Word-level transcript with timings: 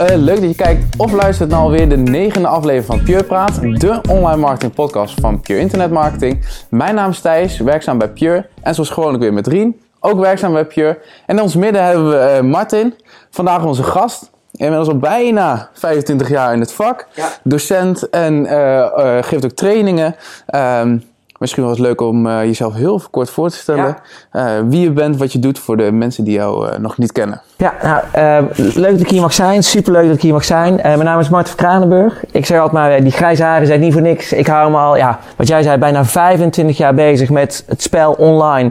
Eh, 0.00 0.16
leuk 0.16 0.40
dat 0.40 0.48
je 0.48 0.54
kijkt 0.54 0.96
of 0.96 1.12
luistert 1.12 1.50
naar 1.50 1.58
alweer 1.58 1.88
de 1.88 1.96
negende 1.96 2.48
aflevering 2.48 2.86
van 2.86 3.02
Pure 3.02 3.24
Praat, 3.24 3.60
de 3.60 4.00
online 4.08 4.36
marketing 4.36 4.74
podcast 4.74 5.20
van 5.20 5.40
Pure 5.40 5.60
Internet 5.60 5.90
Marketing. 5.90 6.44
Mijn 6.68 6.94
naam 6.94 7.10
is 7.10 7.20
Thijs, 7.20 7.58
werkzaam 7.58 7.98
bij 7.98 8.08
Pure 8.08 8.46
en 8.62 8.74
zoals 8.74 8.90
gewoonlijk 8.90 9.22
weer 9.22 9.32
met 9.32 9.46
Rien, 9.46 9.80
ook 10.00 10.20
werkzaam 10.20 10.52
bij 10.52 10.64
Pure. 10.64 10.98
En 11.26 11.36
in 11.36 11.42
ons 11.42 11.56
midden 11.56 11.84
hebben 11.84 12.10
we 12.10 12.16
eh, 12.16 12.42
Martin, 12.42 12.94
vandaag 13.30 13.64
onze 13.64 13.82
gast. 13.82 14.30
Inmiddels 14.52 14.88
al 14.88 14.98
bijna 14.98 15.70
25 15.72 16.28
jaar 16.28 16.52
in 16.52 16.60
het 16.60 16.72
vak. 16.72 17.06
Docent 17.42 18.08
en 18.08 18.46
eh, 18.46 19.18
geeft 19.20 19.44
ook 19.44 19.50
trainingen. 19.50 20.16
Ehm, 20.46 20.98
misschien 21.40 21.62
was 21.62 21.72
het 21.72 21.86
leuk 21.86 22.00
om 22.00 22.26
eh, 22.26 22.44
jezelf 22.44 22.74
heel 22.74 23.00
kort 23.10 23.30
voor 23.30 23.50
te 23.50 23.56
stellen. 23.56 23.96
Eh, 24.30 24.44
wie 24.68 24.80
je 24.80 24.90
bent, 24.90 25.16
wat 25.16 25.32
je 25.32 25.38
doet 25.38 25.58
voor 25.58 25.76
de 25.76 25.92
mensen 25.92 26.24
die 26.24 26.34
jou 26.34 26.68
eh, 26.68 26.78
nog 26.78 26.98
niet 26.98 27.12
kennen. 27.12 27.40
Ja, 27.56 27.74
nou, 27.82 28.46
leuk 28.56 28.90
dat 28.90 29.00
ik 29.00 29.10
hier 29.10 29.20
mag 29.20 29.32
zijn. 29.32 29.62
Superleuk 29.62 30.06
dat 30.06 30.14
ik 30.14 30.22
hier 30.22 30.32
mag 30.32 30.44
zijn. 30.44 30.74
Mijn 30.82 31.04
naam 31.04 31.20
is 31.20 31.28
Martin 31.28 31.54
van 31.56 31.66
Kranenburg. 31.66 32.24
Ik 32.30 32.46
zeg 32.46 32.60
altijd 32.60 32.82
maar, 32.82 33.02
die 33.02 33.12
grijze 33.12 33.42
haren 33.42 33.66
zijn 33.66 33.80
niet 33.80 33.92
voor 33.92 34.02
niks. 34.02 34.32
Ik 34.32 34.46
hou 34.46 34.70
me 34.70 34.76
al, 34.76 34.96
ja, 34.96 35.18
wat 35.36 35.48
jij 35.48 35.62
zei, 35.62 35.78
bijna 35.78 36.04
25 36.04 36.76
jaar 36.76 36.94
bezig 36.94 37.30
met 37.30 37.64
het 37.66 37.82
spel 37.82 38.12
online. 38.12 38.70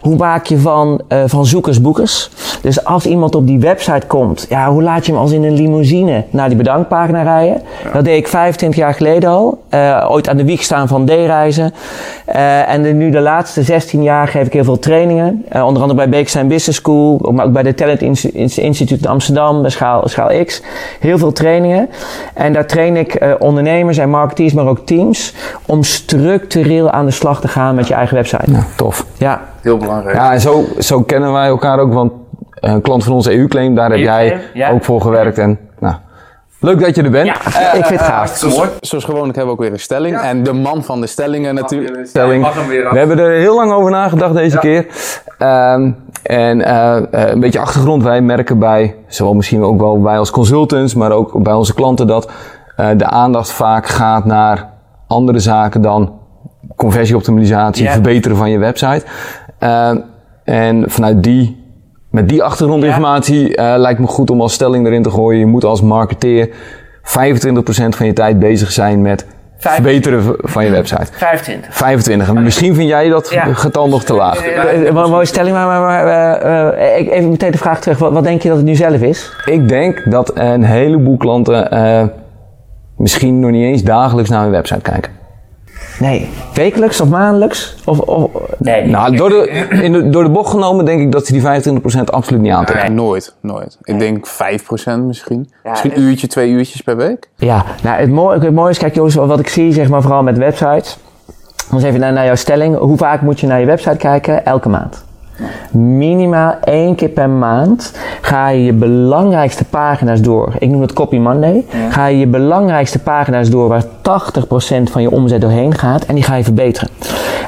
Hoe 0.00 0.16
maak 0.16 0.46
je 0.46 0.58
van, 0.58 1.00
van 1.26 1.46
zoekers 1.46 1.80
boekers? 1.80 2.30
Dus 2.62 2.84
als 2.84 3.06
iemand 3.06 3.34
op 3.34 3.46
die 3.46 3.60
website 3.60 4.06
komt, 4.06 4.46
ja, 4.48 4.70
hoe 4.70 4.82
laat 4.82 5.06
je 5.06 5.12
hem 5.12 5.20
als 5.20 5.32
in 5.32 5.44
een 5.44 5.54
limousine 5.54 6.24
naar 6.30 6.48
die 6.48 6.56
bedankpagina 6.56 7.22
rijden? 7.22 7.62
Dat 7.92 8.04
deed 8.04 8.16
ik 8.16 8.28
25 8.28 8.78
jaar 8.78 8.94
geleden 8.94 9.30
al. 9.30 9.62
Ooit 10.08 10.28
aan 10.28 10.36
de 10.36 10.44
wieg 10.44 10.62
staan 10.62 10.88
van 10.88 11.04
D-reizen. 11.04 11.61
Eh, 12.24 12.68
en 12.72 12.82
de- 12.82 12.88
nu 12.92 13.10
de 13.10 13.20
laatste 13.20 13.62
16 13.62 14.02
jaar 14.02 14.28
geef 14.28 14.46
ik 14.46 14.52
heel 14.52 14.64
veel 14.64 14.78
trainingen. 14.78 15.44
Eh, 15.48 15.66
onder 15.66 15.82
andere 15.82 16.00
bij 16.00 16.08
Beekstein 16.08 16.48
Business 16.48 16.78
School, 16.78 17.18
maar 17.32 17.46
ook 17.46 17.52
bij 17.52 17.62
de 17.62 17.74
Talent 17.74 18.00
Inst- 18.02 18.24
Inst- 18.24 18.58
Instituut 18.58 19.00
in 19.02 19.08
Amsterdam, 19.08 19.60
bij 19.60 19.70
Schaal, 19.70 20.08
Schaal 20.08 20.44
X. 20.44 20.62
Heel 21.00 21.18
veel 21.18 21.32
trainingen. 21.32 21.88
En 22.34 22.52
daar 22.52 22.66
train 22.66 22.96
ik 22.96 23.14
eh, 23.14 23.30
ondernemers 23.38 23.98
en 23.98 24.10
marketeers, 24.10 24.52
maar 24.52 24.66
ook 24.66 24.86
teams, 24.86 25.34
om 25.66 25.82
structureel 25.82 26.90
aan 26.90 27.04
de 27.04 27.10
slag 27.10 27.40
te 27.40 27.48
gaan 27.48 27.74
met 27.74 27.88
je 27.88 27.94
eigen 27.94 28.14
website. 28.16 28.50
Ja, 28.52 28.64
tof. 28.76 29.06
Ja, 29.18 29.40
Heel 29.62 29.76
belangrijk. 29.76 30.16
Ja, 30.16 30.32
en 30.32 30.40
zo, 30.40 30.64
zo 30.78 31.02
kennen 31.02 31.32
wij 31.32 31.46
elkaar 31.46 31.78
ook, 31.78 31.92
want 31.92 32.12
een 32.54 32.80
klant 32.80 33.04
van 33.04 33.12
onze 33.12 33.32
EU-claim, 33.38 33.74
daar 33.74 33.90
heb 33.90 33.98
jij 33.98 34.22
EU-claim, 34.30 34.42
ja. 34.54 34.70
ook 34.70 34.84
voor 34.84 35.00
gewerkt. 35.00 35.38
En 35.38 35.58
leuk 36.62 36.80
dat 36.80 36.94
je 36.96 37.02
er 37.02 37.10
bent. 37.10 37.26
ja 37.26 37.34
ik 37.72 37.84
vind 37.84 38.00
het 38.00 38.08
gaaf. 38.08 38.36
Zoals, 38.36 38.68
zoals 38.80 39.04
gewoonlijk 39.04 39.36
hebben 39.36 39.54
we 39.54 39.60
ook 39.60 39.66
weer 39.66 39.72
een 39.72 39.80
stelling. 39.80 40.16
En 40.18 40.42
de 40.42 40.52
man 40.52 40.84
van 40.84 41.00
de 41.00 41.06
stellingen 41.06 41.54
natuurlijk. 41.54 42.06
Stelling. 42.06 42.46
We 42.90 42.98
hebben 42.98 43.18
er 43.18 43.30
heel 43.38 43.54
lang 43.54 43.72
over 43.72 43.90
nagedacht 43.90 44.34
deze 44.34 44.58
keer. 44.58 44.86
Ehm, 45.38 45.90
en 46.22 46.64
eh, 46.64 46.96
eh, 46.96 47.30
een 47.30 47.40
beetje 47.40 47.58
achtergrond. 47.60 48.02
Wij 48.02 48.20
merken 48.20 48.58
bij, 48.58 48.94
zowel 49.06 49.34
misschien 49.34 49.62
ook 49.62 49.80
wel 49.80 50.02
wij 50.02 50.18
als 50.18 50.30
consultants, 50.30 50.94
maar 50.94 51.10
ook 51.12 51.42
bij 51.42 51.52
onze 51.54 51.74
klanten, 51.74 52.06
dat 52.06 52.30
eh, 52.76 52.88
de 52.96 53.06
aandacht 53.06 53.50
vaak 53.50 53.86
gaat 53.86 54.24
naar 54.24 54.68
andere 55.06 55.38
zaken 55.38 55.82
dan 55.82 56.12
conversieoptimalisatie, 56.76 57.84
Ja. 57.84 57.92
verbeteren 57.92 58.36
van 58.36 58.50
je 58.50 58.58
website. 58.58 59.04
Ehm, 59.58 59.96
en 60.44 60.84
vanuit 60.90 61.22
die, 61.22 61.61
met 62.12 62.28
die 62.28 62.42
achtergrondinformatie 62.42 63.56
eh, 63.56 63.74
lijkt 63.76 64.00
me 64.00 64.06
goed 64.06 64.30
om 64.30 64.40
als 64.40 64.52
stelling 64.52 64.86
erin 64.86 65.02
te 65.02 65.10
gooien. 65.10 65.38
Je 65.40 65.46
moet 65.46 65.64
als 65.64 65.82
marketeer 65.82 66.48
25% 66.48 66.52
van 67.88 68.06
je 68.06 68.12
tijd 68.12 68.38
bezig 68.38 68.72
zijn 68.72 69.02
met 69.02 69.26
verbeteren 69.56 70.22
van 70.38 70.64
je 70.64 70.70
website. 70.70 71.06
25. 71.12 71.74
25. 71.74 72.28
En 72.28 72.42
misschien 72.42 72.74
vind 72.74 72.88
jij 72.88 73.08
dat 73.08 73.30
Ja. 73.30 73.44
getal 73.54 73.88
nog 73.88 74.04
te 74.04 74.14
laag. 74.14 74.44
Eh, 74.44 74.88
eh, 74.88 74.94
mooie 75.08 75.24
stelling, 75.24 75.54
maar, 75.54 75.66
maar, 75.66 75.80
maar 75.80 76.06
eh, 76.06 76.98
eh, 76.98 77.12
even 77.12 77.30
meteen 77.30 77.50
de 77.50 77.58
vraag 77.58 77.80
terug. 77.80 77.98
Wat, 77.98 78.12
wat 78.12 78.24
denk 78.24 78.42
je 78.42 78.48
dat 78.48 78.56
het 78.56 78.66
nu 78.66 78.74
zelf 78.74 79.00
is? 79.00 79.32
Ik 79.44 79.68
denk 79.68 80.10
dat 80.10 80.30
een 80.34 80.64
heleboel 80.64 81.16
klanten 81.16 81.70
eh, 81.70 82.02
misschien 82.96 83.40
nog 83.40 83.50
niet 83.50 83.64
eens 83.64 83.82
dagelijks 83.82 84.30
naar 84.30 84.42
hun 84.42 84.50
website 84.50 84.80
kijken. 84.80 85.12
Nee. 86.02 86.28
Wekelijks 86.54 87.00
of 87.00 87.08
maandelijks? 87.08 87.74
Of, 87.84 87.98
of, 87.98 88.30
nee. 88.58 88.86
Nou, 88.86 89.16
door 89.16 89.28
de, 89.28 89.48
in 89.82 89.92
de, 89.92 90.08
door 90.08 90.22
de 90.22 90.30
bocht 90.30 90.50
genomen 90.50 90.84
denk 90.84 91.00
ik 91.00 91.12
dat 91.12 91.26
ze 91.26 91.32
die 91.32 91.42
25% 91.42 92.04
absoluut 92.04 92.40
niet 92.40 92.52
aantrekken. 92.52 92.94
Nooit, 92.94 93.34
nooit. 93.40 93.78
Ik 93.82 93.98
denk 93.98 94.28
5% 94.28 94.32
misschien. 95.06 95.50
misschien 95.64 95.92
een 95.96 96.00
uurtje, 96.00 96.26
twee 96.26 96.50
uurtjes 96.50 96.80
per 96.80 96.96
week. 96.96 97.28
Ja, 97.36 97.64
nou 97.82 98.00
het 98.00 98.10
mooie, 98.10 98.38
het 98.38 98.54
mooie 98.54 98.70
is, 98.70 98.78
kijk 98.78 98.94
jongens, 98.94 99.14
wat 99.14 99.38
ik 99.38 99.48
zie, 99.48 99.72
zeg 99.72 99.88
maar 99.88 100.02
vooral 100.02 100.22
met 100.22 100.38
websites. 100.38 100.98
Dan 101.70 101.82
even 101.82 102.00
naar, 102.00 102.12
naar 102.12 102.24
jouw 102.24 102.34
stelling. 102.34 102.76
Hoe 102.76 102.96
vaak 102.96 103.20
moet 103.20 103.40
je 103.40 103.46
naar 103.46 103.60
je 103.60 103.66
website 103.66 103.96
kijken? 103.96 104.44
Elke 104.44 104.68
maand. 104.68 105.04
Minimaal 105.70 106.54
één 106.64 106.94
keer 106.94 107.08
per 107.08 107.28
maand 107.30 107.98
ga 108.20 108.48
je 108.48 108.64
je 108.64 108.72
belangrijkste 108.72 109.64
pagina's 109.64 110.20
door. 110.20 110.52
Ik 110.58 110.68
noem 110.68 110.80
het 110.80 110.92
Copy 110.92 111.16
Monday. 111.16 111.64
Ga 111.90 112.06
je 112.06 112.18
je 112.18 112.26
belangrijkste 112.26 112.98
pagina's 112.98 113.50
door 113.50 113.68
waar 113.68 113.84
80% 113.84 113.86
van 114.82 115.02
je 115.02 115.10
omzet 115.10 115.40
doorheen 115.40 115.74
gaat 115.74 116.04
en 116.04 116.14
die 116.14 116.24
ga 116.24 116.34
je 116.34 116.44
verbeteren. 116.44 116.88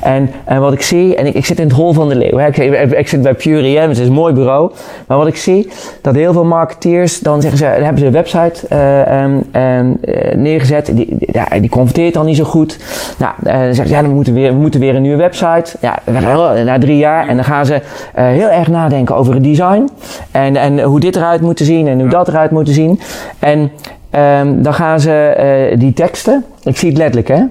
En, 0.04 0.30
en 0.44 0.60
wat 0.60 0.72
ik 0.72 0.82
zie, 0.82 1.16
en 1.16 1.26
ik, 1.26 1.34
ik 1.34 1.46
zit 1.46 1.58
in 1.58 1.66
het 1.66 1.76
hol 1.76 1.92
van 1.92 2.08
de 2.08 2.16
leeuw. 2.16 2.38
Hè. 2.38 2.46
Ik, 2.46 2.56
ik, 2.56 2.90
ik 2.90 3.08
zit 3.08 3.22
bij 3.22 3.34
Pure 3.34 3.78
EM, 3.78 3.88
het 3.88 3.98
is 3.98 4.06
een 4.06 4.12
mooi 4.12 4.34
bureau. 4.34 4.72
Maar 5.06 5.18
wat 5.18 5.26
ik 5.26 5.36
zie, 5.36 5.68
dat 6.00 6.14
heel 6.14 6.32
veel 6.32 6.44
marketeers, 6.44 7.20
dan 7.20 7.40
zeggen 7.40 7.58
ze, 7.58 7.64
dan 7.64 7.82
hebben 7.82 7.98
ze 7.98 8.06
een 8.06 8.12
website 8.12 8.66
eh, 9.52 10.34
neergezet. 10.36 10.86
Die, 10.86 10.94
die, 10.94 11.28
ja, 11.32 11.58
die 11.60 11.70
converteert 11.70 12.16
al 12.16 12.24
niet 12.24 12.36
zo 12.36 12.44
goed. 12.44 12.78
Nou, 13.18 13.32
eh, 13.42 13.52
dan 13.52 13.74
zeggen 13.74 13.86
ze, 13.86 13.94
ja, 13.94 14.02
we 14.02 14.08
moeten, 14.14 14.34
weer, 14.34 14.52
we 14.52 14.58
moeten 14.58 14.80
weer 14.80 14.94
een 14.94 15.02
nieuwe 15.02 15.16
website. 15.16 15.76
Ja, 15.80 15.98
na 16.64 16.78
drie 16.78 16.96
jaar. 16.96 17.28
En 17.28 17.34
dan 17.34 17.44
gaan 17.44 17.66
ze 17.66 17.73
eh, 18.14 18.24
heel 18.24 18.48
erg 18.48 18.68
nadenken 18.68 19.16
over 19.16 19.34
het 19.34 19.44
design. 19.44 19.88
En, 20.30 20.56
en 20.56 20.82
hoe 20.82 21.00
dit 21.00 21.16
eruit 21.16 21.40
moet 21.40 21.58
zien 21.58 21.88
en 21.88 22.00
hoe 22.00 22.08
dat 22.08 22.28
eruit 22.28 22.50
moet 22.50 22.68
zien. 22.68 23.00
En 23.38 23.70
ehm, 24.10 24.62
dan 24.62 24.74
gaan 24.74 25.00
ze 25.00 25.12
eh, 25.12 25.78
die 25.78 25.92
teksten, 25.92 26.44
ik 26.62 26.76
zie 26.76 26.88
het 26.88 26.98
letterlijk 26.98 27.28
hè 27.28 27.42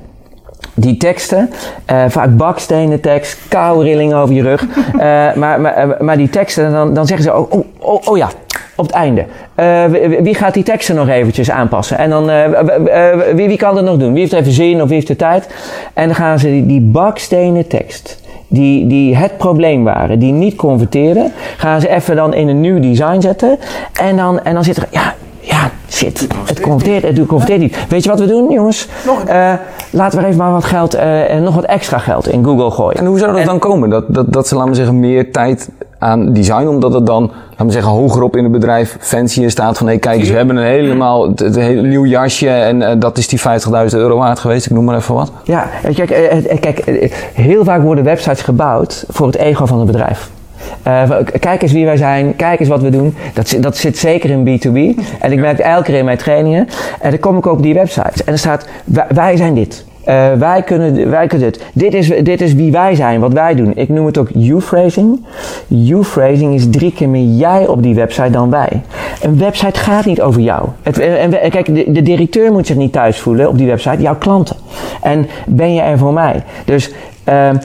die 0.73 0.97
teksten, 0.97 1.49
eh, 1.85 2.03
vaak 2.07 2.37
bakstenen 2.37 3.01
tekst, 3.01 3.39
koude 3.47 3.83
rilling 3.83 4.13
over 4.13 4.35
je 4.35 4.41
rug. 4.41 4.65
Maar, 5.35 5.61
maar, 5.61 5.95
maar 5.99 6.17
die 6.17 6.29
teksten, 6.29 6.71
dan, 6.71 6.93
dan 6.93 7.07
zeggen 7.07 7.25
ze, 7.25 7.37
oh, 7.37 7.51
oh, 7.51 7.65
oh, 7.79 8.07
oh 8.07 8.17
ja, 8.17 8.29
op 8.75 8.85
het 8.85 8.95
einde. 8.95 9.25
Wie, 10.21 10.35
gaat 10.35 10.53
die 10.53 10.63
teksten 10.63 10.95
nog 10.95 11.07
eventjes 11.07 11.51
aanpassen? 11.51 11.97
En 11.97 12.09
dan, 12.09 12.25
wie, 13.35 13.47
wie 13.47 13.57
kan 13.57 13.75
dat 13.75 13.83
nog 13.83 13.97
doen? 13.97 14.11
Wie 14.11 14.21
heeft 14.21 14.33
even 14.33 14.51
zin 14.51 14.81
of 14.81 14.85
wie 14.87 14.93
heeft 14.93 15.07
de 15.07 15.15
tijd? 15.15 15.47
En 15.93 16.05
dan 16.05 16.15
gaan 16.15 16.39
ze 16.39 16.47
die, 16.47 16.65
die 16.65 16.81
bakstenen 16.81 17.67
tekst, 17.67 18.21
die, 18.53 18.87
die 18.87 19.15
het 19.15 19.37
probleem 19.37 19.83
waren, 19.83 20.19
die 20.19 20.31
niet 20.31 20.55
converteerden, 20.55 21.31
gaan 21.57 21.81
ze 21.81 21.89
even 21.89 22.15
dan 22.15 22.33
in 22.33 22.47
een 22.47 22.61
nieuw 22.61 22.79
design 22.79 23.21
zetten. 23.21 23.57
En 23.93 24.17
dan, 24.17 24.39
en 24.39 24.53
dan 24.53 24.63
zit 24.63 24.77
er, 24.77 24.87
ja, 24.89 25.13
ja, 25.39 25.71
shit, 25.89 26.27
het 26.45 26.59
converteert, 26.59 27.03
het 27.03 27.25
converteert 27.25 27.59
niet. 27.59 27.77
Weet 27.89 28.03
je 28.03 28.09
wat 28.09 28.19
we 28.19 28.25
doen, 28.25 28.51
jongens? 28.51 28.87
Eh, 29.25 29.53
laten 29.89 30.19
we 30.19 30.25
even 30.25 30.37
maar 30.37 30.51
wat 30.51 30.63
geld, 30.63 30.93
eh, 30.93 31.29
en 31.29 31.43
nog 31.43 31.55
wat 31.55 31.63
extra 31.63 31.97
geld 31.97 32.27
in 32.27 32.43
Google 32.43 32.71
gooien. 32.71 32.99
En 32.99 33.05
hoe 33.05 33.19
zou 33.19 33.35
dat 33.35 33.45
dan 33.45 33.59
komen? 33.59 33.89
Dat, 33.89 34.05
dat, 34.07 34.33
dat 34.33 34.47
ze, 34.47 34.55
laten 34.55 34.69
we 34.69 34.75
zeggen, 34.75 34.99
meer 34.99 35.31
tijd 35.31 35.69
aan 36.03 36.33
design, 36.33 36.67
omdat 36.67 36.93
het 36.93 37.05
dan, 37.05 37.31
laten 37.49 37.65
we 37.65 37.71
zeggen, 37.71 37.91
hogerop 37.91 38.35
in 38.35 38.43
het 38.43 38.51
bedrijf 38.51 38.97
fancy 38.99 39.41
in 39.41 39.51
staat 39.51 39.77
van, 39.77 39.87
hé, 39.87 39.97
kijk 39.97 40.19
eens, 40.19 40.29
we 40.29 40.35
hebben 40.35 40.55
een 40.55 40.63
helemaal, 40.65 41.27
het, 41.29 41.39
het 41.39 41.55
hele 41.55 41.81
nieuw 41.87 42.05
jasje 42.05 42.49
en 42.49 42.81
eh, 42.81 42.95
dat 42.99 43.17
is 43.17 43.27
die 43.27 43.39
50.000 43.39 43.45
euro 43.91 44.17
waard 44.17 44.39
geweest, 44.39 44.65
ik 44.65 44.71
noem 44.71 44.83
maar 44.85 44.95
even 44.97 45.15
wat. 45.15 45.31
Ja, 45.43 45.67
eh, 45.83 45.95
kijk, 45.95 46.09
eh, 46.09 46.59
kijk 46.59 46.83
heel 47.33 47.63
vaak 47.63 47.81
worden 47.81 48.03
websites 48.03 48.41
gebouwd 48.41 49.05
voor 49.07 49.25
het 49.27 49.35
ego 49.35 49.65
van 49.65 49.77
het 49.77 49.87
bedrijf. 49.87 50.29
Eh, 50.83 51.09
kijk 51.39 51.61
eens 51.61 51.71
wie 51.71 51.85
wij 51.85 51.97
zijn, 51.97 52.35
kijk 52.35 52.59
eens 52.59 52.69
wat 52.69 52.81
we 52.81 52.89
doen. 52.89 53.15
Dat, 53.33 53.47
zit- 53.47 53.63
dat 53.63 53.77
zit 53.77 53.97
zeker 53.97 54.29
in 54.29 54.43
B2B. 54.43 54.99
En 55.19 55.31
ik 55.31 55.39
merk 55.39 55.57
het 55.57 55.65
elke 55.65 55.83
keer 55.83 55.95
in 55.97 56.05
mijn 56.05 56.17
trainingen. 56.17 56.67
En 57.01 57.09
dan 57.09 57.19
kom 57.19 57.37
ik 57.37 57.45
op 57.45 57.61
die 57.61 57.73
websites. 57.73 58.23
En 58.23 58.33
er 58.33 58.39
staat, 58.39 58.67
wij, 58.85 59.05
wij 59.13 59.37
zijn 59.37 59.53
dit. 59.53 59.85
Eh, 60.03 60.33
wij, 60.33 60.61
kunnen, 60.61 61.09
wij 61.09 61.27
kunnen 61.27 61.51
dit. 61.51 61.63
Dit 61.73 61.93
is, 61.93 62.07
dit 62.07 62.41
is 62.41 62.53
wie 62.53 62.71
wij 62.71 62.95
zijn, 62.95 63.19
wat 63.19 63.33
wij 63.33 63.55
doen. 63.55 63.71
Ik 63.75 63.89
noem 63.89 64.05
het 64.05 64.17
ook 64.17 64.29
you-phrasing. 64.33 65.25
You-phrasing 65.67 66.53
is 66.53 66.69
drie 66.69 66.93
keer 66.93 67.09
meer 67.09 67.37
jij 67.37 67.67
op 67.67 67.83
die 67.83 67.95
website 67.95 68.29
dan 68.29 68.49
wij. 68.49 68.81
Een 69.21 69.37
website 69.37 69.79
gaat 69.79 70.05
niet 70.05 70.21
over 70.21 70.41
jou. 70.41 70.67
Het, 70.81 70.99
en, 70.99 71.41
en- 71.41 71.49
kijk, 71.49 71.93
de, 71.93 72.01
directeur 72.01 72.51
moet 72.51 72.67
zich 72.67 72.75
niet 72.75 72.91
thuis 72.91 73.19
voelen 73.19 73.49
op 73.49 73.57
die 73.57 73.67
website, 73.67 74.01
jouw 74.01 74.17
klanten. 74.17 74.55
En 75.01 75.27
ben 75.45 75.73
je 75.73 75.81
er 75.81 75.97
voor 75.97 76.13
mij? 76.13 76.43
Dus 76.65 76.91
ehm, 77.23 77.55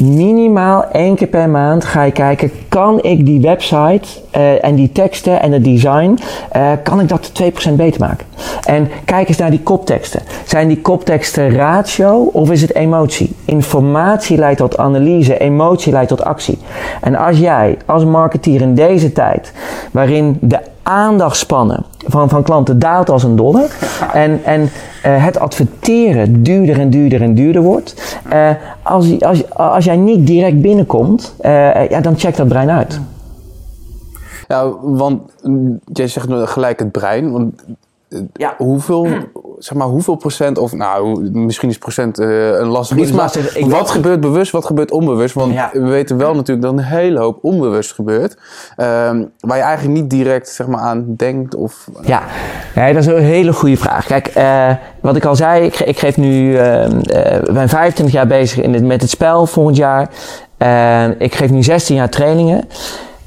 minimaal 0.00 0.84
één 0.92 1.14
keer 1.14 1.26
per 1.26 1.48
maand 1.48 1.84
ga 1.84 2.02
je 2.02 2.12
kijken, 2.12 2.50
kan 2.68 3.02
ik 3.02 3.26
die 3.26 3.40
website 3.40 4.08
eh, 4.30 4.64
en 4.64 4.74
die 4.74 4.92
teksten 4.92 5.40
en 5.40 5.52
het 5.52 5.64
design, 5.64 6.18
eh, 6.50 6.70
kan 6.82 7.00
ik 7.00 7.08
dat 7.08 7.30
2% 7.32 7.76
beter 7.76 8.00
maken? 8.00 8.26
En 8.64 8.90
kijk 9.04 9.28
eens 9.28 9.36
naar 9.36 9.50
die 9.50 9.62
kopteksten. 9.62 10.20
Zijn 10.44 10.68
die 10.68 10.80
kopteksten 10.80 11.54
ratio 11.56 12.30
of 12.32 12.50
is 12.50 12.62
het 12.62 12.74
emotie? 12.74 13.34
Informatie 13.44 14.38
leidt 14.38 14.58
tot 14.58 14.76
analyse, 14.76 15.38
emotie 15.38 15.92
leidt 15.92 16.08
tot 16.08 16.24
actie. 16.24 16.58
En 17.00 17.16
als 17.16 17.38
jij 17.38 17.78
als 17.86 18.04
marketeer 18.04 18.60
in 18.60 18.74
deze 18.74 19.12
tijd, 19.12 19.52
waarin 19.90 20.38
de 20.40 20.58
aandachtspannen 20.82 21.84
van, 22.06 22.28
van 22.28 22.42
klanten 22.42 22.78
daalt 22.78 23.10
als 23.10 23.22
een 23.22 23.36
dolle. 23.36 23.66
En, 24.12 24.40
en 24.44 24.70
eh, 25.04 25.24
het 25.24 25.38
adverteren 25.38 26.42
duurder 26.42 26.80
en 26.80 26.90
duurder 26.90 27.22
en 27.22 27.34
duurder 27.34 27.62
wordt. 27.62 28.18
eh, 28.30 28.50
als, 28.82 29.20
als, 29.20 29.50
als 29.54 29.84
jij 29.84 29.96
niet 29.96 30.26
direct 30.26 30.60
binnenkomt, 30.60 31.34
eh, 31.40 31.88
ja, 31.90 32.00
dan 32.00 32.18
check 32.18 32.36
dat 32.36 32.48
brein 32.48 32.70
uit. 32.70 33.00
Ja, 34.48 34.72
want 34.82 35.20
jij 35.92 36.08
zegt 36.08 36.28
gelijk 36.30 36.78
het 36.78 36.92
brein. 36.92 37.32
Want 37.32 37.64
Ja. 38.32 38.54
hoeveel, 38.58 39.06
zeg 39.64 39.78
maar, 39.78 39.86
hoeveel 39.86 40.14
procent, 40.14 40.58
of 40.58 40.72
nou, 40.72 41.30
misschien 41.32 41.68
is 41.68 41.78
procent 41.78 42.18
eh, 42.18 42.28
een 42.48 42.66
lastig 42.66 42.96
Niet 42.96 43.06
iets, 43.06 43.14
maar 43.14 43.24
lastig, 43.24 43.56
ik 43.56 43.66
wat 43.66 43.90
gebeurt 43.90 44.20
bewust, 44.20 44.52
wat 44.52 44.64
gebeurt 44.64 44.90
onbewust? 44.90 45.34
Want 45.34 45.52
Ja. 45.52 45.70
we 45.72 45.80
weten 45.80 46.16
wel 46.16 46.34
natuurlijk 46.34 46.66
dat 46.66 46.72
een 46.72 46.84
hele 46.84 47.18
hoop 47.18 47.38
onbewust 47.42 47.92
gebeurt, 47.92 48.36
ehm, 48.76 49.24
waar 49.40 49.56
je 49.56 49.62
eigenlijk 49.62 50.00
niet 50.00 50.10
direct 50.10 50.48
zeg 50.48 50.66
maar, 50.66 50.80
aan 50.80 51.14
denkt 51.16 51.54
of... 51.54 51.88
Ja, 52.02 52.22
nee, 52.74 52.92
dat 52.92 53.02
is 53.02 53.08
een 53.08 53.18
hele 53.18 53.52
goede 53.52 53.76
vraag. 53.76 54.06
Kijk, 54.06 54.26
eh, 54.26 54.70
wat 55.00 55.16
ik 55.16 55.24
al 55.24 55.36
zei, 55.36 55.64
ik, 55.64 55.80
ik 55.80 55.98
geef 55.98 56.16
nu, 56.16 56.56
eh, 56.56 56.84
eh, 56.84 57.42
ik 57.42 57.52
ben 57.52 57.68
25 57.68 58.14
jaar 58.14 58.26
bezig 58.26 58.62
in 58.62 58.74
het, 58.74 58.84
met 58.84 59.00
het 59.00 59.10
spel 59.10 59.46
volgend 59.46 59.76
jaar. 59.76 60.08
Ik 61.18 61.34
geef 61.34 61.50
nu 61.50 61.62
16 61.62 61.96
jaar 61.96 62.08
trainingen. 62.08 62.68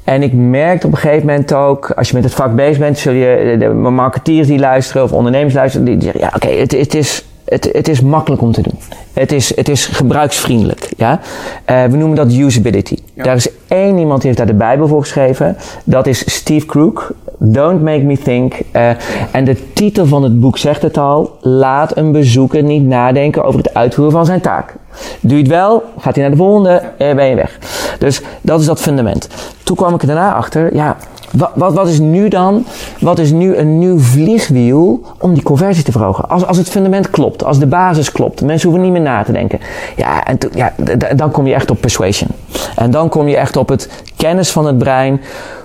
En 0.08 0.22
ik 0.22 0.32
merkte 0.32 0.86
op 0.86 0.92
een 0.92 0.98
gegeven 0.98 1.26
moment 1.26 1.54
ook, 1.54 1.90
als 1.90 2.08
je 2.08 2.14
met 2.14 2.24
het 2.24 2.34
vak 2.34 2.54
bezig 2.54 2.78
bent, 2.78 2.98
zul 2.98 3.12
je 3.12 3.56
de, 3.58 3.68
marketeers 3.68 4.46
die 4.46 4.58
luisteren 4.58 5.02
of 5.02 5.12
ondernemers 5.12 5.54
luisteren, 5.54 5.86
die 5.86 6.02
zeggen, 6.02 6.20
ja 6.20 6.32
oké, 6.34 6.48
het, 6.48 6.72
het, 6.72 6.94
is, 6.94 7.24
het, 7.48 7.68
het 7.72 7.88
is 7.88 8.00
makkelijk 8.00 8.42
om 8.42 8.52
te 8.52 8.62
doen. 8.62 8.78
Het 9.12 9.32
is, 9.32 9.56
het 9.56 9.68
is 9.68 9.86
gebruiksvriendelijk. 9.86 10.88
Ja? 10.96 11.20
Eh, 11.64 11.84
we 11.84 11.96
noemen 11.96 12.16
dat 12.16 12.32
usability. 12.32 12.96
Daar 13.14 13.36
is 13.36 13.48
één 13.68 13.98
iemand 13.98 14.20
die 14.20 14.26
heeft 14.26 14.36
daar 14.36 14.46
de 14.46 14.64
Bijbel 14.64 14.88
voor 14.88 15.00
geschreven. 15.00 15.56
Dat 15.84 16.06
is 16.06 16.34
Steve 16.34 16.66
Crook. 16.66 17.10
Don't 17.38 17.82
make 17.82 18.02
me 18.02 18.18
think. 18.18 18.54
Eh, 18.70 18.90
en 19.32 19.44
de 19.44 19.72
titel 19.72 20.06
van 20.06 20.22
het 20.22 20.40
boek 20.40 20.58
zegt 20.58 20.82
het 20.82 20.98
al. 20.98 21.36
Laat 21.40 21.96
een 21.96 22.12
bezoeker 22.12 22.62
niet 22.62 22.84
nadenken 22.84 23.44
over 23.44 23.60
het 23.60 23.74
uitvoeren 23.74 24.14
van 24.14 24.26
zijn 24.26 24.40
taak. 24.40 24.74
Doe 25.20 25.38
het 25.38 25.48
wel, 25.48 25.82
gaat 25.98 26.14
hij 26.14 26.22
naar 26.22 26.32
de 26.32 26.38
volgende, 26.38 26.82
eh, 26.98 27.14
ben 27.14 27.26
je 27.26 27.34
weg. 27.34 27.58
Dus 27.98 28.20
dat 28.40 28.60
is 28.60 28.66
dat 28.66 28.80
fundament. 28.80 29.28
Toen 29.62 29.76
kwam 29.76 29.94
ik 29.94 30.00
er 30.00 30.06
daarna 30.06 30.34
achter, 30.34 30.74
ja, 30.74 30.96
wat, 31.32 31.50
wat, 31.54 31.72
wat 31.72 31.88
is 31.88 31.98
nu 31.98 32.28
dan, 32.28 32.66
wat 33.00 33.18
is 33.18 33.30
nu 33.30 33.56
een 33.56 33.78
nieuw 33.78 33.98
vliegwiel 33.98 35.02
om 35.18 35.34
die 35.34 35.42
conversie 35.42 35.84
te 35.84 35.92
verhogen? 35.92 36.28
Als, 36.28 36.46
als 36.46 36.56
het 36.56 36.68
fundament 36.68 37.10
klopt, 37.10 37.44
als 37.44 37.58
de 37.58 37.66
basis 37.66 38.12
klopt, 38.12 38.42
mensen 38.42 38.68
hoeven 38.68 38.86
niet 38.86 38.94
meer 38.94 39.10
na 39.10 39.22
te 39.22 39.32
denken. 39.32 39.60
Ja, 39.96 40.24
en 40.24 40.38
ja, 40.54 40.72
dan 41.16 41.30
kom 41.30 41.46
je 41.46 41.54
echt 41.54 41.70
op 41.70 41.80
persuasion. 41.80 42.30
En 42.76 42.90
dan 42.90 43.08
kom 43.08 43.28
je 43.28 43.36
echt 43.36 43.56
op 43.56 43.68
het 43.68 43.90
kennis 44.16 44.50
van 44.50 44.66
het 44.66 44.78
brein. 44.78 45.20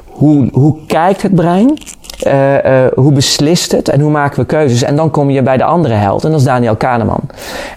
Hoe, 0.06 0.50
hoe 0.52 0.76
kijkt 0.88 1.22
het 1.22 1.36
brein? 1.36 1.78
Eh, 2.20 2.86
eh, 2.86 2.92
hoe 2.96 3.12
beslist 3.12 3.72
het 3.72 3.90
en 3.90 4.00
hoe 4.00 4.12
maken 4.12 4.40
we 4.40 4.46
keuzes? 4.46 4.84
En 4.84 4.96
dan 4.96 5.12
kom 5.12 5.30
je 5.30 5.42
bij 5.42 5.58
de 5.58 5.64
andere 5.64 5.94
held 5.94 6.24
en 6.24 6.32
dat 6.32 6.40
is 6.40 6.46
Daniel 6.46 6.76
Kahneman. 6.76 7.22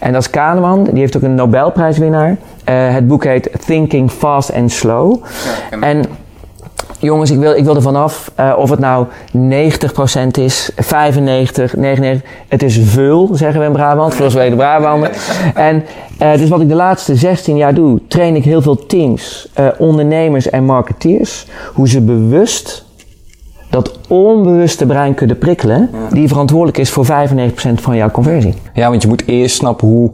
En 0.00 0.12
dat 0.12 0.20
is 0.22 0.30
Kahneman, 0.30 0.84
die 0.84 0.98
heeft 0.98 1.16
ook 1.16 1.22
een 1.22 1.34
Nobelprijswinnaar. 1.34 2.36
Eh, 2.64 2.74
het 2.94 3.08
boek 3.08 3.24
heet 3.24 3.50
Thinking 3.66 4.10
Fast 4.10 4.52
and 4.52 4.72
Slow. 4.72 5.24
en 5.80 6.04
jongens, 7.06 7.30
ik 7.30 7.38
wil, 7.38 7.56
ik 7.56 7.64
wil 7.64 7.74
er 7.74 7.82
vanaf 7.82 8.30
eh, 8.34 8.54
of 8.58 8.70
het 8.70 8.78
nou 8.78 9.06
90% 9.36 9.38
is, 10.32 10.70
95, 10.76 11.76
99. 11.76 12.30
Het 12.48 12.62
is 12.62 12.78
veel, 12.82 13.28
zeggen 13.32 13.60
we 13.60 13.66
in 13.66 13.72
Brabant. 13.72 14.14
Veel 14.14 14.30
weten 14.30 14.56
Brabander. 14.56 15.10
En 15.54 15.84
eh, 16.18 16.32
dus 16.36 16.48
wat 16.48 16.60
ik 16.60 16.68
de 16.68 16.74
laatste 16.74 17.14
16 17.14 17.56
jaar 17.56 17.74
doe, 17.74 18.00
train 18.08 18.36
ik 18.36 18.44
heel 18.44 18.62
veel 18.62 18.86
teams, 18.86 19.48
eh, 19.54 19.66
ondernemers 19.78 20.50
en 20.50 20.64
marketeers. 20.64 21.46
Hoe 21.74 21.88
ze 21.88 22.00
bewust 22.00 22.84
dat 23.70 23.98
onbewuste 24.08 24.86
brein 24.86 25.14
kunnen 25.14 25.38
prikkelen, 25.38 25.90
die 26.10 26.28
verantwoordelijk 26.28 26.78
is 26.78 26.90
voor 26.90 27.04
95% 27.04 27.80
van 27.80 27.96
jouw 27.96 28.10
conversie. 28.10 28.54
Ja, 28.74 28.88
want 28.88 29.02
je 29.02 29.08
moet 29.08 29.26
eerst 29.26 29.56
snappen 29.56 29.88
hoe 29.88 30.10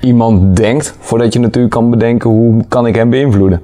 iemand 0.00 0.56
denkt, 0.56 0.96
voordat 1.00 1.32
je 1.32 1.38
natuurlijk 1.38 1.74
kan 1.74 1.90
bedenken 1.90 2.30
hoe 2.30 2.64
kan 2.68 2.86
ik 2.86 2.94
hem 2.94 3.10
beïnvloeden. 3.10 3.60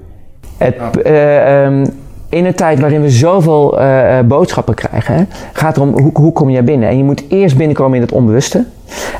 Het, 0.56 0.76
eh, 1.02 1.64
ehm, 1.64 1.86
in 2.32 2.44
een 2.44 2.54
tijd 2.54 2.80
waarin 2.80 3.02
we 3.02 3.10
zoveel 3.10 3.78
eh, 3.78 4.18
eh, 4.18 4.26
boodschappen 4.26 4.74
krijgen, 4.74 5.28
gaat 5.52 5.76
het 5.76 5.84
om 5.84 6.00
hoe, 6.00 6.10
hoe 6.14 6.32
kom 6.32 6.50
je 6.50 6.62
binnen. 6.62 6.88
En 6.88 6.96
je 6.96 7.04
moet 7.04 7.24
eerst 7.28 7.56
binnenkomen 7.56 7.94
in 7.94 8.02
het 8.02 8.12
onbewuste. 8.12 8.64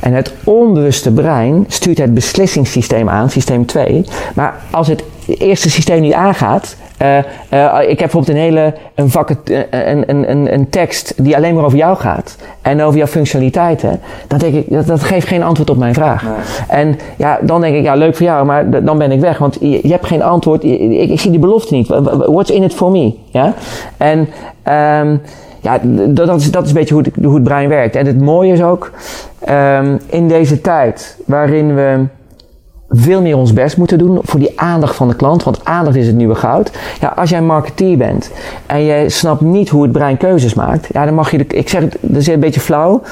En 0.01 0.13
het 0.13 0.35
onbewuste 0.45 1.13
brein 1.13 1.65
stuurt 1.69 1.99
het 1.99 2.15
beslissingssysteem 2.15 3.09
aan, 3.09 3.31
systeem 3.31 3.67
2. 3.67 4.05
Maar 4.35 4.55
als 4.71 4.89
het 4.89 5.05
eerste 5.37 5.71
systeem 5.71 6.01
niet 6.01 6.13
aangaat. 6.13 6.77
eh, 6.97 7.19
eh, 7.19 7.81
ik 7.81 7.99
heb 7.99 8.11
bijvoorbeeld 8.11 8.29
een 8.29 8.43
hele 8.43 8.75
een, 8.95 9.11
vakken, 9.11 9.39
eh, 9.45 9.59
een, 9.71 10.11
een, 10.11 10.31
een, 10.31 10.53
een 10.55 10.71
tekst 10.71 11.15
die 11.17 11.37
alleen 11.37 11.55
maar 11.55 11.65
over 11.65 11.79
jou 11.79 11.97
gaat 11.97 12.37
en 12.63 12.83
over 12.83 12.99
jouw 12.99 13.07
functionaliteiten. 13.07 14.01
Dan 14.29 14.39
denk 14.39 14.55
ik, 14.55 14.71
dat, 14.71 14.87
dat 14.87 15.03
geeft 15.03 15.27
geen 15.27 15.43
antwoord 15.43 15.71
op 15.71 15.77
mijn 15.77 15.95
vraag. 15.95 16.25
En 16.69 16.99
ja, 17.17 17.39
dan 17.43 17.61
denk 17.61 17.77
ik, 17.77 17.83
ja, 17.83 17.95
leuk 17.95 18.17
voor 18.17 18.27
jou, 18.27 18.45
maar 18.45 18.85
dan 18.85 18.99
ben 18.99 19.13
ik 19.13 19.21
weg. 19.21 19.39
Want 19.39 19.57
je, 19.61 19.81
je 19.83 19.91
hebt 19.91 20.07
geen 20.07 20.23
antwoord. 20.23 20.65
Ik, 20.65 20.81
ik, 20.81 21.11
ik 21.11 21.21
zie 21.21 21.31
die 21.31 21.41
belofte 21.41 21.75
niet. 21.75 21.89
What's 22.27 22.51
in 22.51 22.63
it 22.63 22.75
for 22.75 22.91
me? 22.91 23.15
Ja? 23.31 23.55
En 23.97 24.29
ehm, 24.63 25.17
ja, 25.61 25.79
dat 26.09 26.41
is, 26.41 26.51
dat 26.51 26.63
is 26.63 26.69
een 26.69 26.75
beetje 26.75 26.95
hoe 26.95 27.03
het, 27.03 27.25
hoe 27.25 27.35
het 27.35 27.45
brein 27.45 27.69
werkt. 27.69 27.97
En 27.97 28.07
het 28.07 28.21
mooie 28.21 28.53
is 28.53 28.63
ook, 28.63 28.91
ehm, 29.41 29.97
in 30.07 30.29
deze 30.29 30.61
tijd 30.61 31.17
waarin 31.27 31.75
we 31.75 32.05
veel 32.93 33.23
meer 33.23 33.37
ons 33.37 33.53
best 33.53 33.77
moeten 33.77 33.99
doen 33.99 34.19
voor 34.23 34.41
die 34.41 34.61
aandacht 34.61 34.95
van 34.95 35.09
de 35.09 35.15
klant. 35.17 35.43
Want 35.43 35.65
aandacht 35.65 35.97
is 35.97 36.07
het 36.07 36.17
nieuwe 36.17 36.35
goud. 36.35 36.71
Ja, 37.01 37.13
als 37.17 37.31
jij 37.31 37.43
marketeer 37.43 37.97
bent 37.97 38.31
en 38.67 38.81
je 38.81 39.11
snapt 39.11 39.41
niet 39.41 39.69
hoe 39.69 39.83
het 39.83 39.93
brein 39.93 40.17
keuzes 40.17 40.55
maakt. 40.55 40.89
Ja, 40.93 41.05
dan 41.05 41.15
mag 41.15 41.31
je, 41.31 41.39
de, 41.39 41.47
ik 41.47 41.69
zeg 41.69 41.81
het, 41.81 41.97
dat 42.01 42.21
is 42.21 42.27
een 42.27 42.41
beetje 42.41 42.61
flauw. 42.61 43.03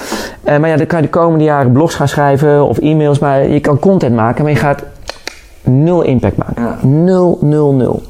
eh, 0.45 0.59
maar 0.59 0.69
ja, 0.69 0.77
dan 0.77 0.87
kan 0.87 0.99
je 1.01 1.05
de 1.05 1.11
komende 1.11 1.45
jaren 1.45 1.73
blogs 1.73 1.95
gaan 1.95 2.09
schrijven 2.09 2.67
of 2.67 2.79
e-mails. 2.79 3.19
Maar 3.19 3.49
je 3.49 3.61
kan 3.61 3.79
content 3.79 4.15
maken, 4.15 4.43
maar 4.43 4.53
je 4.53 4.59
gaat 4.59 4.83
nul 5.63 6.03
impact 6.03 6.37
maken. 6.37 7.05
Nul, 7.05 7.39
nul, 7.41 7.75
nul. 7.75 8.03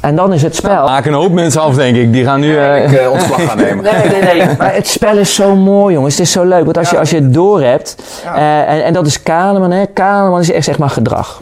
En 0.00 0.16
dan 0.16 0.32
is 0.32 0.42
het 0.42 0.54
spel. 0.54 0.84
Maken 0.84 1.12
een 1.12 1.18
hoop 1.18 1.32
mensen 1.32 1.60
af, 1.60 1.74
denk 1.74 1.96
ik. 1.96 2.12
Die 2.12 2.24
gaan 2.24 2.40
nu... 2.40 2.56
eh, 2.58 2.84
Ik 2.84 2.92
eh, 2.98 3.10
ontslag 3.10 3.44
gaan 3.48 3.56
nemen. 3.56 3.84
Nee, 3.92 4.22
nee, 4.22 4.34
nee. 4.34 4.46
Maar 4.58 4.74
het 4.74 4.86
spel 4.88 5.16
is 5.16 5.34
zo 5.34 5.56
mooi, 5.56 5.94
jongens. 5.94 6.16
Het 6.16 6.26
is 6.26 6.32
zo 6.32 6.44
leuk. 6.44 6.64
Want 6.64 6.78
als, 6.78 6.90
je, 6.90 6.98
als 6.98 7.10
je 7.10 7.16
het 7.16 7.34
door 7.34 7.62
hebt, 7.62 7.96
eh, 8.34 8.70
en, 8.70 8.84
en 8.84 8.92
dat 8.92 9.06
is 9.06 9.22
Kahneman, 9.22 9.70
hè. 9.70 9.86
Kahneman 9.86 10.40
is 10.40 10.50
echt 10.52 10.64
zeg 10.64 10.78
maar 10.78 10.90
gedrag. 10.90 11.40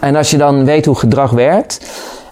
En 0.00 0.16
als 0.16 0.30
je 0.30 0.36
dan 0.36 0.64
weet 0.64 0.84
hoe 0.86 0.94
gedrag 0.98 1.30
werkt, 1.30 1.80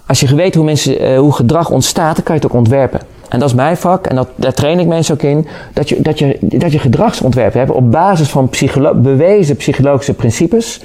als 0.07 0.21
je 0.21 0.35
weet 0.35 0.55
hoe, 0.55 0.65
mensen, 0.65 0.99
eh, 1.01 1.19
hoe 1.19 1.33
gedrag 1.33 1.71
ontstaat, 1.71 2.15
dan 2.15 2.25
kan 2.25 2.35
je 2.35 2.41
het 2.41 2.51
ook 2.51 2.57
ontwerpen. 2.59 3.01
En 3.29 3.39
dat 3.39 3.49
is 3.49 3.55
mijn 3.55 3.77
vak, 3.77 4.07
en 4.07 4.17
dat, 4.17 4.29
daar 4.35 4.53
train 4.53 4.79
ik 4.79 4.87
mensen 4.87 5.15
ook 5.15 5.23
in, 5.23 5.47
dat 5.73 5.89
je, 5.89 6.01
dat 6.01 6.19
je, 6.19 6.39
dat 6.41 6.73
je 6.73 6.79
gedragsontwerpen 6.79 7.59
hebt 7.59 7.71
op 7.73 7.91
basis 7.91 8.29
van 8.29 8.49
psycholo- 8.49 8.95
bewezen 8.95 9.57
psychologische 9.57 10.15
principes. 10.15 10.81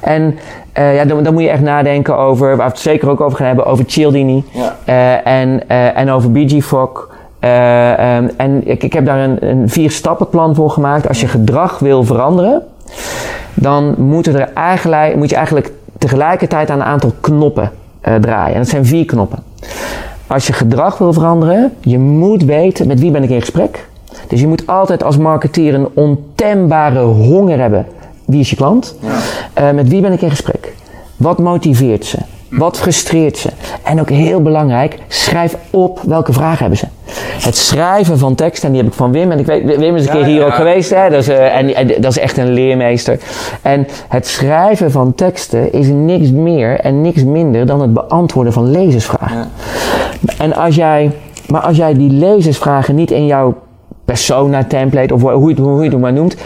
En 0.00 0.38
eh, 0.74 0.94
ja, 0.94 1.04
dan, 1.04 1.22
dan 1.22 1.32
moet 1.32 1.42
je 1.42 1.48
echt 1.48 1.62
nadenken 1.62 2.16
over, 2.16 2.46
waar 2.46 2.56
we 2.56 2.62
het 2.62 2.78
zeker 2.78 3.08
ook 3.10 3.20
over 3.20 3.38
gaan 3.38 3.46
hebben, 3.46 3.66
over 3.66 3.84
Cialdini 3.86 4.44
eh, 4.84 5.26
en, 5.26 5.68
eh, 5.68 5.98
en 5.98 6.10
over 6.10 6.30
B.G. 6.30 6.64
Fogg. 6.64 7.08
Eh, 7.38 8.16
ehm, 8.16 8.28
en 8.36 8.68
ik, 8.68 8.82
ik 8.82 8.92
heb 8.92 9.06
daar 9.06 9.18
een, 9.18 9.48
een 9.48 9.68
vier 9.68 9.90
stappenplan 9.90 10.54
voor 10.54 10.70
gemaakt. 10.70 11.08
Als 11.08 11.20
je 11.20 11.26
gedrag 11.26 11.78
wil 11.78 12.04
veranderen, 12.04 12.62
dan 13.54 13.94
moeten 13.98 14.40
er 14.40 14.50
eigenlijk, 14.54 15.16
moet 15.16 15.30
je 15.30 15.36
eigenlijk 15.36 15.72
tegelijkertijd 15.98 16.70
aan 16.70 16.80
een 16.80 16.86
aantal 16.86 17.12
knoppen 17.20 17.70
draaien. 18.20 18.54
En 18.54 18.60
dat 18.60 18.68
zijn 18.68 18.86
vier 18.86 19.04
knoppen. 19.04 19.38
Als 20.26 20.46
je 20.46 20.52
gedrag 20.52 20.98
wil 20.98 21.12
veranderen, 21.12 21.72
je 21.80 21.98
moet 21.98 22.44
weten 22.44 22.86
met 22.86 23.00
wie 23.00 23.10
ben 23.10 23.22
ik 23.22 23.30
in 23.30 23.40
gesprek. 23.40 23.86
Dus 24.28 24.40
je 24.40 24.46
moet 24.46 24.66
altijd 24.66 25.02
als 25.02 25.16
marketeer 25.16 25.74
een 25.74 25.88
ontembare 25.94 27.00
honger 27.00 27.58
hebben. 27.58 27.86
Wie 28.26 28.40
is 28.40 28.50
je 28.50 28.56
klant? 28.56 28.96
Eh, 29.52 29.70
met 29.70 29.88
wie 29.88 30.00
ben 30.00 30.12
ik 30.12 30.22
in 30.22 30.30
gesprek? 30.30 30.74
Wat 31.16 31.38
motiveert 31.38 32.04
ze? 32.04 32.18
Wat 32.50 32.78
frustreert 32.78 33.38
ze? 33.38 33.50
En 33.82 34.00
ook 34.00 34.10
heel 34.10 34.42
belangrijk, 34.42 34.98
schrijf 35.08 35.56
op 35.70 36.00
welke 36.06 36.32
vragen 36.32 36.58
hebben 36.58 36.78
ze. 36.78 36.86
Het 37.44 37.56
schrijven 37.56 38.18
van 38.18 38.34
teksten, 38.34 38.66
en 38.66 38.74
die 38.74 38.82
heb 38.82 38.90
ik 38.90 38.96
van 38.96 39.12
Wim. 39.12 39.30
En 39.30 39.38
ik 39.38 39.46
weet, 39.46 39.76
Wim 39.76 39.96
is 39.96 40.06
een 40.06 40.12
keer 40.12 40.24
hier 40.24 40.44
ook 40.44 40.54
geweest. 40.54 40.90
Hè? 40.90 41.10
Dat, 41.10 41.20
is, 41.20 41.28
eh, 41.28 41.56
en, 41.56 41.74
en 41.74 41.86
dat 41.86 42.10
is 42.10 42.18
echt 42.18 42.36
een 42.36 42.52
leermeester. 42.52 43.18
En 43.62 43.86
het 44.08 44.26
schrijven 44.26 44.90
van 44.90 45.14
teksten 45.14 45.72
is 45.72 45.86
niks 45.88 46.30
meer 46.30 46.80
en 46.80 47.00
niks 47.00 47.24
minder 47.24 47.66
dan 47.66 47.80
het 47.80 47.92
beantwoorden 47.92 48.52
van 48.52 48.70
lezersvragen. 48.70 49.50
En 50.38 50.54
als 50.54 50.74
jij, 50.74 51.10
maar 51.48 51.60
als 51.60 51.76
jij 51.76 51.94
die 51.94 52.10
lezersvragen 52.10 52.94
niet 52.94 53.10
in 53.10 53.26
jouw 53.26 53.54
persona 54.04 54.64
template 54.64 55.14
of 55.14 55.22
hoe 55.22 55.48
je 55.48 55.48
het, 55.48 55.58
hoe 55.58 55.78
je 55.78 55.84
het 55.84 55.94
ook 55.94 56.00
maar 56.00 56.12
noemt, 56.12 56.36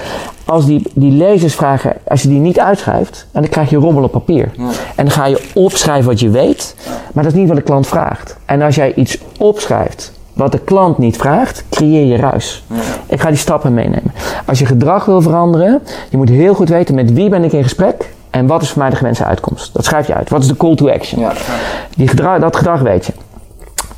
als 0.44 0.66
die, 0.66 0.82
die 0.94 1.12
lezersvragen, 1.12 1.92
als 2.06 2.22
je 2.22 2.28
die 2.28 2.38
niet 2.38 2.60
uitschrijft, 2.60 3.26
en 3.32 3.40
dan 3.40 3.50
krijg 3.50 3.70
je 3.70 3.76
rommel 3.76 4.02
op 4.02 4.12
papier. 4.12 4.50
En 4.96 5.04
dan 5.04 5.10
ga 5.10 5.26
je 5.26 5.42
opschrijven 5.54 6.06
wat 6.06 6.20
je 6.20 6.30
weet, 6.30 6.74
maar 7.12 7.24
dat 7.24 7.32
is 7.32 7.38
niet 7.38 7.48
wat 7.48 7.56
de 7.56 7.62
klant 7.62 7.86
vraagt. 7.86 8.36
En 8.44 8.62
als 8.62 8.74
jij 8.74 8.94
iets 8.94 9.18
opschrijft 9.38 10.12
wat 10.32 10.52
de 10.52 10.58
klant 10.58 10.98
niet 10.98 11.16
vraagt, 11.16 11.64
creëer 11.70 12.06
je 12.06 12.16
ruis. 12.16 12.64
Ik 13.06 13.20
ga 13.20 13.28
die 13.28 13.38
stappen 13.38 13.74
meenemen. 13.74 14.12
Als 14.46 14.58
je 14.58 14.66
gedrag 14.66 15.04
wil 15.04 15.22
veranderen, 15.22 15.82
je 16.10 16.16
moet 16.16 16.28
heel 16.28 16.54
goed 16.54 16.68
weten 16.68 16.94
met 16.94 17.12
wie 17.12 17.28
ben 17.28 17.44
ik 17.44 17.52
in 17.52 17.62
gesprek 17.62 18.08
en 18.30 18.46
wat 18.46 18.62
is 18.62 18.70
voor 18.70 18.82
mij 18.82 18.90
de 18.90 18.96
gewenste 18.96 19.24
uitkomst. 19.24 19.74
Dat 19.74 19.84
schrijf 19.84 20.06
je 20.06 20.14
uit. 20.14 20.30
Wat 20.30 20.42
is 20.42 20.48
de 20.48 20.56
call 20.56 20.74
to 20.74 20.88
action? 20.90 21.26
Die 21.96 22.08
gedrag, 22.08 22.40
dat 22.40 22.56
gedrag 22.56 22.80
weet 22.80 23.06
je. 23.06 23.12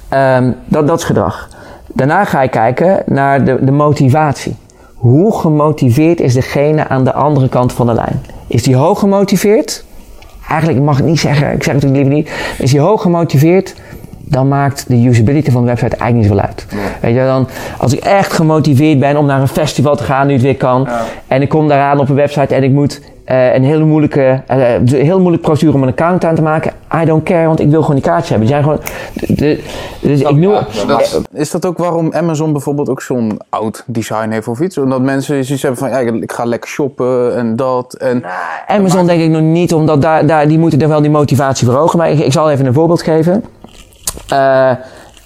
Ehm, 0.08 0.52
dat, 0.64 0.86
dat 0.86 0.98
is 0.98 1.04
gedrag. 1.04 1.48
Daarna 1.92 2.24
ga 2.24 2.42
je 2.42 2.48
kijken 2.48 3.02
naar 3.06 3.44
de, 3.44 3.58
de 3.64 3.72
motivatie. 3.72 4.56
Hoe 4.94 5.34
gemotiveerd 5.34 6.20
is 6.20 6.34
degene 6.34 6.88
aan 6.88 7.04
de 7.04 7.12
andere 7.12 7.48
kant 7.48 7.72
van 7.72 7.86
de 7.86 7.94
lijn? 7.94 8.22
Is 8.46 8.62
die 8.62 8.76
hoog 8.76 8.98
gemotiveerd? 8.98 9.84
Eigenlijk 10.48 10.80
mag 10.80 10.98
ik 10.98 11.04
niet 11.04 11.20
zeggen, 11.20 11.52
ik 11.52 11.62
zeg 11.62 11.74
het 11.74 11.82
natuurlijk 11.82 12.10
liever 12.10 12.14
niet. 12.14 12.58
Is 12.58 12.70
die 12.70 12.80
hoog 12.80 13.02
gemotiveerd? 13.02 13.74
dan 14.30 14.48
maakt 14.48 14.84
de 14.88 15.06
usability 15.06 15.50
van 15.50 15.60
de 15.60 15.66
website 15.66 15.96
eigenlijk 15.96 16.14
niet 16.14 16.26
zoveel 16.26 16.44
uit. 16.44 16.66
Weet 17.00 17.14
je, 17.14 17.20
dan, 17.20 17.48
als 17.78 17.92
ik 17.92 18.04
echt 18.04 18.32
gemotiveerd 18.32 18.98
ben 18.98 19.16
om 19.16 19.26
naar 19.26 19.40
een 19.40 19.48
festival 19.48 19.96
te 19.96 20.02
gaan, 20.02 20.26
nu 20.26 20.32
het 20.32 20.42
weer 20.42 20.56
kan, 20.56 20.88
en 21.26 21.42
ik 21.42 21.48
kom 21.48 21.68
daaraan 21.68 21.98
op 21.98 22.08
een 22.08 22.14
website 22.14 22.54
en 22.54 22.62
ik 22.62 22.70
moet 22.70 23.00
eh, 23.30 23.54
een 23.54 23.64
hele 23.64 23.84
moeilijke, 23.84 24.42
eh, 24.46 24.72
een 24.74 24.88
heel 24.88 25.18
moeilijk 25.20 25.42
procedure 25.42 25.76
om 25.76 25.82
een 25.82 25.88
account 25.88 26.24
aan 26.24 26.34
te 26.34 26.42
maken. 26.42 26.72
I 27.02 27.04
don't 27.04 27.22
care, 27.22 27.46
want 27.46 27.60
ik 27.60 27.70
wil 27.70 27.80
gewoon 27.80 27.96
die 27.96 28.04
kaartjes 28.04 28.28
hebben. 28.28 28.46
Die 28.48 28.56
zijn 28.56 28.62
gewoon, 28.68 28.80
de, 29.14 29.34
de- 29.34 29.62
dus 30.00 30.20
ik 30.20 30.36
noem, 30.36 30.52
Dat- 30.86 31.20
is 31.32 31.50
dat 31.50 31.66
ook 31.66 31.78
waarom 31.78 32.12
Amazon 32.12 32.52
bijvoorbeeld 32.52 32.88
ook 32.88 33.02
zo'n 33.02 33.40
oud 33.48 33.84
design 33.86 34.30
heeft 34.30 34.48
of 34.48 34.60
iets? 34.60 34.78
Omdat 34.78 35.00
mensen 35.00 35.44
zoiets 35.44 35.62
hebben 35.62 35.80
van, 35.80 35.90
ja, 35.90 35.98
ik 35.98 36.32
ga 36.32 36.44
lekker 36.44 36.70
shoppen 36.70 37.36
en 37.36 37.56
dat. 37.56 37.94
En, 37.94 38.24
Amazon 38.66 39.06
denk 39.06 39.20
ik 39.22 39.30
nog 39.30 39.40
niet, 39.42 39.74
omdat 39.74 40.02
daar, 40.02 40.26
daar, 40.26 40.48
die 40.48 40.58
moeten 40.58 40.80
er 40.80 40.88
wel 40.88 41.00
die 41.00 41.10
motivatie 41.10 41.66
verhogen. 41.66 41.98
Maar 41.98 42.10
ik, 42.10 42.18
ik 42.18 42.32
zal 42.32 42.50
even 42.50 42.66
een 42.66 42.74
voorbeeld 42.74 43.02
geven. 43.02 43.44
Eh 44.28 44.36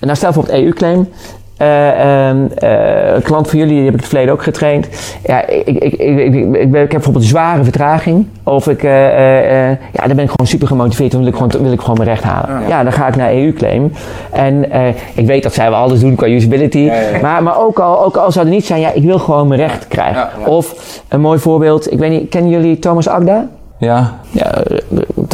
nou, 0.01 0.17
stel 0.17 0.33
bijvoorbeeld 0.33 0.65
EU-claim. 0.65 1.09
Eh, 1.57 2.29
ehm, 2.29 2.37
eh, 2.59 3.15
een 3.15 3.23
klant 3.23 3.51
van 3.51 3.59
jullie, 3.59 3.75
die 3.75 3.85
heb 3.85 3.95
ik 3.95 3.95
in 3.95 3.99
het 4.01 4.09
verleden 4.09 4.33
ook 4.35 4.43
getraind. 4.43 4.89
Ja, 5.27 5.47
ik, 5.47 5.67
ik, 5.67 5.83
ik, 5.83 5.93
ik, 5.93 6.19
ik, 6.19 6.35
ik, 6.35 6.51
ben- 6.51 6.65
ik 6.65 6.73
heb 6.73 6.91
bijvoorbeeld 6.91 7.25
een 7.25 7.31
zware 7.31 7.63
vertraging. 7.65 8.27
Of 8.43 8.69
ik, 8.69 8.83
eh, 8.83 9.07
eh, 9.07 9.71
eh, 9.71 9.77
ja, 9.93 10.07
dan 10.07 10.17
ben 10.17 10.25
ik 10.25 10.31
gewoon 10.31 10.47
super 10.47 10.67
gemotiveerd. 10.67 11.11
Dan 11.11 11.21
wil 11.21 11.29
ik 11.29 11.35
gewoon, 11.37 11.51
wil 11.63 11.73
ik 11.73 11.81
gewoon 11.81 11.97
mijn 11.97 12.09
recht 12.09 12.23
halen. 12.23 12.69
Ja, 12.69 12.83
dan 12.83 12.93
ga 12.93 13.07
ik 13.07 13.17
naar 13.17 13.33
EU-claim. 13.33 13.93
En 14.31 14.71
eh, 14.71 14.89
ik 15.15 15.27
weet 15.27 15.43
dat 15.43 15.55
zij 15.55 15.71
wel 15.71 15.79
alles 15.79 16.01
doen 16.01 16.15
qua 16.15 16.27
usability. 16.29 16.91
Maar, 17.23 17.43
maar 17.43 17.59
ook, 17.61 17.79
al, 17.79 18.05
ook 18.05 18.17
al 18.17 18.33
zou 18.33 18.45
het 18.45 18.55
niet 18.55 18.67
zijn, 18.67 18.81
ja, 18.81 18.91
ik 18.93 19.03
wil 19.03 19.19
gewoon 19.19 19.49
mijn 19.49 19.61
recht 19.61 19.89
krijgen. 19.89 20.29
Of 20.47 20.75
een 21.09 21.21
mooi 21.21 21.39
voorbeeld, 21.39 21.93
ik 21.93 21.99
weet 21.99 22.11
niet, 22.11 22.29
kennen 22.29 22.51
jullie 22.51 22.79
Thomas 22.79 23.09
Agda? 23.09 23.47
Ja. 23.79 24.13
Ja, 24.31 24.51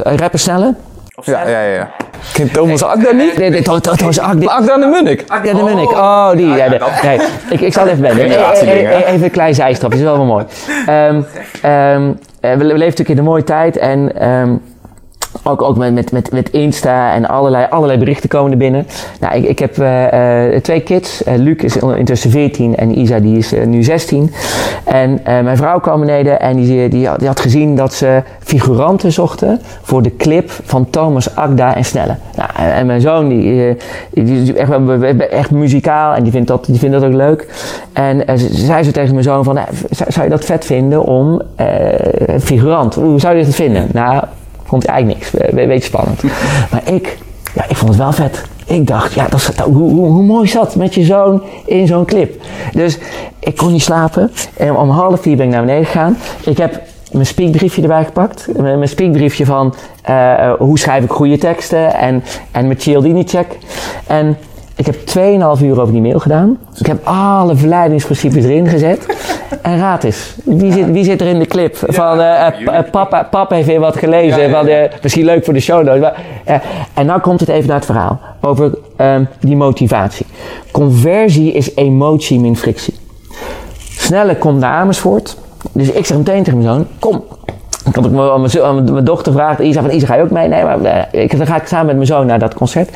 rapper 0.03 0.39
Snelle? 0.39 0.75
Ja, 1.25 1.49
ja, 1.49 1.61
ja. 1.62 1.91
Kent 2.33 2.53
Thomas 2.53 2.83
Akda 2.83 3.11
niet? 3.12 3.37
Nee, 3.39 3.50
nee, 3.50 3.62
Tho- 3.62 3.79
Tho- 3.81 3.95
Thomas 3.95 4.19
Agda. 4.21 4.47
Akda 4.47 4.77
de 4.79 4.87
Munnik. 4.87 5.25
Ja, 5.29 5.55
de 5.55 5.62
Munnik. 5.62 5.91
Oh, 5.91 6.31
die. 6.31 6.47
Ja, 6.47 6.69
de- 6.69 6.81
nee, 7.03 7.21
ik, 7.50 7.61
ik 7.61 7.73
zal 7.73 7.87
even 7.87 8.03
wennen. 8.03 8.25
Generatiedingen, 8.31 8.91
E- 8.91 8.95
e- 8.95 9.05
Even 9.05 9.25
een 9.25 9.31
klein 9.31 9.55
zijstapje, 9.55 9.99
is 9.99 10.05
wel 10.05 10.17
wel 10.17 10.25
mooi. 10.27 10.45
Ehm, 10.87 11.23
ehm, 11.62 12.12
eh, 12.41 12.50
we, 12.53 12.65
leven 12.65 12.79
natuurlijk 12.79 13.09
in 13.09 13.19
een 13.19 13.25
mooie 13.25 13.45
tijd 13.45 13.77
en 13.77 14.17
ehm, 14.21 14.50
ook, 15.42 15.62
ook 15.62 15.76
met, 15.76 15.94
met, 15.94 16.12
met, 16.12 16.32
met 16.32 16.50
Insta 16.50 17.14
en 17.14 17.28
allerlei, 17.28 17.66
allerlei 17.70 17.99
berichten 17.99 18.28
komen 18.28 18.52
er 18.52 18.56
binnen. 18.59 18.87
Nou, 19.20 19.35
ik, 19.35 19.44
ik 19.44 19.59
heb 19.59 19.78
eh, 19.78 20.54
eh, 20.54 20.62
twee 20.62 20.80
kids. 20.80 21.25
Eh, 21.25 21.35
Luc 21.37 21.56
is 21.56 21.76
intussen 21.76 22.30
14 22.30 22.76
en 22.76 22.99
Isa 22.99 23.18
die 23.18 23.37
is 23.38 23.52
nu 23.66 23.82
16. 23.82 24.32
En 24.85 25.20
mijn 25.25 25.56
vrouw 25.56 25.80
kwam 25.80 26.00
beneden 26.00 26.40
en 26.40 26.56
die, 26.56 26.88
die, 26.88 27.06
had, 27.09 27.18
die 27.18 27.28
had 27.28 27.40
gezien 27.40 27.76
dat 27.76 27.94
ze 27.94 28.23
figuranten 28.38 29.12
zochten 29.12 29.61
voor 29.82 30.02
de 30.02 30.16
clip 30.16 30.50
van 30.64 30.90
Thomas 30.90 31.37
Agda 31.37 31.76
en 31.76 31.85
Snelle. 31.85 32.14
Nou, 32.37 32.50
en 32.56 32.73
en 32.73 32.87
mijn 32.87 33.00
zoon 33.00 33.28
die, 33.28 33.76
die 34.11 34.42
is 34.42 34.52
echt, 34.52 34.70
echt 35.30 35.50
muzikaal 35.50 36.14
en 36.14 36.23
die 36.23 36.32
vindt 36.32 36.49
dat, 36.49 36.64
die 36.64 36.78
vindt 36.78 36.94
dat 37.00 37.04
ook 37.04 37.14
leuk. 37.14 37.49
En 37.92 38.38
ze- 38.38 38.49
zei 38.56 38.82
ze 38.82 38.90
tegen 38.90 39.12
mijn 39.12 39.25
zoon 39.25 39.44
van, 39.44 39.59
eh, 39.59 39.64
zou, 39.90 40.11
zou 40.12 40.25
je 40.25 40.30
dat 40.30 40.44
vet 40.44 40.64
vinden 40.64 41.02
om 41.04 41.42
figurant? 42.40 42.94
Hoe 42.94 43.20
zou 43.20 43.37
je 43.37 43.44
dat 43.44 43.54
vinden? 43.54 43.88
Nou, 43.92 44.23
vond 44.71 44.87
hij 44.87 44.95
eigenlijk 44.95 45.33
niks. 45.33 45.50
Een 45.50 45.69
beetje 45.69 45.89
spannend. 45.89 46.23
Maar 46.71 46.93
ik, 46.93 47.19
ja, 47.55 47.65
ik 47.69 47.77
vond 47.77 47.91
het 47.91 47.99
wel 47.99 48.12
vet. 48.12 48.43
Ik 48.67 48.87
dacht, 48.87 49.15
ja, 49.15 49.27
dat 49.29 49.57
hoe, 49.59 49.91
hoe, 49.91 50.07
hoe 50.07 50.23
mooi 50.23 50.45
is 50.45 50.53
dat 50.53 50.75
met 50.75 50.95
je 50.95 51.05
zoon 51.05 51.43
in 51.65 51.87
zo'n 51.87 52.05
clip? 52.05 52.43
Dus 52.73 52.99
ik 53.39 53.57
kon 53.57 53.73
niet 53.73 53.83
slapen. 53.83 54.31
En 54.57 54.77
om 54.77 54.91
half 54.91 55.21
vier 55.21 55.37
ben 55.37 55.47
ik 55.47 55.53
naar 55.53 55.65
beneden 55.65 55.87
gegaan. 55.87 56.17
Ik 56.45 56.59
heb 56.59 56.83
mijn 57.12 57.27
speakbriefje 57.27 57.83
erbij 57.83 58.05
gepakt. 58.05 58.49
Mijn 58.57 58.79
mijn 58.79 58.89
speakbriefje 58.89 59.45
van 59.45 59.75
eh, 60.03 60.53
hoe 60.59 60.79
schrijf 60.79 61.05
ik 61.05 61.11
goede 61.11 61.39
teksten 61.39 61.95
en, 61.95 62.23
en 62.50 62.67
mijn 62.67 62.81
Cialdini 62.81 63.25
check. 63.25 63.59
En 64.07 64.37
ik 64.81 64.87
heb 64.87 64.97
2,5 65.59 65.65
uur 65.65 65.81
over 65.81 65.93
die 65.93 66.01
mail 66.01 66.19
gedaan. 66.19 66.59
Ik 66.79 66.87
heb 66.87 67.07
alle 67.07 67.57
verleidingsprincipes 67.57 68.45
erin 68.45 68.67
gezet. 68.67 69.07
En 69.63 69.79
raad 69.79 70.05
eens, 70.05 70.35
wie 70.45 70.73
zit, 70.73 70.91
wie 70.91 71.05
zit 71.05 71.21
er 71.21 71.27
in 71.27 71.39
de 71.39 71.47
clip? 71.47 71.77
Van 71.77 72.21
eh, 72.21 72.47
eh, 72.47 72.79
eh, 72.79 72.91
papa, 72.91 73.23
papa 73.23 73.55
heeft 73.55 73.67
weer 73.67 73.81
wat 73.81 73.97
gelezen. 73.97 74.51
Van, 74.51 74.69
misschien 75.03 75.25
leuk 75.25 75.45
voor 75.45 75.55
de 75.55 75.61
show 75.61 75.85
notes. 75.85 76.01
Maar, 76.01 76.63
en 76.95 77.07
nou 77.07 77.21
komt 77.21 77.41
het 77.41 77.49
even 77.49 77.67
naar 77.67 77.77
het 77.77 77.85
verhaal. 77.85 78.21
Over 78.41 78.79
ehm, 78.97 79.25
die 79.41 79.57
motivatie. 79.57 80.27
Conversie 80.71 81.53
is 81.53 81.75
emotie 81.75 82.41
min 82.41 82.57
frictie. 82.57 82.95
Snelle 83.97 84.37
komt 84.37 84.61
naar 84.61 84.73
Amersfoort. 84.73 85.37
Dus 85.73 85.91
ik 85.91 86.07
zeg 86.07 86.17
meteen 86.17 86.43
tegen 86.43 86.63
mijn 86.63 86.75
zoon, 86.75 86.87
kom. 86.99 87.25
Ik 87.87 87.95
had 87.95 88.07
ook 88.07 88.63
aan 88.65 88.93
mijn, 88.93 89.05
dochter 89.05 89.33
gevraagd, 89.33 89.61
Isa, 89.61 89.81
van 89.81 89.91
Isa, 89.91 90.07
ga 90.07 90.15
je 90.15 90.23
ook 90.23 90.31
mee? 90.31 90.49
Nee, 90.49 90.65
maar 90.65 91.09
ik, 91.13 91.37
dan 91.37 91.47
ga 91.47 91.57
ik 91.57 91.67
samen 91.67 91.87
met 91.87 91.95
mijn 91.95 92.07
zoon 92.07 92.27
naar 92.27 92.39
dat 92.39 92.55
concert. 92.55 92.91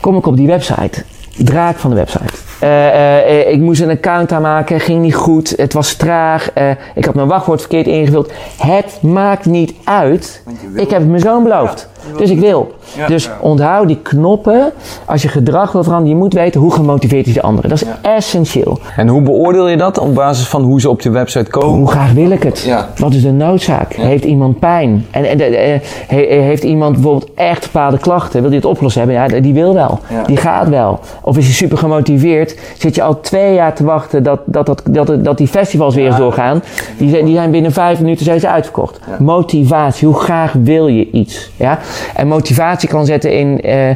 Kom 0.00 0.16
ik 0.16 0.26
op 0.26 0.36
die 0.36 0.46
website. 0.46 1.04
Draak 1.36 1.76
van 1.76 1.90
de 1.90 1.96
website. 1.96 2.32
Eh, 2.60 3.40
eh, 3.40 3.50
ik 3.52 3.60
moest 3.60 3.80
een 3.80 3.90
account 3.90 4.32
aanmaken, 4.32 4.80
ging 4.80 5.02
niet 5.02 5.14
goed, 5.14 5.54
het 5.56 5.72
was 5.72 5.94
traag, 5.94 6.52
eh, 6.52 6.70
ik 6.94 7.04
had 7.04 7.14
mijn 7.14 7.28
wachtwoord 7.28 7.60
verkeerd 7.60 7.86
ingevuld. 7.86 8.32
Het 8.58 8.98
maakt 9.02 9.44
niet 9.44 9.74
uit. 9.84 10.42
Ik 10.74 10.90
heb 10.90 11.00
het 11.00 11.08
mijn 11.08 11.20
zoon 11.20 11.42
beloofd. 11.42 11.88
Dus 12.16 12.30
ik 12.30 12.38
wil. 12.40 12.72
Dus 13.08 13.30
onthoud 13.40 13.86
die 13.86 13.98
knoppen. 14.02 14.72
Als 15.04 15.22
je 15.22 15.28
gedrag 15.28 15.72
wil 15.72 15.82
veranderen, 15.82 16.12
je 16.16 16.22
moet 16.22 16.32
weten 16.32 16.60
hoe 16.60 16.72
gemotiveerd 16.72 17.26
is 17.26 17.34
de 17.34 17.42
andere. 17.42 17.68
Dat 17.68 17.82
is 17.82 17.88
essentieel. 18.02 18.78
En 18.96 19.08
hoe 19.08 19.20
beoordeel 19.22 19.68
je 19.68 19.76
dat 19.76 19.98
op 19.98 20.14
basis 20.14 20.46
van 20.48 20.62
hoe 20.62 20.80
ze 20.80 20.88
op 20.90 21.00
je 21.00 21.10
website 21.10 21.50
komen? 21.50 21.78
Hoe 21.78 21.90
graag 21.90 22.12
wil 22.12 22.30
ik 22.30 22.42
het? 22.42 22.60
Ja. 22.60 22.88
Wat 22.96 23.12
is 23.14 23.22
de 23.22 23.32
noodzaak? 23.32 23.92
Heeft 23.94 24.24
iemand 24.24 24.58
pijn? 24.58 25.06
En, 25.10 25.24
en 25.24 25.40
eh, 25.40 25.74
eh, 25.74 25.80
he- 26.06 26.40
heeft 26.40 26.62
iemand 26.62 26.92
bijvoorbeeld 26.92 27.30
echt 27.34 27.62
bepaalde 27.72 27.98
klachten? 27.98 28.40
Wil 28.40 28.50
die 28.50 28.58
het 28.58 28.68
oplossen 28.68 29.02
hebben? 29.06 29.34
Ja, 29.34 29.40
die 29.40 29.54
wil 29.54 29.74
wel. 29.74 29.98
Die 30.26 30.36
gaat 30.36 30.68
wel. 30.68 31.00
Of 31.22 31.36
is 31.36 31.44
hij 31.44 31.54
super 31.54 31.78
gemotiveerd? 31.78 32.56
Zit 32.78 32.94
je 32.94 33.02
al 33.02 33.20
twee 33.20 33.54
jaar 33.54 33.74
te 33.74 33.84
wachten 33.84 34.22
dat, 34.22 34.40
dat, 34.44 34.66
dat, 34.66 34.82
dat, 34.90 35.24
dat 35.24 35.38
die 35.38 35.46
festivals 35.48 35.94
weer 35.94 36.06
eens 36.06 36.16
doorgaan? 36.16 36.62
Die, 36.98 37.10
zijn- 37.10 37.24
die 37.24 37.34
zijn 37.34 37.50
binnen 37.50 37.72
vijf 37.72 38.00
minuten 38.00 38.24
zijn 38.24 38.40
ze 38.40 38.48
uitverkocht. 38.48 39.00
Motivatie. 39.18 40.06
Hoe 40.08 40.16
graag 40.18 40.52
wil 40.52 40.86
je 40.86 41.10
iets? 41.10 41.50
Ja? 41.56 41.78
En 42.14 42.28
motivatie 42.28 42.88
kan 42.88 43.06
zetten 43.06 43.32
in... 43.32 43.60
eh, 43.60 43.88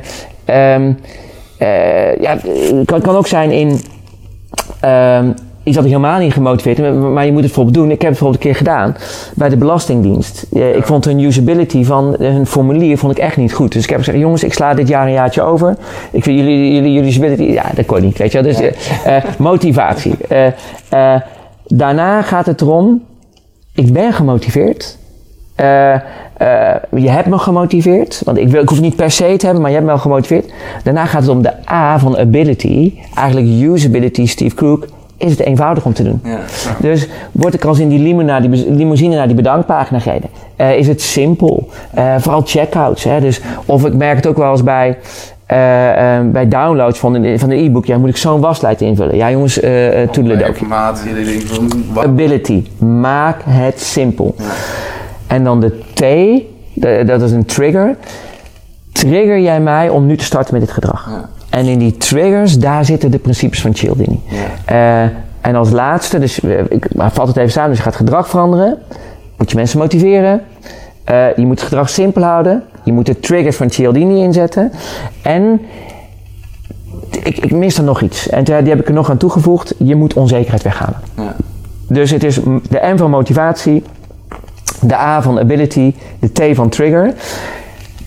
ehm, 0.44 0.92
eh, 1.58 2.16
ja, 2.20 2.36
eh, 2.38 2.84
kan, 2.84 3.00
kan 3.00 3.16
ook 3.16 3.26
zijn 3.26 3.50
in... 3.50 3.80
Ehm 4.80 5.30
iets 5.64 5.76
dat 5.76 5.84
ik 5.84 5.90
helemaal 5.90 6.18
niet 6.18 6.32
gemotiveerd 6.32 6.76
heb, 6.78 6.94
maar 6.94 7.24
je 7.24 7.32
moet 7.32 7.42
het 7.42 7.52
bijvoorbeeld 7.54 7.76
doen. 7.76 7.90
Ik 7.90 8.02
heb 8.02 8.10
het 8.10 8.18
bijvoorbeeld 8.18 8.44
een 8.44 8.50
keer 8.50 8.56
gedaan 8.58 8.96
bij 9.34 9.48
de 9.48 9.56
Belastingdienst. 9.56 10.46
Eh, 10.52 10.76
Ik 10.76 10.84
vond 10.86 11.04
hun 11.04 11.18
usability 11.18 11.84
van 11.84 12.14
hun 12.18 12.46
formulier 12.46 12.98
vond 12.98 13.12
ik 13.12 13.18
echt 13.18 13.36
niet 13.36 13.52
goed. 13.52 13.72
Dus 13.72 13.82
ik 13.82 13.88
heb 13.90 13.98
gezegd, 13.98 14.18
jongens, 14.18 14.44
ik 14.44 14.52
sla 14.52 14.74
dit 14.74 14.88
jaar 14.88 15.06
een 15.06 15.12
jaartje 15.12 15.42
over. 15.42 15.76
Ik 16.10 16.22
vind 16.22 16.38
jullie, 16.38 16.74
jullie, 16.74 16.92
jullie 16.92 17.08
usability, 17.08 17.42
ja, 17.42 17.64
dat 17.74 17.86
kon 17.86 18.00
niet, 18.00 18.18
weet 18.18 18.32
je 18.32 18.42
wel. 18.42 18.52
Dus 18.52 18.70
motivatie. 19.38 20.14
Daarna 21.66 22.22
gaat 22.22 22.46
het 22.46 22.60
erom, 22.60 23.02
ik 23.74 23.92
ben 23.92 24.12
gemotiveerd. 24.12 24.98
Eh, 25.54 25.94
eh, 26.42 27.02
je 27.02 27.10
hebt 27.10 27.28
me 27.28 27.38
gemotiveerd. 27.38 28.22
Want 28.24 28.38
ik, 28.38 28.48
wil, 28.48 28.62
ik 28.62 28.68
hoef 28.68 28.78
het 28.78 28.86
niet 28.86 28.96
per 28.96 29.10
se 29.10 29.36
te 29.36 29.44
hebben, 29.44 29.62
maar 29.62 29.70
je 29.70 29.76
hebt 29.76 29.86
me 29.86 29.92
wel 29.92 30.02
gemotiveerd. 30.02 30.52
Daarna 30.84 31.04
gaat 31.04 31.20
het 31.20 31.30
om 31.30 31.42
de 31.42 31.52
A 31.70 31.98
van 31.98 32.18
ability. 32.18 32.92
Eigenlijk 33.14 33.46
usability, 33.46 34.26
Steve 34.26 34.54
Crook. 34.54 34.86
Is 35.16 35.30
het 35.30 35.40
eenvoudig 35.40 35.84
om 35.84 35.92
te 35.92 36.02
doen. 36.02 36.22
Dus 36.78 37.08
word 37.32 37.54
ik 37.54 37.64
als 37.64 37.78
in 37.78 37.88
die, 37.88 37.98
limousine 38.68 39.16
naar 39.16 39.26
die 39.26 39.36
bedankpagina 39.36 39.98
gereden? 39.98 40.28
Eh, 40.56 40.76
is 40.76 40.88
het 40.88 41.00
simpel? 41.00 41.68
Eh, 41.94 42.14
vooral 42.18 42.42
checkouts. 42.44 43.04
Hè? 43.04 43.20
Dus, 43.20 43.40
of 43.66 43.84
ik 43.84 43.94
merk 43.94 44.16
het 44.16 44.26
ook 44.26 44.36
wel 44.36 44.50
eens 44.50 44.62
bij, 44.62 44.98
eh, 45.46 46.16
eh, 46.18 46.26
bij 46.26 46.48
downloads 46.48 46.98
van 46.98 47.14
een, 47.14 47.38
van 47.38 47.50
een 47.50 47.64
e-book. 47.64 47.86
Ja, 47.86 47.98
moet 47.98 48.08
ik 48.08 48.16
zo'n 48.16 48.40
waslijst 48.40 48.80
invullen? 48.80 49.16
Ja 49.16 49.30
jongens, 49.30 49.62
uh. 49.62 50.00
Informatie, 50.00 51.14
denkt 51.24 51.44
van, 51.44 51.70
Ability. 51.94 52.64
Maak 52.78 53.42
het 53.48 53.80
simpel. 53.80 54.34
En 55.32 55.44
dan 55.44 55.60
de 55.60 55.78
T, 55.94 56.00
de- 56.74 57.02
dat 57.06 57.22
is 57.22 57.30
een 57.32 57.44
trigger. 57.44 57.96
Trigger 58.92 59.40
jij 59.40 59.60
mij 59.60 59.88
om 59.88 60.06
nu 60.06 60.16
te 60.16 60.24
starten 60.24 60.54
met 60.54 60.62
dit 60.62 60.72
gedrag? 60.72 61.10
En 61.50 61.66
in 61.66 61.78
die 61.78 61.96
triggers, 61.96 62.58
daar 62.58 62.84
zitten 62.84 63.10
de 63.10 63.18
principes 63.18 63.60
van 63.60 63.74
Cialdini. 63.74 64.20
Eh, 64.64 65.02
en 65.40 65.54
als 65.54 65.70
laatste, 65.70 66.18
dus 66.18 66.40
eh, 66.40 66.58
ik 66.68 66.86
vat 66.96 67.26
het 67.28 67.36
even 67.36 67.50
samen, 67.52 67.68
dus 67.68 67.78
je 67.78 67.84
gaat 67.84 67.96
gedrag 67.96 68.28
veranderen. 68.28 68.78
Moet 69.38 69.50
je 69.50 69.56
mensen 69.56 69.78
motiveren. 69.78 70.40
Eh, 71.04 71.36
je 71.36 71.46
moet 71.46 71.58
het 71.58 71.68
gedrag 71.68 71.88
simpel 71.88 72.22
houden. 72.22 72.62
Je 72.84 72.92
moet 72.92 73.06
de 73.06 73.20
triggers 73.20 73.56
van 73.56 73.70
Cialdini 73.70 74.22
inzetten. 74.22 74.72
En 75.22 75.60
ik, 77.22 77.38
ik 77.38 77.52
mis 77.52 77.78
er 77.78 77.84
nog 77.84 78.00
iets. 78.00 78.28
En 78.28 78.44
die 78.44 78.54
heb 78.54 78.80
ik 78.80 78.88
er 78.88 78.94
nog 78.94 79.10
aan 79.10 79.16
toegevoegd. 79.16 79.74
Je 79.78 79.94
moet 79.94 80.14
onzekerheid 80.14 80.62
weghalen. 80.62 81.00
Dus 81.88 82.10
het 82.10 82.24
is 82.24 82.34
de 82.68 82.90
M 82.94 82.96
van 82.96 83.10
motivatie, 83.10 83.82
de 84.82 84.96
A 84.96 85.22
van 85.22 85.38
ability, 85.38 85.94
de 86.18 86.32
T 86.32 86.56
van 86.56 86.68
trigger. 86.68 87.14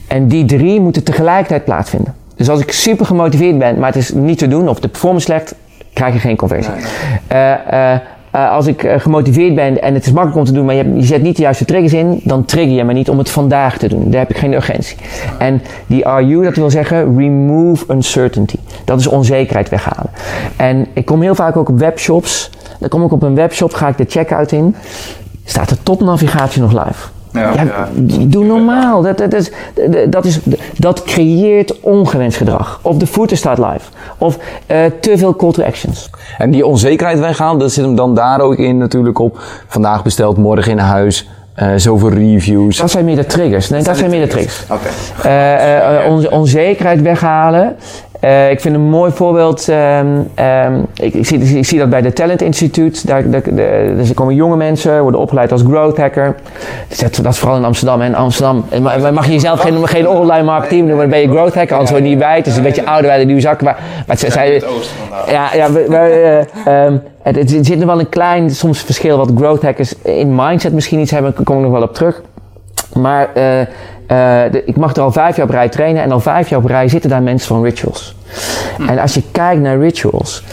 En 0.08 0.28
die 0.28 0.46
drie 0.46 0.82
moeten 0.82 1.04
tegelijkertijd 1.04 1.64
plaatsvinden. 1.64 2.14
Dus 2.36 2.50
als 2.50 2.60
ik 2.60 2.72
super 2.72 3.06
gemotiveerd 3.06 3.58
ben, 3.58 3.80
maar 3.80 3.88
het 3.88 4.02
is 4.02 4.14
niet 4.14 4.38
te 4.38 4.48
doen, 4.48 4.70
of 4.70 4.80
de 4.80 4.88
performance 4.88 5.26
slecht, 5.26 5.56
krijg 5.94 6.14
je 6.14 6.20
geen 6.20 6.36
conversie. 6.36 6.74
Eh, 7.28 7.52
eh, 7.54 8.00
eh, 8.32 8.52
als 8.52 8.68
ik 8.68 8.94
gemotiveerd 8.98 9.56
ben 9.56 9.82
en 9.82 9.94
het 9.94 10.06
is 10.06 10.12
makkelijk 10.12 10.40
om 10.40 10.46
te 10.46 10.52
doen, 10.52 10.66
maar 10.66 10.76
je 10.76 10.94
zet 10.98 11.22
niet 11.22 11.36
de 11.36 11.42
juiste 11.42 11.66
triggers 11.66 11.94
in, 11.94 12.22
dan 12.24 12.46
trigger 12.46 12.76
je 12.76 12.84
me 12.84 12.94
niet 12.94 13.10
om 13.10 13.18
het 13.18 13.30
vandaag 13.30 13.78
te 13.78 13.88
doen. 13.88 14.12
Daar 14.12 14.20
heb 14.20 14.30
ik 14.30 14.38
geen 14.38 14.54
urgentie. 14.54 14.98
En 15.40 15.62
die 15.88 16.10
RU, 16.10 16.44
dat 16.44 16.56
wil 16.56 16.70
zeggen 16.70 17.18
remove 17.18 17.86
uncertainty. 17.94 18.58
Dat 18.86 19.00
is 19.00 19.08
onzekerheid 19.08 19.70
weghalen. 19.70 20.10
En 20.56 20.88
ik 20.94 21.06
kom 21.06 21.22
heel 21.22 21.36
vaak 21.36 21.58
ook 21.58 21.70
op 21.70 21.80
webshops. 21.80 22.50
Dan 22.80 22.90
kom 22.90 23.04
ik 23.04 23.12
op 23.12 23.24
een 23.24 23.36
webshop, 23.36 23.74
ga 23.74 23.88
ik 23.88 23.98
de 23.98 24.06
checkout 24.08 24.52
in. 24.52 24.76
Staat 25.46 25.70
de 25.70 25.78
topnavigatie 25.84 26.62
nog 26.62 26.72
live? 26.72 27.08
Ja, 27.32 27.42
Ja, 27.54 27.64
ja. 27.64 27.90
Doe 28.26 28.46
normaal. 28.46 29.02
Dat, 29.02 29.18
dat, 29.18 29.34
is, 29.34 29.52
dat, 30.10 30.26
is, 30.26 30.40
dat 30.78 31.04
creëert 31.04 31.80
ongewenst 31.80 32.38
gedrag. 32.38 32.80
Of 32.82 32.98
de 32.98 33.08
footer 33.08 33.38
staat 33.38 33.58
live. 33.58 33.90
Of 34.18 34.38
eh, 34.66 34.78
te 35.02 35.18
veel 35.18 35.36
call 35.36 35.52
to 35.52 35.64
actions. 35.64 36.10
En 36.38 36.52
die 36.52 36.66
onzekerheid 36.66 37.20
weghalen, 37.20 37.60
dat 37.60 37.72
zit 37.72 37.84
hem 37.86 37.96
dan 37.96 38.16
daar 38.16 38.40
ook 38.42 38.56
in 38.58 38.78
natuurlijk 38.78 39.20
op. 39.20 39.40
Vandaag 39.68 40.04
besteld, 40.04 40.38
morgen 40.38 40.72
in 40.72 40.78
huis. 40.78 41.30
eh, 41.56 41.70
zoveel 41.76 42.10
reviews. 42.10 42.78
Dat 42.78 42.92
zijn 42.92 43.06
meer 43.06 43.16
de 43.16 43.26
triggers. 43.26 43.70
Nee, 43.70 43.84
dat 43.84 43.98
zijn 43.98 44.10
meer 44.10 44.22
de 44.22 44.28
triggers. 44.28 44.64
Oké. 44.70 45.28
Eh, 45.28 46.12
onze 46.12 46.32
onzekerheid 46.32 47.02
weghalen. 47.02 47.76
Eh, 48.26 48.50
ik 48.50 48.62
vind 48.62 48.76
een 48.76 48.90
mooi 48.90 49.12
voorbeeld. 49.12 49.70
ehm, 49.70 50.08
ehm, 50.36 50.80
ik, 50.94 51.14
ik, 51.14 51.26
zie, 51.26 51.58
ik 51.58 51.66
zie 51.66 51.80
dat 51.80 51.90
bij 51.90 52.02
de 52.02 52.14
Talent 52.14 52.42
Instituut. 52.42 53.08
Daar, 53.08 53.30
dus 53.30 54.10
er 54.10 54.16
komen 54.16 54.36
jonge 54.36 54.56
mensen, 54.56 55.02
worden 55.02 55.20
opgeleid 55.20 55.52
als 55.52 55.62
growth 55.62 55.98
hacker. 55.98 56.36
Dus 56.88 56.98
dat, 56.98 57.26
is 57.26 57.38
vooral 57.38 57.58
in 57.58 57.66
Amsterdam. 57.66 58.02
En 58.02 58.16
Amsterdam 58.16 58.66
eh, 58.70 58.80
ma- 58.80 59.12
mag 59.12 59.26
je 59.26 59.32
jezelf 59.32 59.60
geen, 59.60 59.88
geen 59.88 60.08
online 60.08 60.44
marketing 60.44 60.80
noemen, 60.80 61.00
dan 61.00 61.10
ben 61.10 61.20
je 61.20 61.28
growth 61.28 61.56
hacker. 61.56 61.74
Anders 61.74 61.92
word 61.92 62.04
niet 62.04 62.18
bij. 62.18 62.36
Het 62.36 62.48
is 62.48 62.58
een 62.58 62.64
beetje 62.64 62.86
ouder 62.86 63.10
bij 63.10 63.20
de 63.20 63.26
nieuwe 63.26 63.42
zakken. 63.42 63.66
Maar, 63.66 63.80
maar 64.08 64.18
het, 64.20 64.66
ja, 65.28 65.50
ja 65.54 65.70
eh, 65.70 66.38
ehm, 66.66 66.98
het, 67.22 67.50
zit 67.62 67.78
nog 67.78 67.86
wel 67.86 68.00
een 68.00 68.10
klein 68.10 68.50
soms 68.50 68.80
verschil 68.80 69.18
wat 69.18 69.32
growth 69.36 69.62
hackers 69.62 69.94
in 70.02 70.36
mindset 70.36 70.74
misschien 70.74 71.00
iets 71.00 71.12
hebben. 71.12 71.34
Daar 71.36 71.44
kom 71.44 71.56
ik 71.56 71.62
nog 71.62 71.72
wel 71.72 71.82
op 71.82 71.94
terug. 71.94 72.22
Maar 72.94 73.30
eh, 73.34 73.44
eh, 74.08 74.42
de- 74.52 74.64
ik 74.66 74.76
mag 74.78 74.96
er 74.96 75.02
al 75.02 75.12
vijf 75.12 75.36
jaar 75.36 75.46
op 75.46 75.52
rij 75.52 75.70
trainen 75.70 76.04
en 76.04 76.12
al 76.12 76.20
vijf 76.20 76.50
jaar 76.50 76.60
op 76.60 76.66
rij 76.66 76.88
zitten 76.88 77.10
daar 77.10 77.22
mensen 77.24 77.48
van 77.48 77.64
rituals. 77.64 78.16
En 78.88 79.00
als 79.00 79.14
je 79.14 79.22
kijkt 79.32 79.62
naar 79.62 79.80
rituals, 79.80 80.44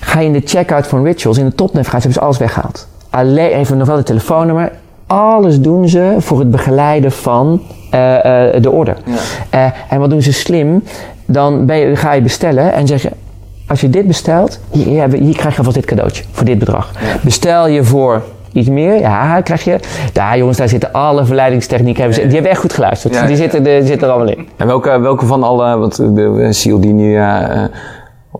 ga 0.00 0.20
je 0.20 0.26
in 0.26 0.32
de 0.32 0.42
checkout 0.44 0.86
van 0.86 1.04
rituals, 1.04 1.38
in 1.38 1.44
de 1.44 1.54
topnavigatie 1.54 2.00
hebben 2.00 2.12
ze 2.18 2.20
alles 2.20 2.38
weggehaald. 2.38 2.88
Alleen 3.10 3.50
even 3.50 3.76
nog 3.76 3.86
wel 3.86 3.96
het 3.96 4.06
telefoonnummer. 4.06 4.72
Alles 5.06 5.60
doen 5.60 5.88
ze 5.88 6.14
voor 6.18 6.38
het 6.38 6.50
begeleiden 6.50 7.12
van 7.12 7.62
eh, 7.90 8.54
eh, 8.54 8.62
de 8.62 8.70
order. 8.70 8.96
En 9.88 10.00
wat 10.00 10.10
doen 10.10 10.22
ze 10.22 10.32
slim? 10.32 10.82
Dan 11.26 11.66
ben 11.66 11.76
je, 11.76 11.96
ga 11.96 12.12
je 12.12 12.20
bestellen 12.22 12.72
en 12.72 12.86
zeg 12.86 13.02
je, 13.02 13.10
als 13.66 13.80
je 13.80 13.90
dit 13.90 14.06
bestelt, 14.06 14.60
hier, 14.70 15.12
hier 15.12 15.36
krijg 15.36 15.52
je 15.52 15.58
alvast 15.58 15.76
dit 15.76 15.84
cadeautje 15.84 16.24
voor 16.32 16.44
dit 16.44 16.58
bedrag. 16.58 16.90
Bestel 17.22 17.68
je 17.68 17.84
voor 17.84 18.22
iets 18.52 18.68
meer, 18.68 18.98
ja, 19.00 19.40
krijg 19.40 19.64
je. 19.64 19.78
Daar 20.12 20.38
jongens, 20.38 20.56
daar 20.58 20.68
zitten 20.68 20.92
alle 20.92 21.24
verleidingstechnieken. 21.24 22.02
Hebben 22.02 22.20
ze, 22.20 22.26
die 22.26 22.32
hebben 22.34 22.50
echt 22.50 22.60
goed 22.60 22.72
geluisterd. 22.72 23.14
Ja, 23.14 23.20
die, 23.20 23.30
ja. 23.30 23.36
zitten, 23.36 23.66
er- 23.66 23.78
die 23.78 23.86
zitten 23.88 24.08
er 24.08 24.14
allemaal 24.14 24.34
in. 24.34 24.48
En 24.56 24.66
welke, 24.66 25.00
welke 25.00 25.26
van 25.26 25.42
alle, 25.42 25.76
want 25.78 25.96
de 25.96 26.12
de 26.12 26.52
seal 26.52 26.80
die 26.80 26.92
nu, 26.92 27.16
eh, 27.16 27.64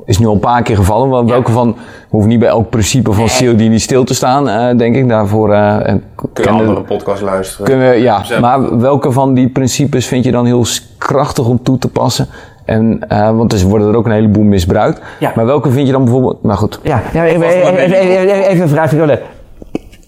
is 0.05 0.19
nu 0.19 0.27
al 0.27 0.33
een 0.33 0.39
paar 0.39 0.63
keer 0.63 0.77
gevallen. 0.77 1.09
Maar 1.09 1.25
welke 1.25 1.53
van, 1.53 1.77
hoeft 2.09 2.27
niet 2.27 2.39
bij 2.39 2.49
elk 2.49 2.71
principe 2.71 3.13
van 3.13 3.57
die 3.57 3.69
niet 3.69 3.81
stil 3.83 4.05
te 4.05 4.15
staan, 4.15 4.49
eh, 4.49 4.77
denk 4.79 4.97
ik. 4.97 5.09
Daarvoor 5.09 5.53
eh, 5.53 5.89
en 5.89 6.03
Kun 6.17 6.29
je 6.35 6.41
kennen- 6.43 6.61
andere 6.61 6.81
podcast 6.81 7.23
luisteren. 7.23 7.67
kunnen 7.67 7.91
we, 7.91 7.97
ja. 7.97 8.23
Maar 8.41 8.79
welke 8.79 9.13
van 9.13 9.35
die 9.35 9.49
principes 9.49 10.07
vind 10.07 10.25
je 10.25 10.31
dan 10.31 10.47
heel 10.47 10.65
krachtig 10.99 11.47
om 11.47 11.63
toe 11.63 11.79
te 11.79 11.89
passen? 11.89 12.27
En, 12.65 13.05
eh, 13.09 13.37
want 13.37 13.53
er 13.53 13.67
worden 13.67 13.89
er 13.89 13.97
ook 13.97 14.07
een 14.07 14.13
heleboel 14.13 14.45
misbruikt. 14.45 15.01
Ja. 15.21 15.33
Maar 15.35 15.47
welke 15.47 15.71
vind 15.71 15.87
je 15.87 15.93
dan 15.93 16.05
bijvoorbeeld, 16.05 16.43
nou 16.43 16.59
goed. 16.59 16.81
Ja, 16.83 17.03
ja 17.13 17.25
even, 17.25 17.43
even, 17.43 17.77
even, 17.77 17.97
even- 17.99 18.43
even 18.49 18.63
een 18.63 18.69
vraag 18.69 18.91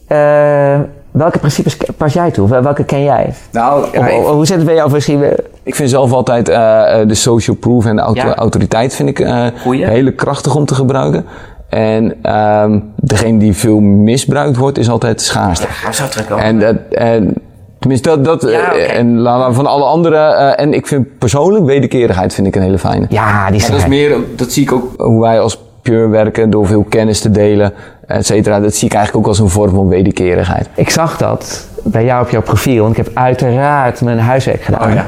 Eh, 0.07 0.79
welke 1.11 1.38
principes 1.38 1.77
pas 1.97 2.12
jij 2.12 2.31
toe? 2.31 2.49
Wel- 2.49 2.62
Welke 2.62 2.85
ken 2.85 3.03
jij? 3.03 3.33
Nou, 3.53 3.83
Of- 3.83 4.12
of- 4.12 4.27
hoe 4.31 4.47
zit 4.47 4.57
het 4.57 4.64
bij 4.67 4.75
jou 4.75 4.90
misschien? 4.93 5.23
Ik 5.62 5.75
vind 5.75 5.90
zelf 5.90 6.12
altijd 6.12 6.49
eh, 6.49 7.01
eh, 7.01 7.09
de 7.09 7.14
social 7.14 7.57
proof 7.57 7.87
en 7.87 7.97
de 7.97 8.03
auto- 8.03 8.27
Ja. 8.27 8.35
autoriteit 8.35 8.95
vind 8.95 9.09
ik 9.09 9.21
eh, 9.21 9.47
Goeie. 9.62 9.87
hele 9.87 10.12
krachtig 10.12 10.55
om 10.55 10.64
te 10.64 10.75
gebruiken. 10.75 11.25
En 11.69 12.14
ehm, 12.23 12.79
degene 12.97 13.38
die 13.38 13.53
veel 13.55 13.81
misbruikt 13.81 14.57
wordt, 14.57 14.79
is 14.79 14.88
altijd 14.90 15.21
schaarste. 15.21 15.67
Ga 15.67 15.93
zo 15.93 16.09
trekken. 16.09 16.38
En 16.38 16.59
dat, 16.59 16.77
en, 16.90 17.35
tenminste, 17.79 18.09
dat, 18.21 18.25
dat 18.25 18.51
Ja, 18.51 18.73
en 18.75 19.19
laten 19.19 19.49
we 19.49 19.55
van 19.55 19.67
alle 19.67 19.85
andere, 19.85 20.17
eh, 20.17 20.64
en 20.64 20.73
ik 20.75 20.87
vind 20.87 21.19
persoonlijk 21.19 21.64
wederkerigheid 21.64 22.35
vind 22.35 22.47
ik 22.47 22.57
een 22.57 22.62
hele 22.62 22.79
fijne. 22.79 23.07
ja, 23.09 23.47
die 23.47 23.57
is 23.57 23.62
Maar 23.62 23.71
dat 23.71 23.81
is 23.81 23.87
meer, 23.87 24.17
dat 24.37 24.53
zie 24.53 24.62
ik 24.62 24.73
ook 24.73 24.93
hoe 24.97 25.21
wij 25.21 25.40
als 25.40 25.62
Pure 25.83 26.09
werken 26.09 26.51
door 26.51 26.67
veel 26.67 26.83
kennis 26.88 27.21
te 27.21 27.31
delen, 27.31 27.73
et 28.07 28.27
cetera. 28.27 28.61
Dat 28.61 28.75
zie 28.75 28.88
ik 28.88 28.95
eigenlijk 28.95 29.25
ook 29.27 29.31
als 29.31 29.38
een 29.40 29.49
vorm 29.49 29.75
van 29.75 29.88
wederkerigheid. 29.88 30.69
Ik 30.75 30.90
zag 30.90 31.17
dat 31.17 31.69
bij 31.83 32.05
jou 32.05 32.23
op 32.25 32.31
jouw 32.31 32.43
profiel. 32.43 32.83
Want 32.83 32.99
ik 32.99 33.05
heb 33.05 33.17
uiteraard 33.17 34.01
mijn 34.01 34.19
huiswerk 34.19 34.62
gedaan. 34.62 35.05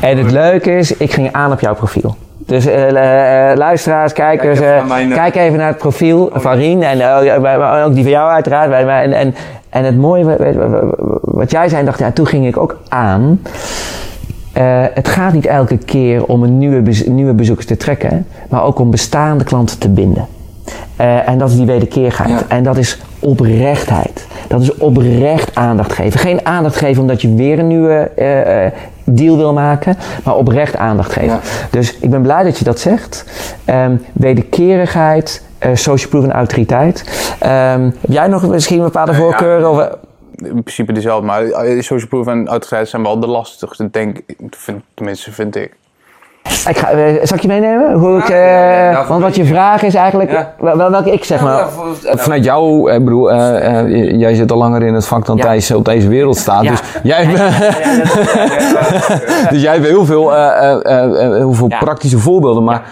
En 0.00 0.18
het 0.18 0.30
leuke 0.30 0.76
is, 0.76 0.96
ik 0.96 1.12
ging 1.12 1.32
aan 1.32 1.52
op 1.52 1.60
jouw 1.60 1.74
profiel. 1.74 2.16
Dus 2.46 2.66
eh, 2.66 3.50
eh, 3.50 3.56
luisteraars, 3.56 4.12
kijkers, 4.12 4.58
Kijk 4.58 4.70
even 4.70 4.72
eh, 4.74 4.78
naar 4.78 4.86
mijn, 4.86 5.10
eh, 5.10 5.16
kijk 5.16 5.34
even 5.36 5.58
naar 5.58 5.68
het 5.68 5.78
profiel 5.78 6.30
van 6.34 6.52
Rien. 6.52 6.82
En 6.82 7.00
eh, 7.00 7.40
maar 7.40 7.84
ook 7.84 7.94
die 7.94 8.02
van 8.02 8.12
jou 8.12 8.30
uiteraard. 8.30 8.72
En, 8.72 9.12
en, 9.12 9.34
en 9.70 9.84
het 9.84 9.96
mooie, 9.98 10.24
wa- 10.24 10.36
wa- 10.36 10.52
wa- 10.52 10.68
wa- 10.68 11.18
wat 11.20 11.50
jij 11.50 11.68
zei, 11.68 11.84
dacht 11.84 11.98
ja, 11.98 12.10
toen 12.10 12.26
ging 12.26 12.46
ik 12.46 12.56
ook 12.56 12.76
aan. 12.88 13.40
Eh, 14.52 14.64
het 14.94 15.08
gaat 15.08 15.32
niet 15.32 15.46
elke 15.46 15.76
keer 15.76 16.24
om 16.24 16.42
een 16.42 16.58
nieuwe, 16.58 16.80
bez- 16.80 17.06
nieuwe 17.06 17.32
bezoekers 17.32 17.66
te 17.66 17.76
trekken, 17.76 18.26
maar 18.48 18.62
ook 18.62 18.78
om 18.78 18.90
bestaande 18.90 19.44
klanten 19.44 19.78
te 19.78 19.88
binden. 19.88 20.26
Eh, 20.96 21.28
en 21.28 21.38
dat 21.38 21.50
is 21.50 21.56
die 21.56 21.66
wederkerigheid. 21.66 22.30
Ja. 22.30 22.42
En 22.48 22.62
dat 22.62 22.76
is 22.76 22.98
oprechtheid. 23.18 24.26
Dat 24.48 24.62
is 24.62 24.76
oprecht 24.76 25.54
aandacht 25.54 25.92
geven. 25.92 26.20
Geen 26.20 26.46
aandacht 26.46 26.76
geven 26.76 27.02
omdat 27.02 27.22
je 27.22 27.34
weer 27.34 27.58
een 27.58 27.66
nieuwe 27.66 28.10
eh, 28.16 28.64
eh, 28.66 28.72
deal 29.04 29.36
wil 29.36 29.52
maken, 29.52 29.96
maar 30.24 30.36
oprecht 30.36 30.76
aandacht 30.76 31.12
geven. 31.12 31.34
Ja. 31.34 31.40
Dus 31.70 31.98
ik 31.98 32.10
ben 32.10 32.22
blij 32.22 32.42
dat 32.42 32.58
je 32.58 32.64
dat 32.64 32.80
zegt. 32.80 33.24
Ehm, 33.64 33.96
wederkerigheid, 34.12 35.42
eh, 35.58 35.74
social 35.74 36.10
proof 36.10 36.24
en 36.24 36.32
autoriteit. 36.32 37.04
Ehm, 37.40 37.90
heb 38.00 38.10
jij 38.10 38.26
nog 38.26 38.48
misschien 38.48 38.82
bepaalde 38.82 39.12
ja. 39.12 39.18
voorkeuren? 39.18 39.70
Of, 39.70 39.78
eh, 39.78 39.92
In 40.36 40.62
principe 40.62 40.92
dezelfde, 40.92 41.26
maar 41.26 41.42
social 41.78 42.08
proof 42.08 42.26
en 42.26 42.46
autoriteit 42.46 42.88
zijn 42.88 43.02
wel 43.02 43.20
de 43.20 43.26
lastigste, 43.26 43.90
denk 43.90 44.18
ik. 44.26 44.36
Vind, 44.50 44.82
tenminste, 44.94 45.32
vind 45.32 45.56
ik. 45.56 45.76
Ik 46.68 46.78
ga, 46.78 46.90
eh, 46.90 47.14
zal 47.22 47.36
ik 47.36 47.42
je 47.42 47.48
meenemen? 47.48 47.92
Hoe 47.92 48.18
ik, 48.18 48.28
Ja, 48.28 48.36
ja, 48.36 48.44
ja, 48.46 48.86
eh, 48.86 48.92
ja, 48.92 49.06
want 49.08 49.22
wat 49.22 49.36
je 49.36 49.44
vraag 49.44 49.82
is 49.82 49.94
eigenlijk, 49.94 50.30
Ja. 50.30 50.52
wel, 50.58 50.76
wel 50.76 50.90
welke 50.90 51.12
ik 51.12 51.24
zeg 51.24 51.40
maar. 51.40 51.64
Vanuit 52.02 52.44
jou, 52.44 52.92
ik 52.92 53.04
bedoel, 53.04 53.32
eh, 53.32 53.78
eh, 53.80 54.18
jij 54.20 54.34
zit 54.34 54.52
al 54.52 54.58
langer 54.58 54.82
in 54.82 54.94
het 54.94 55.06
vak 55.06 55.26
dan 55.26 55.36
Ja. 55.36 55.42
Thijs 55.42 55.70
op 55.70 55.84
deze 55.84 56.08
wereld 56.08 56.36
staat. 56.36 56.62
Dus 56.62 56.80
jij 57.02 57.24
hebt, 57.24 57.58
dus 59.50 59.62
jij 59.62 59.72
hebt 59.72 59.86
heel 59.86 60.04
veel, 60.04 60.34
eh, 60.34 60.46
eh, 60.72 60.80
eh, 60.84 61.24
eh, 61.24 61.32
heel 61.36 61.52
veel 61.52 61.68
Ja. 61.68 61.78
praktische 61.78 62.18
voorbeelden. 62.18 62.64
Maar 62.64 62.82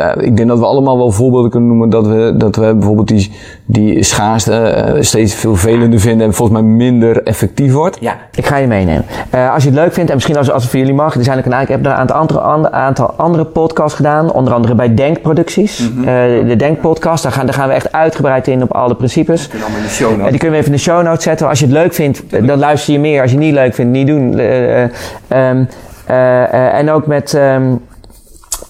eh, 0.00 0.26
ik 0.26 0.36
denk 0.36 0.48
dat 0.48 0.58
we 0.58 0.64
allemaal 0.66 0.96
wel 0.96 1.10
voorbeelden 1.10 1.50
kunnen 1.50 1.68
noemen 1.68 1.90
dat 1.90 2.06
we, 2.06 2.34
dat 2.36 2.56
we 2.56 2.74
bijvoorbeeld 2.74 3.08
die, 3.08 3.32
die 3.64 4.02
schaarste 4.02 4.54
eh, 4.54 5.02
steeds 5.02 5.34
veel 5.34 5.56
velender 5.56 6.00
vinden 6.00 6.26
en 6.26 6.34
volgens 6.34 6.60
mij 6.60 6.68
minder 6.68 7.22
effectief 7.22 7.72
wordt. 7.72 7.96
Ja, 8.00 8.16
ik 8.34 8.46
ga 8.46 8.56
je 8.56 8.66
meenemen. 8.66 9.04
Eh, 9.30 9.54
als 9.54 9.62
je 9.62 9.68
het 9.68 9.78
leuk 9.78 9.92
vindt 9.92 10.08
en 10.08 10.14
misschien 10.14 10.36
als, 10.36 10.50
als 10.50 10.62
het 10.62 10.70
voor 10.70 10.80
jullie 10.80 10.94
mag, 10.94 11.14
er 11.14 11.24
zijn 11.24 11.38
ook 11.38 11.44
een, 11.44 11.60
ik 11.60 11.68
heb 11.68 11.84
een 11.84 11.92
aantal 11.92 12.16
andere, 12.16 12.40
ander- 12.40 12.70
aantal 12.70 13.12
andere 13.16 13.44
podcasts 13.44 13.94
gedaan, 13.96 14.32
onder 14.32 14.52
andere 14.54 14.74
bij 14.74 14.94
Denkproducties. 14.94 15.90
Eh, 15.98 16.04
de 16.46 16.54
Denkpodcast, 16.56 17.22
daar 17.22 17.32
gaan, 17.32 17.46
daar 17.46 17.54
gaan 17.54 17.68
we 17.68 17.74
echt 17.74 17.92
uitgebreid 17.92 18.48
in 18.48 18.62
op 18.62 18.72
alle 18.72 18.94
principes. 18.94 19.48
Eh, 19.48 20.28
die 20.28 20.38
kunnen 20.38 20.50
we 20.50 20.56
even 20.56 20.64
in 20.64 20.72
de 20.72 20.78
show 20.78 21.02
notes 21.02 21.22
zetten. 21.22 21.48
Als 21.48 21.58
je 21.58 21.64
het 21.64 21.74
leuk 21.74 21.94
vindt, 21.94 22.22
dan 22.46 22.58
luister 22.58 22.92
je 22.92 22.98
meer. 22.98 23.20
Als 23.22 23.30
je 23.30 23.36
het 23.36 23.46
niet 23.46 23.54
leuk 23.54 23.74
vindt, 23.74 23.92
niet 23.92 24.06
doen. 24.06 24.38
Eh, 24.38 24.82
eh, 24.82 24.90
ehm, 25.28 25.64
eh, 26.06 26.42
eh, 26.42 26.74
en 26.78 26.90
ook 26.90 27.06
met... 27.06 27.34
ehm, 27.34 27.62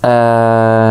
eh, 0.01 0.91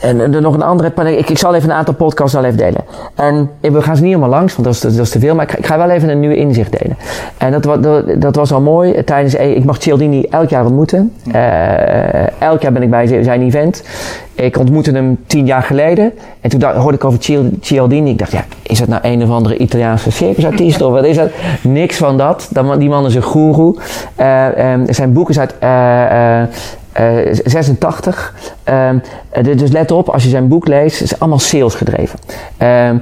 en 0.00 0.20
er 0.20 0.40
nog 0.40 0.54
een 0.54 0.62
andere. 0.62 1.16
Ik, 1.16 1.28
ik 1.30 1.38
zal 1.38 1.54
even 1.54 1.70
een 1.70 1.76
aantal 1.76 1.94
podcasts 1.94 2.36
al 2.36 2.44
even 2.44 2.56
delen. 2.58 2.80
En 3.14 3.50
we 3.60 3.82
gaan 3.82 3.96
ze 3.96 4.02
niet 4.02 4.14
helemaal 4.14 4.38
langs, 4.38 4.52
want 4.56 4.64
dat 4.64 4.74
is, 4.74 4.80
dat 4.96 5.06
is 5.06 5.10
te 5.10 5.18
veel. 5.18 5.34
Maar 5.34 5.44
ik, 5.44 5.50
ga- 5.50 5.58
ik 5.58 5.66
ga 5.66 5.76
wel 5.78 5.90
even 5.90 6.08
een 6.08 6.20
nieuwe 6.20 6.36
inzicht 6.36 6.78
delen. 6.78 6.96
En 7.38 7.60
dat, 7.60 7.82
dat, 7.82 8.04
dat 8.20 8.36
was 8.36 8.52
al 8.52 8.60
mooi. 8.60 9.04
Tijdens, 9.04 9.34
eh, 9.34 9.56
ik 9.56 9.64
mag 9.64 9.82
Cialdini 9.82 10.22
elk 10.30 10.48
jaar 10.48 10.64
ontmoeten. 10.64 11.12
Eh, 11.32 12.40
elk 12.42 12.62
jaar 12.62 12.72
ben 12.72 12.82
ik 12.82 12.90
bij 12.90 13.22
zijn 13.24 13.42
event. 13.42 13.82
Ik 14.34 14.58
ontmoette 14.58 14.90
hem 14.90 15.18
tien 15.26 15.46
jaar 15.46 15.62
geleden. 15.62 16.12
En 16.40 16.50
toen 16.50 16.60
dacht- 16.60 16.76
hoorde 16.76 16.96
ik 16.96 17.04
over 17.04 17.22
Cial- 17.22 17.50
Cialdini. 17.60 18.10
Ik 18.10 18.18
dacht, 18.18 18.32
ja, 18.32 18.44
is 18.62 18.78
dat 18.78 18.88
nou 18.88 19.00
een 19.04 19.22
of 19.22 19.30
andere 19.30 19.56
Italiaanse 19.56 20.10
circusartiest? 20.12 20.82
of 20.82 20.92
wat 20.92 21.04
is 21.04 21.16
dat? 21.16 21.30
Niks 21.62 21.96
van 21.96 22.16
dat. 22.16 22.48
Die 22.78 22.88
man 22.88 23.06
is 23.06 23.14
een 23.14 23.22
goeroe. 23.22 23.76
Eh, 24.16 24.72
ehm, 24.72 24.92
zijn 24.92 25.12
boek 25.12 25.28
is 25.30 25.38
uit... 25.38 25.54
eh, 25.58 26.42
eh, 26.94 27.30
eh, 27.30 27.36
86. 27.44 28.34
Ehm, 28.64 28.98
eh, 29.30 29.44
dus 29.56 29.70
let 29.70 29.90
op, 29.90 30.08
als 30.08 30.22
je 30.22 30.28
zijn 30.28 30.48
boek 30.48 30.68
leest, 30.68 30.98
het 30.98 31.12
is 31.12 31.18
allemaal 31.18 31.38
sales 31.38 31.74
gedreven. 31.74 32.18
Ehm, 32.56 32.96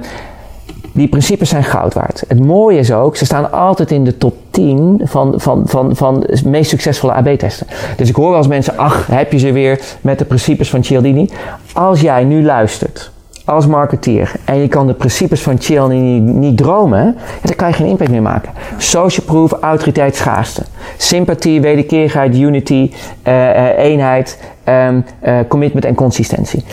die 0.91 1.07
principes 1.07 1.49
zijn 1.49 1.63
goud 1.63 1.93
waard. 1.93 2.23
Het 2.27 2.45
mooie 2.45 2.79
is 2.79 2.91
ook, 2.91 3.15
ze 3.15 3.25
staan 3.25 3.51
altijd 3.51 3.91
in 3.91 4.03
de 4.03 4.17
top 4.17 4.35
10 4.49 5.01
van, 5.03 5.33
van, 5.35 5.63
van, 5.65 5.95
van 5.95 6.19
de 6.19 6.41
meest 6.45 6.69
succesvolle 6.69 7.13
AB-testen. 7.13 7.67
Dus 7.97 8.09
ik 8.09 8.15
hoor 8.15 8.29
wel 8.29 8.37
eens 8.37 8.47
mensen, 8.47 8.77
ach, 8.77 9.07
heb 9.07 9.31
je 9.31 9.37
ze 9.37 9.51
weer 9.51 9.79
met 10.01 10.17
de 10.19 10.25
principes 10.25 10.69
van 10.69 10.83
Cialdini. 10.83 11.29
Als 11.73 12.01
jij 12.01 12.23
nu 12.23 12.43
luistert 12.43 13.11
als 13.45 13.67
marketeer 13.67 14.31
en 14.45 14.57
je 14.57 14.67
kan 14.67 14.87
de 14.87 14.93
principes 14.93 15.41
van 15.41 15.61
Cialdini 15.61 16.19
niet, 16.19 16.35
niet 16.35 16.57
dromen, 16.57 17.17
dan 17.41 17.55
kan 17.55 17.67
je 17.67 17.73
geen 17.73 17.87
impact 17.87 18.09
meer 18.09 18.21
maken. 18.21 18.51
Social 18.77 19.25
proof, 19.25 19.51
autoriteit, 19.51 20.15
schaarste. 20.15 20.63
Sympathie, 20.97 21.61
wederkerigheid, 21.61 22.35
unity, 22.37 22.91
eh, 23.23 23.49
eh, 23.49 23.77
eenheid, 23.77 24.39
ehm, 24.63 24.99
eh, 25.19 25.37
commitment 25.47 25.85
en 25.85 25.95
consistentie. 25.95 26.63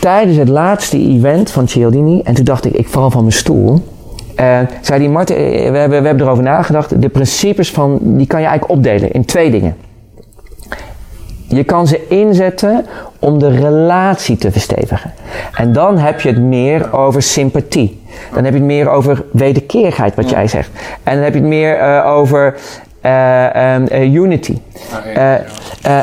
Tijdens 0.00 0.36
het 0.36 0.48
laatste 0.48 0.98
event 0.98 1.50
van 1.50 1.68
Cialdini, 1.68 2.20
en 2.20 2.34
toen 2.34 2.44
dacht 2.44 2.64
ik, 2.64 2.72
ik 2.72 2.88
val 2.88 3.10
van 3.10 3.20
mijn 3.20 3.32
stoel. 3.32 3.94
zei 4.80 4.98
die 4.98 5.08
Martin, 5.08 5.36
eh, 5.36 5.70
we 5.70 5.78
hebben, 5.78 6.00
we 6.02 6.06
hebben 6.06 6.26
erover 6.26 6.42
nagedacht. 6.42 7.02
De 7.02 7.08
principes 7.08 7.70
van, 7.70 7.98
die 8.02 8.26
kan 8.26 8.40
je 8.40 8.46
eigenlijk 8.46 8.78
opdelen 8.78 9.10
in 9.10 9.24
twee 9.24 9.50
dingen. 9.50 9.76
Je 11.48 11.64
kan 11.64 11.86
ze 11.86 12.06
inzetten 12.08 12.86
om 13.18 13.38
de 13.38 13.48
relatie 13.48 14.36
te 14.36 14.52
verstevigen. 14.52 15.12
En 15.54 15.72
dan 15.72 15.98
heb 15.98 16.20
je 16.20 16.28
het 16.28 16.38
meer 16.38 16.92
over 16.92 17.22
sympathie. 17.22 18.00
Dan 18.34 18.44
heb 18.44 18.52
je 18.52 18.58
het 18.58 18.68
meer 18.68 18.88
over 18.88 19.24
wederkerigheid, 19.32 20.14
wat 20.14 20.30
jij 20.30 20.48
zegt. 20.48 20.70
En 21.02 21.14
dan 21.14 21.24
heb 21.24 21.34
je 21.34 21.40
het 21.40 21.48
meer 21.48 21.78
eh, 21.78 22.06
over 22.06 22.54
eh, 23.06 23.74
ehm, 23.74 23.86
eh, 23.86 24.14
unity. 24.14 24.58
Eh, 25.14 25.34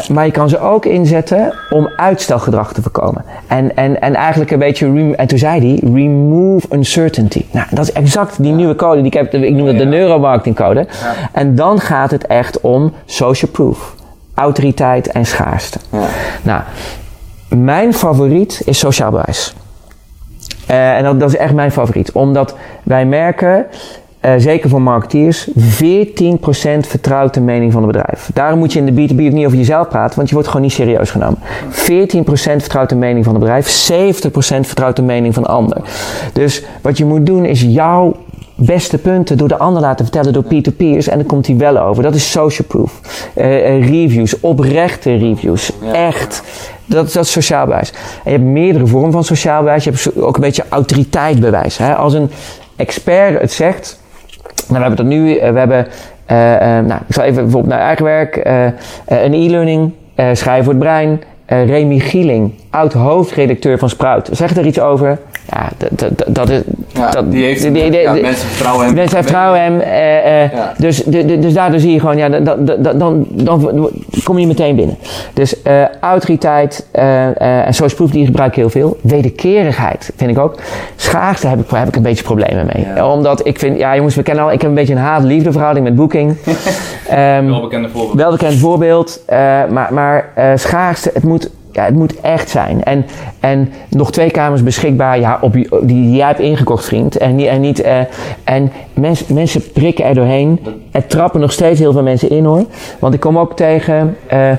maar 0.09 0.25
je 0.25 0.31
kan 0.31 0.49
ze 0.49 0.59
ook 0.59 0.85
inzetten 0.85 1.53
om 1.69 1.89
uitstelgedrag 1.95 2.73
te 2.73 2.81
voorkomen. 2.81 3.25
En, 3.47 3.75
en, 3.75 4.01
en 4.01 4.15
eigenlijk 4.15 4.51
een 4.51 4.59
beetje, 4.59 5.13
en 5.15 5.27
toen 5.27 5.37
zei 5.37 5.59
hij, 5.59 5.89
remove 5.93 6.67
uncertainty. 6.71 7.45
Nou, 7.51 7.67
dat 7.69 7.83
is 7.83 7.91
exact 7.91 8.43
die 8.43 8.51
nieuwe 8.51 8.75
code, 8.75 8.97
die 8.97 9.05
ik, 9.05 9.13
heb, 9.13 9.33
ik 9.33 9.53
noem 9.53 9.67
het 9.67 9.77
de 9.77 9.85
neuromarketing 9.85 10.55
code. 10.55 10.87
En 11.31 11.55
dan 11.55 11.79
gaat 11.79 12.11
het 12.11 12.27
echt 12.27 12.61
om 12.61 12.93
social 13.05 13.51
proof. 13.51 13.95
Autoriteit 14.33 15.07
en 15.07 15.25
schaarste. 15.25 15.79
Nou, 16.41 16.61
mijn 17.47 17.93
favoriet 17.93 18.61
is 18.65 18.79
sociaal 18.79 19.11
bewijs. 19.11 19.53
Eh, 20.65 20.97
en 20.97 21.03
dat, 21.03 21.19
dat 21.19 21.29
is 21.29 21.37
echt 21.37 21.53
mijn 21.53 21.71
favoriet. 21.71 22.11
Omdat 22.11 22.55
wij 22.83 23.05
merken, 23.05 23.65
eh, 24.19 24.33
zeker 24.37 24.69
voor 24.69 24.81
marketeers, 24.81 25.47
14% 25.55 26.87
vertrouwt 26.87 27.33
de 27.33 27.41
mening 27.41 27.71
van 27.71 27.83
het 27.83 27.91
bedrijf. 27.91 28.29
Daarom 28.33 28.59
moet 28.59 28.73
je 28.73 28.79
in 28.79 28.85
de 28.85 28.91
B2B 28.91 29.19
ook 29.19 29.31
niet 29.31 29.45
over 29.45 29.57
jezelf 29.57 29.87
praten, 29.87 30.15
want 30.15 30.27
je 30.27 30.33
wordt 30.33 30.49
gewoon 30.49 30.65
niet 30.65 30.75
serieus 30.75 31.11
genomen. 31.11 31.39
14% 31.69 32.61
vertrouwt 32.61 32.89
de 32.89 32.95
mening 32.95 33.25
van 33.25 33.33
het 33.33 33.43
bedrijf, 33.43 33.67
70% 33.67 34.67
vertrouwt 34.67 34.95
de 34.95 35.01
mening 35.01 35.33
van 35.33 35.43
de 35.43 35.49
ander. 35.49 35.77
Dus 36.33 36.63
wat 36.81 36.97
je 36.97 37.05
moet 37.05 37.25
doen 37.25 37.45
is 37.45 37.61
jouw 37.61 38.15
beste 38.55 38.97
punten 38.97 39.37
door 39.37 39.47
de 39.47 39.57
ander 39.57 39.81
laten 39.81 40.05
vertellen 40.05 40.33
door 40.33 40.43
peer-to-peers 40.43 41.07
en 41.07 41.17
dan 41.17 41.27
komt 41.27 41.47
hij 41.47 41.57
wel 41.57 41.77
over. 41.79 42.03
Dat 42.03 42.15
is 42.15 42.31
social 42.31 42.67
proof. 42.67 42.99
Eh, 43.33 43.75
eh, 43.75 43.89
reviews, 43.89 44.39
oprechte 44.39 45.15
reviews. 45.15 45.71
Echt. 45.93 46.43
Dat, 46.85 47.13
dat 47.13 47.23
is 47.25 47.31
sociaal 47.31 47.65
bewijs. 47.65 47.91
En 48.23 48.31
je 48.31 48.37
hebt 48.37 48.49
meerdere 48.49 48.87
vormen 48.87 49.11
van 49.11 49.23
sociaal 49.23 49.59
bewijs. 49.59 49.83
Je 49.83 49.89
hebt 49.89 50.21
ook 50.21 50.35
een 50.35 50.41
beetje 50.41 50.63
autoriteitbewijs. 50.69 51.77
Hè? 51.77 51.95
Als 51.95 52.13
een 52.13 52.29
expert 52.75 53.41
het 53.41 53.51
zegt. 53.51 53.99
Nou, 54.67 54.79
we 54.79 54.87
hebben 54.87 54.95
dat 54.95 55.05
nu. 55.05 55.35
eh, 55.37 55.51
we 55.51 55.59
hebben. 55.59 55.87
nou, 56.87 57.01
ik 57.07 57.13
zal 57.13 57.23
even 57.23 57.43
bijvoorbeeld 57.43 57.73
naar 57.73 57.85
eigen 57.85 58.05
werk. 58.05 58.35
een 59.05 59.33
e-learning. 59.33 59.91
schrijven 60.15 60.63
voor 60.63 60.73
het 60.73 60.81
brein. 60.81 61.21
Remy 61.45 61.99
Gieling, 61.99 62.53
oud 62.69 62.93
hoofdredacteur 62.93 63.77
van 63.79 63.89
Sprout. 63.89 64.29
Zegt 64.31 64.57
er 64.57 64.65
iets 64.65 64.79
over? 64.79 65.19
Ja, 65.49 65.69
dat, 65.77 65.89
dat, 66.17 66.35
dat 66.35 66.49
is. 66.49 66.61
Ja, 66.93 67.11
dat, 67.11 67.31
die 67.31 67.43
heeft, 67.43 67.61
die- 67.61 67.71
die- 67.71 67.99
ja, 68.01 68.11
mensen 68.13 68.47
vertrouwen 68.47 68.85
hem. 68.85 68.95
Mensen 68.95 69.17
vertrouwen 69.23 69.61
hem. 69.61 69.79
eh, 69.79 70.43
eh, 70.43 70.51
Ja. 70.53 70.73
dus, 70.77 71.03
de, 71.03 71.25
de- 71.25 71.39
dus 71.39 71.53
daardoor 71.53 71.79
zie 71.79 71.91
je 71.91 71.99
gewoon, 71.99 72.17
ja, 72.17 72.29
dan, 72.29 72.43
dan, 72.43 72.65
dan, 72.81 72.97
dan, 72.99 73.27
dan 73.31 73.89
kom 74.23 74.39
je 74.39 74.47
meteen 74.47 74.75
binnen. 74.75 74.97
Dus 75.33 75.61
eh, 75.61 75.81
autoriteit 75.99 76.87
eh, 76.91 77.27
eh, 77.27 77.67
en 77.67 77.73
social 77.73 77.95
proof, 77.97 78.09
die 78.11 78.25
gebruik 78.25 78.49
ik 78.49 78.55
heel 78.55 78.69
veel. 78.69 78.97
Wederkerigheid 79.01 80.11
vind 80.15 80.31
ik 80.31 80.37
ook. 80.39 80.55
Schaarste 80.95 81.47
heb 81.47 81.59
ik, 81.59 81.69
heb 81.69 81.87
ik 81.87 81.95
een 81.95 82.01
beetje 82.01 82.23
problemen 82.23 82.69
mee. 82.73 82.85
Ja. 82.95 83.11
Omdat 83.13 83.45
ik 83.47 83.59
vind, 83.59 83.77
ja 83.77 83.95
jongens, 83.95 84.15
we 84.15 84.23
kennen 84.23 84.43
al, 84.43 84.51
ik 84.51 84.61
heb 84.61 84.69
een 84.69 84.75
beetje 84.75 84.93
een 84.93 84.99
haat-liefde 84.99 85.51
verhouding 85.51 85.85
met 85.85 85.95
Booking. 85.95 86.35
Ehm, 87.09 87.45
Wel 87.45 87.61
bekende 87.61 87.89
voorbeeld. 87.89 88.13
wel 88.15 88.31
bekend 88.31 88.53
voorbeeld, 88.53 89.21
eh, 89.25 89.37
maar, 89.69 89.93
maar 89.93 90.29
eh, 90.35 90.51
schaarste, 90.55 91.11
het 91.13 91.23
moet, 91.23 91.49
ja, 91.73 91.83
het 91.83 91.95
moet 91.95 92.19
echt 92.21 92.49
zijn. 92.49 92.83
En, 92.83 93.05
en 93.39 93.71
nog 93.89 94.11
twee 94.11 94.31
kamers 94.31 94.63
beschikbaar, 94.63 95.19
ja, 95.19 95.37
op, 95.41 95.53
die 95.81 96.15
jij 96.15 96.27
hebt 96.27 96.39
ingekocht, 96.39 96.85
vriend. 96.85 97.17
En, 97.17 97.39
en, 97.39 97.61
niet, 97.61 97.81
eh, 97.81 97.99
en 98.43 98.71
mens, 98.93 99.27
mensen 99.27 99.71
prikken 99.71 100.05
er 100.05 100.13
doorheen. 100.15 100.59
Er 100.91 101.07
trappen 101.07 101.39
nog 101.39 101.51
steeds 101.51 101.79
heel 101.79 101.91
veel 101.91 102.03
mensen 102.03 102.29
in 102.29 102.45
hoor. 102.45 102.65
Want 102.99 103.13
ik 103.13 103.19
kom 103.19 103.37
ook 103.37 103.55
tegen. 103.55 104.17
eh, 104.27 104.51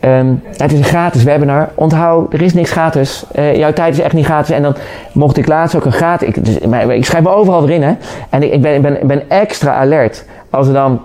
ehm, 0.00 0.34
het 0.56 0.72
is 0.72 0.78
een 0.78 0.84
gratis 0.84 1.22
webinar. 1.22 1.68
Onthoud, 1.74 2.32
er 2.32 2.42
is 2.42 2.54
niks 2.54 2.70
gratis. 2.70 3.24
Eh, 3.32 3.56
jouw 3.56 3.72
tijd 3.72 3.94
is 3.94 4.00
echt 4.00 4.14
niet 4.14 4.24
gratis. 4.24 4.50
En 4.50 4.62
dan 4.62 4.76
mocht 5.12 5.36
ik 5.36 5.46
laatst 5.46 5.76
ook 5.76 5.84
een 5.84 5.92
gratis. 5.92 6.28
Ik, 6.28 6.44
dus, 6.44 6.58
maar 6.58 6.94
ik 6.94 7.04
schrijf 7.04 7.24
me 7.24 7.30
overal 7.30 7.66
weer 7.66 7.74
in, 7.74 7.82
hè. 7.82 7.92
En 8.30 8.42
ik, 8.42 8.52
ik, 8.52 8.62
ben, 8.62 8.74
ik, 8.74 8.82
ben, 8.82 9.00
ik 9.00 9.06
ben 9.06 9.30
extra 9.30 9.74
alert. 9.74 10.24
Als 10.50 10.66
er 10.66 10.72
dan 10.72 11.00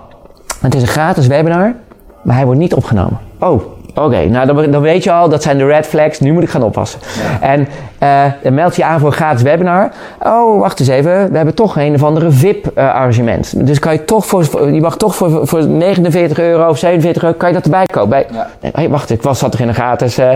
het 0.60 0.74
is 0.74 0.82
een 0.82 0.88
gratis 0.88 1.26
webinar, 1.26 1.74
maar 2.22 2.36
hij 2.36 2.44
wordt 2.44 2.60
niet 2.60 2.74
opgenomen. 2.74 3.18
Oh, 3.38 3.62
oké. 4.04 4.24
Nou, 4.24 4.46
dan, 4.46 4.70
dan 4.70 4.80
weet 4.82 5.04
je 5.04 5.12
al, 5.12 5.28
dat 5.28 5.42
zijn 5.42 5.58
de 5.58 5.66
red 5.66 5.86
flags. 5.86 6.20
Nu 6.20 6.32
moet 6.32 6.42
ik 6.42 6.48
gaan 6.50 6.62
oppassen. 6.62 7.00
En 7.40 7.68
eh, 7.98 8.24
dan 8.42 8.54
meld 8.54 8.76
je 8.76 8.84
aan 8.84 8.98
voor 8.98 9.08
een 9.08 9.14
gratis 9.14 9.42
webinar. 9.42 9.90
Oh, 10.22 10.60
wacht 10.60 10.80
eens 10.80 10.88
even. 10.88 11.30
We 11.30 11.36
hebben 11.36 11.54
toch 11.54 11.76
een 11.76 11.94
of 11.94 12.02
andere 12.02 12.30
VIP-arrangement. 12.30 13.66
dus 13.66 13.78
kan 13.78 13.92
je 13.92 14.04
toch 14.04 14.26
voor, 14.26 14.72
je 14.72 14.80
mag 14.80 14.96
toch 14.96 15.14
voor, 15.14 15.46
voor 15.46 15.66
49 15.66 16.38
euro 16.38 16.68
of 16.68 16.78
47 16.78 17.22
euro, 17.22 17.34
kan 17.36 17.48
je 17.48 17.54
dat 17.54 17.64
erbij 17.64 17.86
kopen. 17.86 18.08
Bij, 18.08 18.26
Ja. 18.32 18.46
Nee, 18.60 18.72
hey, 18.74 18.88
wacht, 18.88 19.10
ik 19.10 19.22
was, 19.22 19.38
zat 19.38 19.54
er 19.54 19.60
in 19.60 19.68
een 19.68 19.74
gratis. 19.74 20.18
eh, 20.18 20.30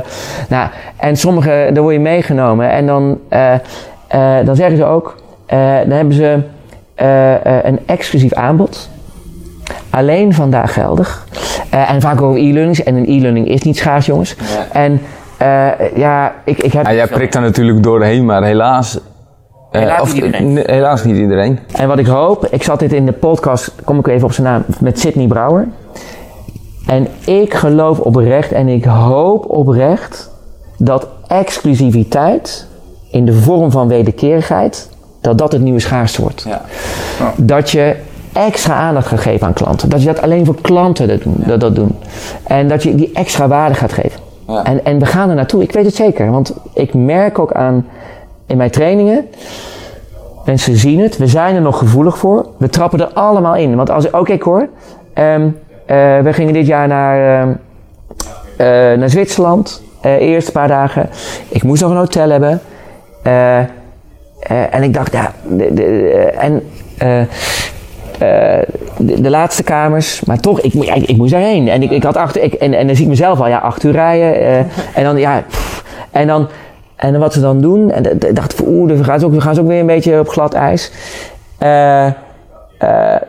nou, 0.49 0.69
en 0.97 1.17
sommige, 1.17 1.71
daar 1.73 1.83
word 1.83 1.95
je 1.95 2.01
meegenomen. 2.01 2.71
En 2.71 2.87
dan, 2.87 3.19
eh, 3.29 3.53
eh, 4.09 4.47
dan 4.47 4.57
zeggen 4.57 4.77
ze 4.77 4.85
ook, 4.85 5.15
eh, 5.47 5.59
dan 5.59 5.91
hebben 5.97 6.15
ze 6.15 6.39
eh, 6.95 7.35
eh, 7.35 7.65
een 7.65 7.79
exclusief 7.87 8.33
aanbod 8.33 8.89
alleen 9.93 10.35
vandaag 10.35 10.73
geldig. 10.73 11.27
Eh, 11.71 11.91
en 11.91 12.01
vaak 12.01 12.23
over 12.23 12.41
e-learnings. 12.41 12.83
En 12.83 12.95
een 12.95 13.07
e-learning 13.09 13.49
is 13.49 13.63
niet 13.63 13.77
schaars, 13.77 14.07
jongens. 14.07 14.37
Ja. 14.39 14.67
En 14.81 15.01
eh, 15.37 15.97
ja, 15.97 16.35
ik, 16.45 16.59
ik 16.63 16.73
heb... 16.73 16.85
Ja, 16.87 16.95
jij 16.95 17.07
prikt 17.07 17.33
daar 17.33 17.43
natuurlijk 17.43 17.83
doorheen, 17.83 18.25
maar 18.25 18.43
helaas... 18.45 18.99
eh, 19.71 19.81
Helaas 19.81 20.13
niet 20.13 20.25
iedereen. 20.25 20.53
nee, 20.53 20.65
helaas 20.67 21.05
niet 21.05 21.17
iedereen. 21.17 21.59
En 21.77 21.89
wat 21.89 21.99
ik 21.99 22.07
hoop, 22.07 22.47
ik 22.51 22.63
zat 22.63 22.79
dit 22.79 22.93
in 22.93 23.07
de 23.07 23.13
podcast, 23.13 23.73
kom 23.85 23.99
ik 23.99 24.07
even 24.07 24.25
op 24.27 24.33
zijn 24.33 24.47
naam, 24.47 24.65
met 24.81 24.99
Sidney 25.01 25.27
Brouwer. 25.27 25.69
En 26.87 27.07
ik 27.25 27.55
geloof 27.55 27.99
oprecht 27.99 28.53
en 28.53 28.69
ik 28.69 28.85
hoop 28.85 29.51
oprecht 29.51 30.31
dat 30.79 31.09
exclusiviteit 31.27 32.67
in 33.11 33.25
de 33.25 33.33
vorm 33.33 33.71
van 33.71 33.89
wederkerigheid, 33.89 34.89
dat 35.21 35.39
dat 35.39 35.53
het 35.53 35.61
nieuwe 35.61 35.81
schaarste 35.81 36.23
wordt. 36.23 36.45
Ja. 36.49 36.63
dat 37.37 37.71
je 37.71 37.97
extra 38.33 38.75
aandacht 38.75 39.07
gaat 39.07 39.21
geven 39.21 39.47
aan 39.47 39.53
klanten. 39.53 39.89
Dat 39.89 40.01
je 40.01 40.07
dat 40.07 40.23
alleen 40.23 40.45
voor 40.45 40.61
klanten 40.61 41.09
dat 41.09 41.23
doen. 41.23 41.37
Dat, 41.37 41.61
dat 41.61 41.75
doen. 41.75 41.97
En 42.47 42.69
dat 42.69 42.83
je 42.83 42.95
die 42.95 43.11
extra 43.15 43.49
waarde 43.49 43.75
gaat 43.75 43.93
geven. 43.93 44.21
Ja. 44.49 44.65
En, 44.65 44.85
en 44.85 44.99
we 44.99 45.07
gaan 45.07 45.29
er 45.29 45.35
naartoe. 45.35 45.63
Ik 45.63 45.73
weet 45.73 45.85
het 45.85 45.95
zeker. 45.95 46.31
Want 46.31 46.55
ik 46.75 46.95
merk 46.95 47.39
ook 47.39 47.53
aan 47.53 47.87
in 48.47 48.57
mijn 48.57 48.71
trainingen. 48.71 49.27
Mensen 50.45 50.77
zien 50.77 51.01
het. 51.01 51.17
We 51.17 51.27
zijn 51.27 51.55
er 51.55 51.61
nog 51.61 51.79
gevoelig 51.79 52.19
voor. 52.19 52.47
We 52.59 52.69
trappen 52.69 53.01
er 53.01 53.13
allemaal 53.13 53.55
in. 53.55 53.77
Want 53.77 53.91
als 53.91 54.13
ook 54.13 54.29
ik 54.29 54.43
hoor. 54.43 54.69
ehm, 55.15 55.49
eh, 55.87 56.19
we 56.21 56.33
gingen 56.33 56.53
dit 56.53 56.67
jaar 56.67 56.89
naar, 56.89 57.41
ehm, 57.41 57.53
eh, 58.57 58.99
naar 58.99 59.11
Zwitserland. 59.11 59.83
eh 60.01 60.21
eerst 60.21 60.47
een 60.47 60.53
paar 60.53 60.69
dagen. 60.69 61.09
Ik 61.49 61.63
moest 61.63 61.83
nog 61.83 61.91
een 61.91 61.97
hotel 61.97 62.31
hebben. 62.31 62.61
En 64.71 64.83
ik 64.83 64.95
dacht, 64.95 65.13
ja. 65.13 65.33
De, 65.49 65.73
de, 65.75 65.85
eh, 65.85 66.45
en 66.45 66.63
de, 68.99 69.21
de 69.21 69.31
laatste 69.31 69.63
kamers, 69.63 70.25
maar 70.25 70.41
toch, 70.41 70.61
ik, 70.61 70.75
ik, 70.75 71.09
ik 71.09 71.17
moest 71.17 71.33
daarheen. 71.33 71.69
En, 71.69 71.83
ik, 71.83 71.91
ik 71.91 72.03
had 72.03 72.17
achter, 72.17 72.43
ik, 72.43 72.53
en, 72.53 72.75
en 72.75 72.87
dan 72.87 72.95
zie 72.97 73.05
ik 73.05 73.11
mezelf 73.11 73.41
al, 73.41 73.49
ja, 73.49 73.59
acht 73.59 73.83
uur 73.83 73.93
rijden. 73.93 74.41
eh, 74.41 74.59
en 74.95 75.05
dan, 75.05 75.17
ja, 75.19 75.43
en 76.11 76.27
dan, 76.27 76.49
en 76.97 77.19
wat 77.19 77.33
ze 77.33 77.41
dan 77.41 77.61
doen, 77.61 77.91
en 77.91 78.03
d- 78.03 78.21
d- 78.21 78.25
ik 78.29 78.35
dacht, 78.37 78.61
oeh, 78.67 78.91
we 78.93 79.05
gaan, 79.05 79.21
ze 79.21 79.27
ook, 79.27 79.33
we 79.33 79.41
gaan 79.41 79.59
ook 79.59 79.67
weer 79.67 79.81
een 79.81 79.87
beetje 79.87 80.19
op 80.19 80.29
glad 80.29 80.55
ijs. 80.55 80.93
Eh, 81.59 82.07
eh, 82.07 82.13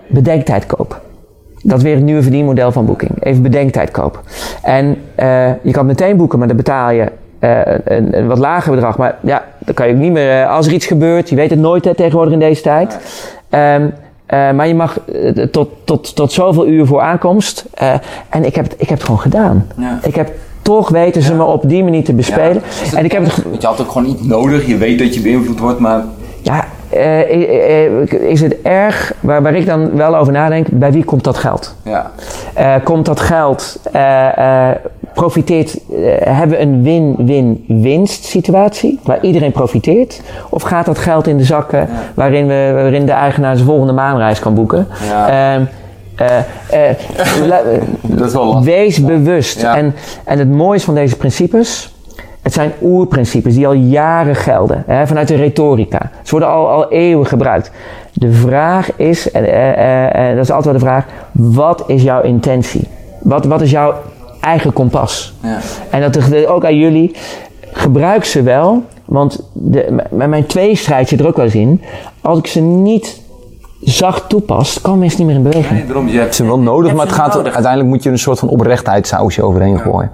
bedenktijd 0.07 0.65
kopen. 0.65 0.97
Dat 1.63 1.77
is 1.77 1.83
weer 1.83 1.95
het 1.95 2.03
nieuwe 2.03 2.21
verdienmodel 2.21 2.71
van 2.71 2.85
Booking. 2.85 3.11
Even 3.23 3.41
bedenktijd 3.41 3.91
kopen. 3.91 4.21
En 4.61 4.97
eh, 5.15 5.49
je 5.61 5.71
kan 5.71 5.85
meteen 5.85 6.17
boeken, 6.17 6.39
maar 6.39 6.47
dan 6.47 6.57
betaal 6.57 6.91
je 6.91 7.11
eh, 7.39 7.59
een, 7.85 8.17
een 8.17 8.27
wat 8.27 8.37
lager 8.37 8.71
bedrag. 8.71 8.97
Maar 8.97 9.15
ja, 9.21 9.43
dan 9.57 9.73
kan 9.73 9.87
je 9.87 9.93
ook 9.93 9.99
niet 9.99 10.11
meer... 10.11 10.41
eh, 10.41 10.49
als 10.55 10.67
er 10.67 10.73
iets 10.73 10.85
gebeurt, 10.85 11.29
je 11.29 11.35
weet 11.35 11.49
het 11.49 11.59
nooit 11.59 11.83
tegenwoordig 11.95 12.33
in 12.33 12.39
deze 12.39 12.61
tijd. 12.61 12.97
Ehm, 13.49 13.87
eh, 14.33 14.51
maar 14.51 14.67
je 14.67 14.75
mag 14.75 14.99
eh, 14.99 15.29
tot, 15.31 15.69
tot, 15.83 16.15
tot 16.15 16.31
zoveel 16.31 16.67
uur 16.67 16.85
voor 16.85 17.01
aankomst. 17.01 17.65
Eh, 17.73 17.93
en 18.29 18.45
ik 18.45 18.55
heb, 18.55 18.65
het, 18.65 18.73
ik 18.77 18.89
heb 18.89 18.97
het 18.97 19.03
gewoon 19.03 19.19
gedaan. 19.19 19.67
Ja. 19.77 19.99
Ik 20.03 20.15
heb 20.15 20.31
toch 20.61 20.89
weten 20.89 21.21
ze 21.21 21.33
me 21.33 21.43
op 21.43 21.69
die 21.69 21.83
manier 21.83 22.03
te 22.03 22.13
bespelen. 22.13 22.61
Ja. 22.91 22.97
En 22.97 23.05
ik 23.05 23.11
heb 23.11 23.23
het, 23.23 23.43
Want 23.43 23.61
je 23.61 23.67
had 23.67 23.81
ook 23.81 23.91
gewoon 23.91 24.07
niet 24.07 24.27
nodig. 24.27 24.67
Je 24.67 24.77
weet 24.77 24.99
dat 24.99 25.13
je 25.13 25.21
beïnvloed 25.21 25.59
wordt, 25.59 25.79
maar 25.79 26.03
ja, 26.41 26.65
is 28.09 28.41
het 28.41 28.61
erg, 28.61 29.13
waar, 29.19 29.41
waar 29.41 29.55
ik 29.55 29.65
dan 29.65 29.95
wel 29.95 30.15
over 30.15 30.33
nadenk, 30.33 30.67
bij 30.69 30.91
wie 30.91 31.03
komt 31.03 31.23
dat 31.23 31.37
geld? 31.37 31.75
ja. 31.83 32.11
Komt 32.83 33.05
dat 33.05 33.19
geld 33.19 33.79
profiteert, 35.13 35.77
eh, 35.91 36.35
hebben 36.37 36.57
we 36.57 36.63
een 36.63 36.83
win-win-winst 36.83 38.23
situatie 38.23 38.99
waar 39.03 39.21
iedereen 39.21 39.51
profiteert? 39.51 40.21
Of 40.49 40.61
gaat 40.61 40.85
dat 40.85 40.97
geld 40.97 41.27
in 41.27 41.37
de 41.37 41.43
zakken 41.43 41.87
waarin, 42.15 42.47
we, 42.47 42.71
waarin 42.73 43.05
de 43.05 43.11
eigenaar 43.11 43.55
zijn 43.55 43.67
volgende 43.67 43.93
maanreis 43.93 44.39
kan 44.39 44.53
boeken? 44.53 44.87
Ja. 45.09 45.27
Ehm, 45.53 45.63
eh, 46.15 46.89
eh, 46.89 46.95
la- 47.49 47.61
Dat 48.01 48.27
is 48.27 48.33
wel 48.33 48.45
lastig. 48.45 48.63
Wees 48.73 49.03
bewust. 49.05 49.63
En, 49.63 49.95
en 50.23 50.39
het 50.39 50.51
mooiste 50.51 50.85
van 50.85 50.95
deze 50.95 51.17
principes, 51.17 51.95
het 52.41 52.53
zijn 52.53 52.71
oerprincipes 52.81 53.53
die 53.55 53.67
al 53.67 53.73
jaren 53.73 54.35
gelden, 54.35 54.83
hè, 54.87 55.07
vanuit 55.07 55.27
de 55.27 55.35
retorica. 55.35 55.99
Ze 56.23 56.31
worden 56.31 56.49
al, 56.49 56.67
al 56.69 56.91
eeuwen 56.91 57.25
gebruikt. 57.25 57.71
De 58.13 58.31
vraag 58.31 58.89
is, 58.95 59.31
en 59.31 59.45
eh, 59.45 59.69
eh, 59.69 60.29
eh, 60.29 60.35
dat 60.35 60.43
is 60.43 60.51
altijd 60.51 60.63
wel 60.65 60.73
de 60.73 60.79
vraag, 60.79 61.05
wat 61.31 61.83
is 61.87 62.03
jouw 62.03 62.21
intentie? 62.21 62.87
Wat, 63.19 63.45
wat 63.45 63.61
is 63.61 63.71
jouw 63.71 63.93
eigen 64.43 64.73
kompas? 64.73 65.33
Ja. 65.41 65.59
En 65.89 66.01
dat 66.01 66.15
is 66.15 66.45
ook 66.45 66.65
aan 66.65 66.77
jullie, 66.77 67.15
gebruik 67.71 68.25
ze 68.25 68.41
wel, 68.41 68.83
want 69.05 69.49
de, 69.53 70.03
mijn 70.09 70.45
tweestrijd 70.45 71.07
zit 71.07 71.19
er 71.19 71.27
ook 71.27 71.35
wel 71.35 71.45
eens 71.45 71.55
in. 71.55 71.81
Als 72.21 72.37
ik 72.37 72.47
ze 72.47 72.61
niet 72.61 73.21
zacht 73.81 74.29
toepas, 74.29 74.81
komen 74.81 74.99
mensen 74.99 75.19
niet 75.19 75.27
meer 75.27 75.37
in 75.37 75.43
beweging. 75.43 75.77
Nee, 75.77 75.85
daarom, 75.85 76.07
je 76.07 76.19
hebt 76.19 76.35
ze 76.35 76.45
wel 76.45 76.59
nodig, 76.59 76.93
maar 76.93 77.05
het 77.05 77.15
gaat, 77.15 77.35
uiteindelijk 77.35 77.89
moet 77.89 78.03
je 78.03 78.05
er 78.05 78.15
een 78.15 78.21
soort 78.21 78.39
van 78.39 78.49
oprechtheidssausje 78.49 79.43
overheen 79.43 79.79
gooien. 79.79 80.11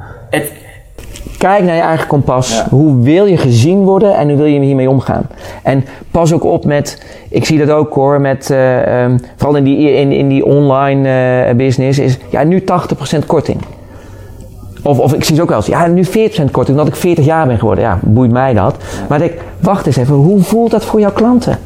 Kijk 1.38 1.64
naar 1.64 1.76
je 1.76 1.82
eigen 1.82 2.08
kompas. 2.08 2.58
Ja. 2.58 2.68
Hoe 2.70 3.02
wil 3.02 3.26
je 3.26 3.38
gezien 3.38 3.84
worden 3.84 4.16
en 4.16 4.28
hoe 4.28 4.38
wil 4.38 4.46
je 4.46 4.60
hiermee 4.60 4.90
omgaan? 4.90 5.28
En 5.64 5.86
pas 6.12 6.34
ook 6.34 6.44
op 6.44 6.66
met, 6.66 7.04
ik 7.30 7.46
zie 7.46 7.58
dat 7.58 7.70
ook 7.70 7.94
hoor, 7.94 8.22
met, 8.22 8.50
eh, 8.50 9.04
ehm, 9.04 9.18
vooral 9.36 9.56
in 9.56 9.64
die, 9.64 9.94
in, 9.94 10.12
in 10.12 10.28
die 10.28 10.46
online 10.46 11.10
eh, 11.10 11.56
business, 11.56 12.00
is 12.00 12.18
ja, 12.30 12.44
nu 12.44 12.64
80% 12.64 13.26
korting. 13.26 13.58
Of, 14.84 15.00
of 15.00 15.14
ik 15.14 15.24
zie 15.24 15.36
ze 15.36 15.42
ook 15.42 15.48
wel 15.48 15.58
eens, 15.58 15.66
ja, 15.66 15.88
nu 15.88 16.06
40% 16.06 16.10
korting, 16.52 16.78
omdat 16.78 16.88
ik 16.88 16.96
40 16.96 17.26
jaar 17.26 17.48
ben 17.48 17.60
geworden. 17.60 17.84
Ja, 17.84 18.00
boeit 18.02 18.32
mij 18.32 18.54
dat. 18.54 18.76
Maar 19.10 19.22
ik, 19.22 19.42
wacht 19.60 19.86
eens 19.86 19.98
even, 19.98 20.16
hoe 20.16 20.42
voelt 20.42 20.72
dat 20.72 20.86
voor 20.86 21.00
jouw 21.00 21.12
klanten? 21.12 21.60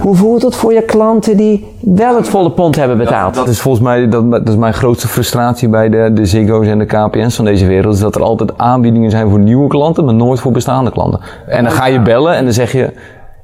Hoe 0.00 0.16
voelt 0.16 0.42
het 0.42 0.54
voor 0.54 0.72
je 0.72 0.82
klanten 0.82 1.36
die 1.36 1.66
wel 1.80 2.16
het 2.16 2.28
volle 2.28 2.50
pond 2.50 2.76
hebben 2.76 2.98
betaald? 2.98 3.34
Dat 3.34 3.48
is 3.48 3.60
volgens 3.60 3.84
mij 3.84 4.08
dat, 4.08 4.30
dat 4.30 4.48
is 4.48 4.56
mijn 4.56 4.74
grootste 4.74 5.08
frustratie 5.08 5.68
bij 5.68 5.88
de, 5.88 6.10
de 6.14 6.26
Ziggo's 6.26 6.66
en 6.66 6.78
de 6.78 6.84
KPN's 6.84 7.36
van 7.36 7.44
deze 7.44 7.66
wereld. 7.66 7.94
Is 7.94 8.00
dat 8.00 8.14
er 8.14 8.22
altijd 8.22 8.58
aanbiedingen 8.58 9.10
zijn 9.10 9.30
voor 9.30 9.38
nieuwe 9.38 9.68
klanten, 9.68 10.04
maar 10.04 10.14
nooit 10.14 10.40
voor 10.40 10.52
bestaande 10.52 10.90
klanten. 10.90 11.20
En 11.46 11.64
dan 11.64 11.72
ga 11.72 11.86
je 11.86 12.00
bellen 12.00 12.34
en 12.34 12.44
dan 12.44 12.52
zeg 12.52 12.72
je, 12.72 12.92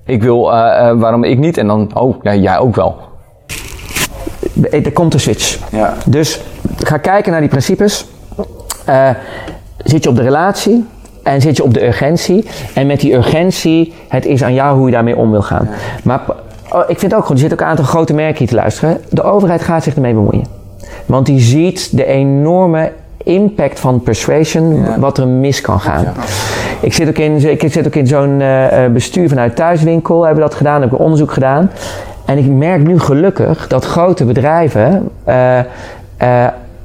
ik 0.04 0.22
wil, 0.22 0.52
eh, 0.52 0.88
eh, 0.88 0.98
waarom 0.98 1.24
ik 1.24 1.38
niet? 1.38 1.58
En 1.58 1.66
dan, 1.66 1.90
oh, 1.94 2.14
ja, 2.22 2.34
jij 2.34 2.58
ook 2.58 2.76
wel. 2.76 2.96
er 4.70 4.92
komt 4.92 5.14
een 5.14 5.20
switch. 5.20 5.58
Ja. 5.70 5.94
Dus 6.06 6.40
ga 6.76 6.96
kijken 6.96 7.30
naar 7.30 7.40
die 7.40 7.50
principes. 7.50 8.06
Eh, 8.84 9.10
zit 9.84 10.04
je 10.04 10.08
op 10.10 10.16
de 10.16 10.22
relatie 10.22 10.84
en 11.22 11.40
zit 11.40 11.56
je 11.56 11.64
op 11.64 11.74
de 11.74 11.86
urgentie. 11.86 12.48
En 12.74 12.86
met 12.86 13.00
die 13.00 13.14
urgentie, 13.14 13.92
het 14.08 14.26
is 14.26 14.42
aan 14.42 14.54
jou 14.54 14.76
hoe 14.76 14.86
je 14.86 14.92
daarmee 14.92 15.16
om 15.16 15.30
wil 15.30 15.42
gaan. 15.42 15.68
Maar 16.04 16.20
oh, 16.70 16.82
ik 16.86 16.98
vind 16.98 17.14
ook 17.14 17.24
goed, 17.24 17.34
er 17.34 17.38
zitten 17.38 17.58
ook 17.58 17.64
een 17.64 17.70
aantal 17.70 17.84
grote 17.84 18.14
merken 18.14 18.38
hier 18.38 18.48
te 18.48 18.54
luisteren. 18.54 19.00
De 19.10 19.22
overheid 19.22 19.62
gaat 19.62 19.82
zich 19.82 19.94
ermee 19.94 20.14
bemoeien. 20.14 20.46
Want 21.06 21.26
die 21.26 21.40
ziet 21.40 21.96
de 21.96 22.04
enorme 22.04 22.92
impact 23.24 23.80
van 23.80 24.02
persuasion, 24.02 24.84
wat 24.98 25.18
er 25.18 25.28
mis 25.28 25.60
kan 25.60 25.80
gaan. 25.80 26.06
Ik 26.80 26.92
zit 26.92 27.08
ook 27.08 27.18
in, 27.18 27.50
ik 27.50 27.72
zit 27.72 27.86
ook 27.86 27.94
in 27.94 28.06
zo'n 28.06 28.40
eh, 28.40 28.84
eh, 28.84 28.92
bestuur 28.92 29.28
vanuit 29.28 29.56
Thuiswinkel, 29.56 30.24
hebben 30.24 30.42
we 30.42 30.48
dat 30.48 30.58
gedaan, 30.58 30.80
hebben 30.80 30.98
we 30.98 31.04
onderzoek 31.04 31.32
gedaan. 31.32 31.70
En 32.24 32.38
ik 32.38 32.46
merk 32.46 32.86
nu 32.86 33.00
gelukkig 33.00 33.68
dat 33.68 33.84
grote 33.84 34.24
bedrijven 34.24 35.08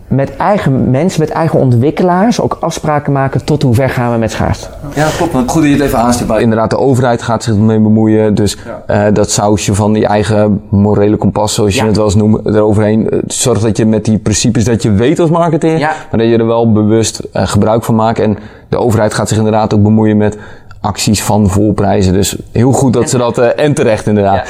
met 0.10 0.36
eigen 0.38 0.90
mensen, 0.92 1.20
met 1.20 1.30
eigen 1.30 1.60
ontwikkelaars 1.60 2.42
ook 2.42 2.58
afspraken 2.60 3.14
maken 3.14 3.46
tot 3.46 3.62
hoe 3.64 3.74
ver 3.74 3.90
gaan 3.90 4.12
we 4.12 4.18
met 4.18 4.32
schaarste. 4.32 4.68
Ja, 4.96 5.08
klopt. 5.18 5.34
Goed 5.34 5.62
dat 5.62 5.64
je 5.64 5.72
het 5.72 5.82
even 5.82 6.00
aanstipt. 6.00 6.40
Inderdaad, 6.40 6.70
de 6.70 6.78
overheid 6.78 7.22
gaat 7.22 7.44
zich 7.44 7.54
ermee 7.54 7.80
bemoeien. 7.80 8.36
Dus 8.36 8.58
eh, 8.88 9.02
dat 9.14 9.32
sausje 9.32 9.74
van 9.76 9.94
die 9.94 10.06
eigen 10.06 10.62
morele 10.70 11.16
kompas, 11.18 11.54
zoals 11.54 11.74
je 11.74 11.80
Ja. 11.82 11.86
het 11.88 11.96
wel 11.96 12.06
eens 12.06 12.16
noemt, 12.16 12.46
eroverheen. 12.46 13.10
eh, 13.10 13.20
Zorg 13.28 13.60
dat 13.60 13.78
je 13.78 13.86
met 13.86 14.06
die 14.06 14.18
principes 14.18 14.64
dat 14.64 14.84
je 14.84 14.92
weet 14.92 15.20
als 15.20 15.30
marketeer, 15.30 15.78
Ja. 15.78 15.92
maar 16.12 16.20
dat 16.20 16.30
je 16.30 16.38
er 16.38 16.46
wel 16.48 16.72
bewust 16.72 17.20
eh, 17.34 17.48
gebruik 17.48 17.84
van 17.84 17.96
maakt. 17.96 18.20
En 18.20 18.38
de 18.70 18.78
overheid 18.78 19.14
gaat 19.14 19.28
zich 19.30 19.38
inderdaad 19.38 19.74
ook 19.74 19.84
bemoeien 19.84 20.18
met 20.18 20.38
acties 20.82 21.24
van 21.24 21.50
volprijzen. 21.50 22.14
Dus 22.14 22.38
heel 22.52 22.72
goed 22.72 22.94
dat 22.94 23.10
ze 23.10 23.18
dat, 23.18 23.38
eh, 23.38 23.66
en 23.66 23.74
terecht 23.74 24.08
inderdaad. 24.08 24.48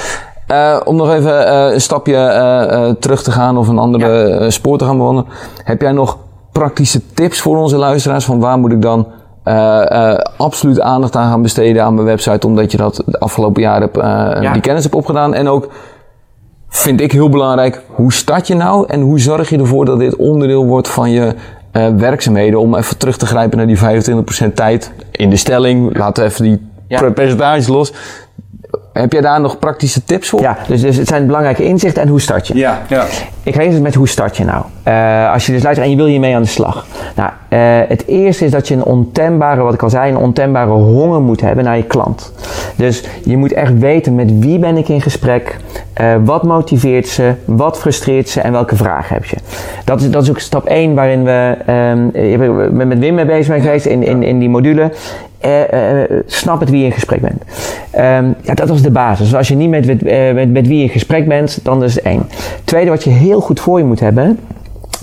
Eh, 0.49 0.79
om 0.83 0.95
nog 0.95 1.13
even 1.13 1.47
eh, 1.47 1.73
een 1.73 1.81
stapje 1.81 2.15
eh, 2.15 2.89
terug 2.99 3.23
te 3.23 3.31
gaan 3.31 3.57
of 3.57 3.67
een 3.67 3.77
andere 3.77 4.45
spoor 4.51 4.77
te 4.77 4.85
gaan 4.85 4.97
bewandelen. 4.97 5.31
Heb 5.63 5.81
jij 5.81 5.91
nog 5.91 6.17
praktische 6.51 7.01
tips 7.13 7.41
voor 7.41 7.57
onze 7.57 7.77
luisteraars? 7.77 8.25
Van 8.25 8.39
waar 8.39 8.57
moet 8.59 8.71
ik 8.71 8.81
dan 8.81 9.07
absoluut 10.37 10.79
aandacht 10.81 11.15
aan 11.15 11.29
gaan 11.29 11.41
besteden 11.41 11.83
aan 11.83 11.93
mijn 11.93 12.05
website, 12.05 12.47
omdat 12.47 12.71
je 12.71 12.77
dat 12.77 13.03
de 13.05 13.19
afgelopen 13.19 13.61
jaren 13.61 13.81
hebt, 13.81 13.95
Ja. 14.43 14.53
die 14.53 14.61
kennis 14.61 14.83
hebt 14.83 14.95
opgedaan. 14.95 15.33
En 15.33 15.47
ook 15.47 15.69
vind 16.69 17.01
ik 17.01 17.11
heel 17.11 17.29
belangrijk, 17.29 17.81
hoe 17.87 18.13
start 18.13 18.47
je 18.47 18.55
nou 18.55 18.85
en 18.87 19.01
hoe 19.01 19.19
zorg 19.19 19.49
je 19.49 19.57
ervoor 19.57 19.85
dat 19.85 19.99
dit 19.99 20.15
onderdeel 20.15 20.65
wordt 20.65 20.87
van 20.87 21.11
je 21.11 21.33
werkzaamheden? 21.97 22.59
Om 22.59 22.75
even 22.75 22.97
terug 22.97 23.17
te 23.17 23.25
grijpen 23.25 23.57
naar 23.57 23.67
die 23.67 23.77
25% 24.49 24.55
tijd 24.55 24.91
in 25.11 25.29
de 25.29 25.37
stelling. 25.37 25.97
Laten 25.97 26.23
we 26.23 26.29
even 26.29 26.43
die 26.43 26.67
Ja. 26.87 27.11
percentages 27.11 27.67
los. 27.67 27.93
Heb 28.99 29.11
jij 29.11 29.21
daar 29.21 29.41
nog 29.41 29.59
praktische 29.59 30.03
tips 30.03 30.29
voor? 30.29 30.41
Ja, 30.41 30.57
dus, 30.67 30.81
dus 30.81 30.97
het 30.97 31.07
zijn 31.07 31.25
belangrijke 31.25 31.63
inzichten 31.63 32.01
en 32.01 32.07
hoe 32.07 32.21
start 32.21 32.47
je? 32.47 32.55
Ja. 32.55 32.81
ja. 32.87 33.05
Ik 33.43 33.55
ga 33.55 33.61
eerst 33.61 33.81
met 33.81 33.95
hoe 33.95 34.07
start 34.07 34.37
je 34.37 34.43
nou? 34.43 34.63
Eh, 34.83 35.31
als 35.31 35.45
je 35.45 35.51
dus 35.51 35.63
luistert 35.63 35.87
en 35.87 35.91
je 35.91 35.97
wil 35.97 36.05
hiermee 36.05 36.35
aan 36.35 36.41
de 36.41 36.47
slag. 36.47 36.85
Nou, 37.15 37.29
eh, 37.49 37.59
het 37.87 38.07
eerste 38.07 38.45
is 38.45 38.51
dat 38.51 38.67
je 38.67 38.73
een 38.73 38.83
ontembare, 38.83 39.61
wat 39.61 39.73
ik 39.73 39.83
al 39.83 39.89
zei, 39.89 40.11
een 40.11 40.17
ontembare 40.17 40.69
honger 40.69 41.21
moet 41.21 41.41
hebben 41.41 41.63
naar 41.63 41.77
je 41.77 41.83
klant. 41.83 42.33
Dus 42.75 43.03
je 43.23 43.37
moet 43.37 43.53
echt 43.53 43.79
weten 43.79 44.15
met 44.15 44.39
wie 44.39 44.59
ben 44.59 44.77
ik 44.77 44.89
in 44.89 45.01
gesprek, 45.01 45.57
eh, 45.93 46.15
wat 46.23 46.43
motiveert 46.43 47.07
ze, 47.07 47.33
wat 47.45 47.79
frustreert 47.79 48.29
ze 48.29 48.41
en 48.41 48.51
welke 48.51 48.75
vragen 48.75 49.15
heb 49.15 49.25
je. 49.25 49.37
Dat 49.85 50.01
is, 50.01 50.11
dat 50.11 50.23
is 50.23 50.29
ook 50.29 50.39
stap 50.39 50.65
1 50.65 50.93
waarin 50.93 51.23
we, 51.23 51.57
ehm, 51.65 52.27
je 52.27 52.37
bent 52.37 52.87
met 52.87 52.99
Wim 52.99 53.15
mee 53.15 53.25
bezig 53.25 53.47
bent 53.47 53.63
geweest 53.63 53.85
in, 53.85 54.03
in, 54.03 54.23
in 54.23 54.39
die 54.39 54.49
module. 54.49 54.91
Eh, 55.39 56.01
eh, 56.01 56.09
snap 56.25 56.59
het 56.59 56.69
wie 56.69 56.79
je 56.79 56.85
in 56.85 56.91
gesprek 56.91 57.21
bent. 57.21 57.43
Ehm, 57.91 58.31
ja, 58.41 58.53
dat 58.53 58.69
was 58.69 58.81
de 58.81 58.91
basis. 58.91 59.25
Dus 59.29 59.35
als 59.37 59.47
je 59.47 59.55
niet 59.55 59.69
met, 59.69 59.85
met, 59.85 60.03
eh, 60.03 60.33
met, 60.33 60.51
met 60.51 60.67
wie 60.67 60.77
je 60.77 60.83
in 60.83 60.89
gesprek 60.89 61.27
bent, 61.27 61.59
dan 61.63 61.83
is 61.83 61.95
het 61.95 62.03
één. 62.03 62.27
Tweede, 62.63 62.89
wat 62.89 63.03
je 63.03 63.09
heel 63.09 63.41
goed 63.41 63.59
voor 63.59 63.79
je 63.79 63.85
moet 63.85 63.99
hebben. 63.99 64.39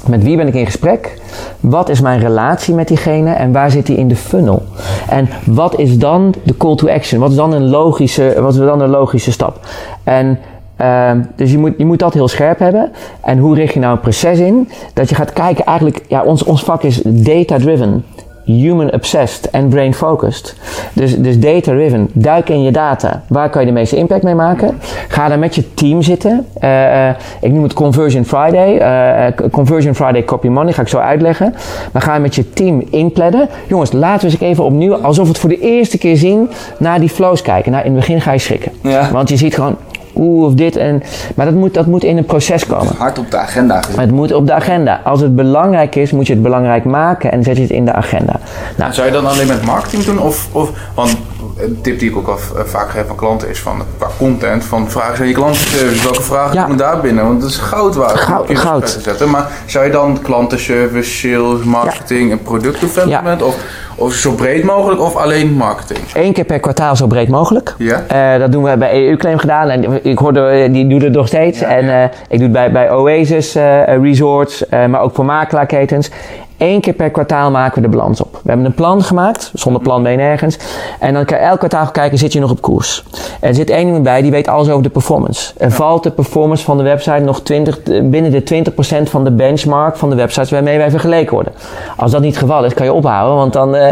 Met 0.06 0.22
wie 0.22 0.36
ben 0.36 0.46
ik 0.46 0.54
in 0.54 0.64
gesprek? 0.64 1.20
Wat 1.60 1.88
is 1.88 2.00
mijn 2.00 2.20
relatie 2.20 2.74
met 2.74 2.88
diegene 2.88 3.32
en 3.32 3.52
waar 3.52 3.70
zit 3.70 3.86
die 3.86 3.96
in 3.96 4.08
de 4.08 4.16
funnel? 4.16 4.62
En 5.08 5.28
wat 5.44 5.78
is 5.78 5.98
dan 5.98 6.34
de 6.42 6.56
call 6.56 6.76
to 6.76 6.88
action? 6.88 7.20
Wat 7.20 7.30
is 7.30 7.36
dan 7.36 7.52
een 7.52 7.68
logische, 7.68 8.34
wat 8.40 8.54
is 8.54 8.60
dan 8.60 8.80
een 8.80 8.90
logische 8.90 9.32
stap? 9.32 9.60
En 10.04 10.38
ehm, 10.76 11.20
dus 11.36 11.50
je 11.50 11.58
moet, 11.58 11.72
je 11.78 11.84
moet 11.84 11.98
dat 11.98 12.14
heel 12.14 12.28
scherp 12.28 12.58
hebben. 12.58 12.90
En 13.20 13.38
hoe 13.38 13.54
richt 13.54 13.74
je 13.74 13.80
nou 13.80 13.92
een 13.92 14.00
proces 14.00 14.38
in? 14.38 14.68
Dat 14.94 15.08
je 15.08 15.14
gaat 15.14 15.32
kijken, 15.32 15.64
eigenlijk, 15.64 16.04
ja, 16.08 16.22
ons, 16.22 16.44
ons 16.44 16.64
vak 16.64 16.82
is 16.82 17.02
data-driven 17.04 18.04
human 18.46 18.92
obsessed 18.92 19.50
en 19.50 19.68
brain 19.68 19.94
focused. 19.94 20.56
Dus, 20.92 21.16
dus 21.16 21.38
data 21.38 21.72
driven. 21.72 22.08
Duik 22.12 22.48
in 22.48 22.62
je 22.62 22.70
data. 22.70 23.22
Waar 23.28 23.50
kan 23.50 23.60
je 23.60 23.66
de 23.66 23.72
meeste 23.72 23.96
impact 23.96 24.22
mee 24.22 24.34
maken? 24.34 24.78
Ga 25.08 25.28
daar 25.28 25.38
met 25.38 25.54
je 25.54 25.74
team 25.74 26.02
zitten. 26.02 26.46
Eh, 26.58 27.08
eh, 27.08 27.14
ik 27.40 27.52
noem 27.52 27.62
het 27.62 27.72
Conversion 27.72 28.24
Friday. 28.24 28.78
Eh, 28.78 29.50
Conversion 29.50 29.94
Friday 29.94 30.24
Copy 30.24 30.48
Money. 30.48 30.72
Ga 30.72 30.82
ik 30.82 30.88
zo 30.88 30.98
uitleggen. 30.98 31.54
Maar 31.92 32.02
ga 32.02 32.18
met 32.18 32.34
je 32.34 32.50
team 32.50 32.82
inplannen. 32.90 33.48
Jongens, 33.68 33.92
laten 33.92 34.26
we 34.28 34.32
eens 34.32 34.40
even 34.40 34.64
opnieuw, 34.64 34.94
alsof 34.94 35.24
we 35.24 35.30
het 35.30 35.40
voor 35.40 35.50
de 35.50 35.60
eerste 35.60 35.98
keer 35.98 36.16
zien, 36.16 36.50
naar 36.78 37.00
die 37.00 37.08
flows 37.08 37.42
kijken. 37.42 37.72
Nou, 37.72 37.84
in 37.84 37.90
het 37.90 38.00
begin 38.00 38.20
ga 38.20 38.32
je 38.32 38.38
schrikken. 38.38 38.72
Ja. 38.82 39.10
Want 39.12 39.28
je 39.28 39.36
ziet 39.36 39.54
gewoon, 39.54 39.76
oeh, 40.14 40.46
of 40.46 40.54
dit 40.54 40.76
en... 40.76 41.02
Maar 41.34 41.46
dat 41.46 41.54
moet, 41.54 41.74
dat 41.74 41.86
moet 41.86 42.04
in 42.04 42.16
een 42.16 42.24
proces 42.24 42.66
komen. 42.66 42.96
Hard 42.96 43.18
op 43.18 43.30
de 43.30 43.36
agenda 43.36 43.82
gezet. 43.82 44.00
Het 44.00 44.10
moet 44.10 44.32
op 44.32 44.46
de 44.46 44.52
agenda. 44.52 45.00
Als 45.04 45.20
het 45.20 45.36
belangrijk 45.36 45.94
is, 45.94 46.10
moet 46.10 46.26
je 46.26 46.32
het 46.32 46.42
belangrijk 46.42 46.84
maken 46.84 47.32
en 47.32 47.42
zet 47.42 47.56
je 47.56 47.62
het 47.62 47.70
in 47.70 47.84
de 47.84 47.92
agenda. 47.92 48.40
Nou, 48.76 48.92
Zou 48.92 49.06
je 49.06 49.12
dat 49.12 49.24
alleen 49.24 49.46
met 49.46 49.64
marketing 49.64 50.04
doen? 50.04 50.18
Of, 50.18 50.48
of, 50.52 50.70
want 50.94 51.16
een 51.58 51.78
tip 51.82 51.98
die 51.98 52.10
ik 52.10 52.16
ook 52.16 52.28
al 52.28 52.38
v- 52.38 52.50
vaak 52.70 52.90
geef 52.90 53.08
aan 53.10 53.16
klanten 53.16 53.48
is 53.48 53.60
van 53.60 53.82
qua 53.98 54.08
content, 54.18 54.64
van 54.64 54.90
vragen 54.90 55.20
aan 55.20 55.26
je 55.28 55.34
klantenservice, 55.34 56.02
welke 56.02 56.22
vragen 56.22 56.54
Ja. 56.54 56.62
komen 56.62 56.76
daar 56.76 57.00
binnen? 57.00 57.24
Want 57.26 57.40
dat 57.40 57.50
is 57.50 57.56
goud 57.56 57.94
waard 57.94 58.18
Goud- 58.18 58.48
je 58.48 58.56
goud. 58.56 58.92
te 58.94 59.00
zetten. 59.00 59.30
Maar 59.30 59.48
zou 59.66 59.84
je 59.84 59.90
dan 59.90 60.18
klantenservice, 60.22 61.10
sales, 61.28 61.62
marketing 61.62 62.30
en 62.30 62.42
productdevelopment 62.42 63.42
of, 63.42 63.56
of 63.94 64.12
zo 64.12 64.32
breed 64.32 64.64
mogelijk 64.64 65.00
of 65.00 65.16
alleen 65.16 65.52
marketing? 65.52 65.98
Eén 66.14 66.32
keer 66.32 66.44
per 66.44 66.60
kwartaal 66.60 66.96
zo 66.96 67.06
breed 67.06 67.28
mogelijk. 67.28 67.74
Ja. 67.78 68.04
Eh, 68.08 68.40
dat 68.40 68.52
doen 68.52 68.62
we 68.62 68.76
bij 68.76 69.06
EU-claim 69.08 69.38
gedaan 69.38 69.68
en 69.68 70.04
ik 70.04 70.18
hoorde, 70.18 70.40
eh, 70.48 70.72
die 70.72 70.86
doet 70.88 71.02
het 71.02 71.12
nog 71.12 71.26
steeds. 71.26 71.58
Ja, 71.58 71.66
en 71.68 71.84
ja. 71.84 72.02
eh, 72.02 72.08
ik 72.28 72.38
doe 72.38 72.42
het 72.42 72.52
bij, 72.52 72.72
bij 72.72 72.92
Oasis 72.92 73.54
eh, 73.54 73.82
Resorts, 74.02 74.68
eh, 74.68 74.86
maar 74.86 75.00
ook 75.00 75.14
voor 75.14 75.24
makelaarketens. 75.24 76.10
Eén 76.58 76.80
keer 76.80 76.92
per 76.92 77.10
kwartaal 77.10 77.50
maken 77.50 77.82
we 77.82 77.88
de 77.88 77.96
balans 77.96 78.20
op. 78.20 78.32
We 78.32 78.48
hebben 78.48 78.66
een 78.66 78.74
plan 78.74 79.02
gemaakt, 79.02 79.50
zonder 79.54 79.82
plan 79.82 80.02
ben 80.02 80.12
je 80.12 80.18
nergens. 80.18 80.58
En 81.00 81.14
dan 81.14 81.24
kan 81.24 81.38
je 81.38 81.44
elk 81.44 81.58
kwartaal 81.58 81.90
kijken, 81.90 82.18
zit 82.18 82.32
je 82.32 82.40
nog 82.40 82.50
op 82.50 82.60
koers. 82.60 83.04
Er 83.40 83.54
zit 83.54 83.70
één 83.70 83.86
iemand 83.86 84.02
bij, 84.02 84.22
die 84.22 84.30
weet 84.30 84.48
alles 84.48 84.68
over 84.68 84.82
de 84.82 84.88
performance. 84.88 85.52
En 85.58 85.72
valt 85.72 86.02
de 86.02 86.10
performance 86.10 86.64
van 86.64 86.76
de 86.76 86.82
website 86.82 87.18
nog 87.18 87.40
20, 87.40 87.82
binnen 87.82 88.30
de 88.30 88.64
20% 89.02 89.02
van 89.02 89.24
de 89.24 89.30
benchmark 89.30 89.96
van 89.96 90.10
de 90.10 90.16
websites 90.16 90.50
waarmee 90.50 90.78
wij 90.78 90.90
vergeleken 90.90 91.34
worden. 91.34 91.52
Als 91.96 92.10
dat 92.10 92.20
niet 92.20 92.34
het 92.34 92.42
geval 92.42 92.64
is, 92.64 92.74
kan 92.74 92.86
je 92.86 92.92
ophouden, 92.92 93.36
want 93.36 93.52
dan, 93.52 93.74
uh, 93.74 93.88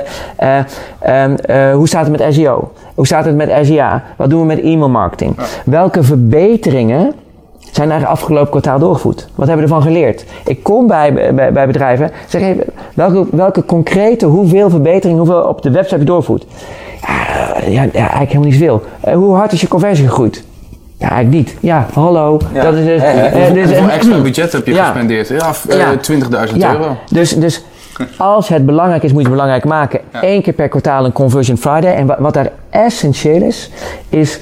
uh, 1.49 1.75
hoe 1.75 1.89
staat 1.89 2.07
het 2.07 2.21
met 2.21 2.35
SEO? 2.35 2.73
Hoe 2.95 3.07
staat 3.07 3.25
het 3.25 3.37
met 3.37 3.67
SEA? 3.67 4.03
Wat 4.17 4.31
doen 4.31 4.41
we 4.41 4.47
met 4.47 4.61
e-mail 4.61 4.89
marketing? 4.89 5.37
Welke 5.65 6.03
verbeteringen 6.03 7.15
zijn 7.75 7.91
er 7.91 8.07
afgelopen 8.07 8.51
kwartaal 8.51 8.79
doorgevoerd? 8.79 9.29
Wat 9.35 9.47
hebben 9.49 9.67
we 9.67 9.73
ervan 9.73 9.93
geleerd? 9.93 10.25
Ik 10.45 10.63
kom 10.63 10.87
bij, 10.87 11.35
bij, 11.35 11.53
bij 11.53 11.67
bedrijven, 11.67 12.11
zeg 12.29 12.43
even, 12.43 12.65
welke, 12.95 13.27
welke 13.31 13.65
concrete, 13.65 14.27
hoeveel 14.27 14.71
verbetering, 14.71 15.19
hoeveel 15.19 15.43
op 15.43 15.63
de 15.63 15.71
website 15.71 15.95
heb 15.95 16.01
je 16.01 16.11
doorgevoerd? 16.11 16.47
Ja, 17.67 17.83
ja, 17.83 17.91
eigenlijk 17.93 18.29
helemaal 18.29 18.45
niet 18.45 18.55
zoveel. 18.55 18.83
Uh, 19.09 19.15
hoe 19.15 19.35
hard 19.35 19.53
is 19.53 19.61
je 19.61 19.69
conversie 19.69 20.07
gegroeid? 20.07 20.45
Ja, 20.99 21.11
eigenlijk 21.11 21.47
niet. 21.47 21.57
Ja, 21.61 21.87
hallo. 21.93 22.41
Ja. 22.53 22.63
Dat 22.63 22.75
is 22.75 22.85
dus, 22.85 23.03
uh, 23.03 23.53
dus, 23.53 23.67
hoeveel 23.67 23.91
extra 23.91 24.21
budget 24.21 24.53
heb 24.53 24.67
je 24.67 24.75
gespendeerd? 24.75 25.29
Ja, 25.29 25.53
uh, 25.69 25.89
20.000 26.51 26.57
euro. 26.59 26.97
Dus, 27.11 27.31
dus 27.31 27.65
als 28.17 28.49
het 28.49 28.67
belangrijk 28.67 29.03
is, 29.03 29.13
moet 29.13 29.23
je 29.23 29.27
het 29.27 29.37
belangrijk 29.37 29.65
maken. 29.65 30.01
Eén 30.13 30.43
keer 30.43 30.53
per 30.53 30.69
kwartaal 30.69 31.05
een 31.05 31.13
Conversion 31.13 31.57
Friday. 31.57 31.95
En 31.95 32.07
wat, 32.07 32.19
wat 32.19 32.35
daar 32.35 32.51
essentieel 32.71 33.43
is, 33.43 33.71
is 34.09 34.41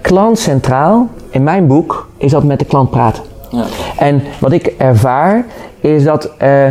klant 0.00 0.38
centraal 0.38 1.08
in 1.30 1.42
mijn 1.42 1.66
boek 1.66 2.08
is 2.16 2.30
dat 2.30 2.44
met 2.44 2.58
de 2.58 2.64
klant 2.64 2.90
praten. 2.90 3.22
Ja. 3.50 3.64
En 3.98 4.22
wat 4.38 4.52
ik 4.52 4.66
ervaar 4.66 5.44
is 5.80 6.04
dat. 6.04 6.30
Uh, 6.42 6.64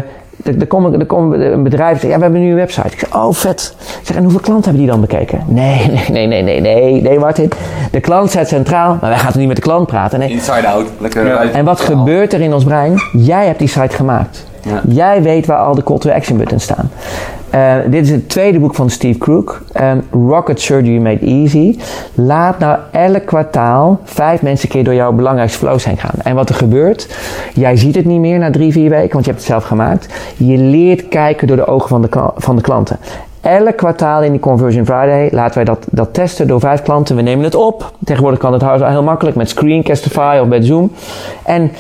er 0.45 0.67
komt 0.67 0.93
er 0.93 1.05
kom 1.05 1.33
een 1.33 1.63
bedrijf 1.63 1.99
zegt, 1.99 2.11
ja, 2.11 2.17
we 2.17 2.23
hebben 2.23 2.41
nu 2.41 2.49
een 2.49 2.55
website. 2.55 2.87
Ik 2.87 2.99
zeg, 2.99 3.15
oh 3.15 3.33
vet. 3.33 3.75
Ik 3.99 4.07
zeg, 4.07 4.15
en 4.15 4.23
hoeveel 4.23 4.39
klanten 4.39 4.63
hebben 4.63 4.81
die 4.81 4.91
dan 4.91 5.01
bekeken? 5.01 5.43
Nee, 5.61 5.91
nee, 6.09 6.27
nee, 6.27 6.41
nee, 6.41 6.61
nee, 6.61 7.01
nee, 7.01 7.19
Martin. 7.19 7.51
De 7.91 7.99
klant 7.99 8.29
staat 8.29 8.47
centraal, 8.47 8.97
maar 9.01 9.09
wij 9.09 9.19
gaan 9.19 9.31
niet 9.35 9.47
met 9.47 9.55
de 9.55 9.61
klant 9.61 9.87
praten? 9.87 10.19
Nee. 10.19 10.29
Inside 10.29 10.67
out. 10.67 10.85
Lekker 10.97 11.27
ja. 11.27 11.43
En 11.43 11.65
wat 11.65 11.79
gebeurt 11.79 12.33
er 12.33 12.41
in 12.41 12.53
ons 12.53 12.63
brein? 12.63 13.01
Jij 13.13 13.45
hebt 13.45 13.59
die 13.59 13.67
site 13.67 13.95
gemaakt. 13.95 14.45
Ja. 14.61 14.81
Jij 14.87 15.21
weet 15.21 15.45
waar 15.45 15.57
al 15.57 15.75
de 15.75 15.83
call 15.83 15.97
to 15.97 16.11
action 16.11 16.37
buttons 16.37 16.63
staan. 16.63 16.91
Uh, 17.55 17.75
dit 17.87 18.03
is 18.03 18.11
het 18.11 18.29
tweede 18.29 18.59
boek 18.59 18.75
van 18.75 18.89
Steve 18.89 19.19
Crook. 19.19 19.61
Um, 19.81 20.29
Rocket 20.29 20.61
Surgery 20.61 20.97
Made 20.97 21.25
Easy. 21.25 21.79
Laat 22.13 22.59
nou 22.59 22.77
elk 22.91 23.25
kwartaal 23.25 23.99
vijf 24.03 24.41
mensen 24.41 24.65
een 24.65 24.73
keer 24.73 24.83
door 24.83 24.93
jouw 24.93 25.11
belangrijkste 25.11 25.59
flows 25.59 25.85
heen 25.85 25.97
gaan. 25.97 26.19
En 26.23 26.35
wat 26.35 26.49
er 26.49 26.55
gebeurt, 26.55 27.07
jij 27.53 27.77
ziet 27.77 27.95
het 27.95 28.05
niet 28.05 28.19
meer 28.19 28.39
na 28.39 28.51
drie, 28.51 28.71
vier 28.71 28.89
weken, 28.89 29.11
want 29.11 29.25
je 29.25 29.31
hebt 29.31 29.43
het 29.43 29.51
zelf 29.51 29.63
gemaakt. 29.63 30.13
Je 30.37 30.57
leert 30.57 31.07
kijken 31.07 31.47
door 31.47 31.57
de 31.57 31.67
ogen 31.67 31.89
van 31.89 32.01
de, 32.01 32.09
van 32.35 32.55
de 32.55 32.61
klanten. 32.61 32.97
Elk 33.41 33.77
kwartaal 33.77 34.23
in 34.23 34.31
die 34.31 34.39
Conversion 34.39 34.85
Friday 34.85 35.29
laten 35.31 35.55
wij 35.55 35.63
dat, 35.63 35.85
dat 35.91 36.13
testen 36.13 36.47
door 36.47 36.59
vijf 36.59 36.81
klanten. 36.81 37.15
We 37.15 37.21
nemen 37.21 37.43
het 37.43 37.55
op. 37.55 37.91
Tegenwoordig 38.03 38.39
kan 38.39 38.53
het 38.53 38.83
heel 38.83 39.03
makkelijk 39.03 39.35
met 39.35 39.49
Screencastify 39.49 40.37
of 40.41 40.47
met 40.47 40.65
Zoom. 40.65 40.91
En 41.43 41.71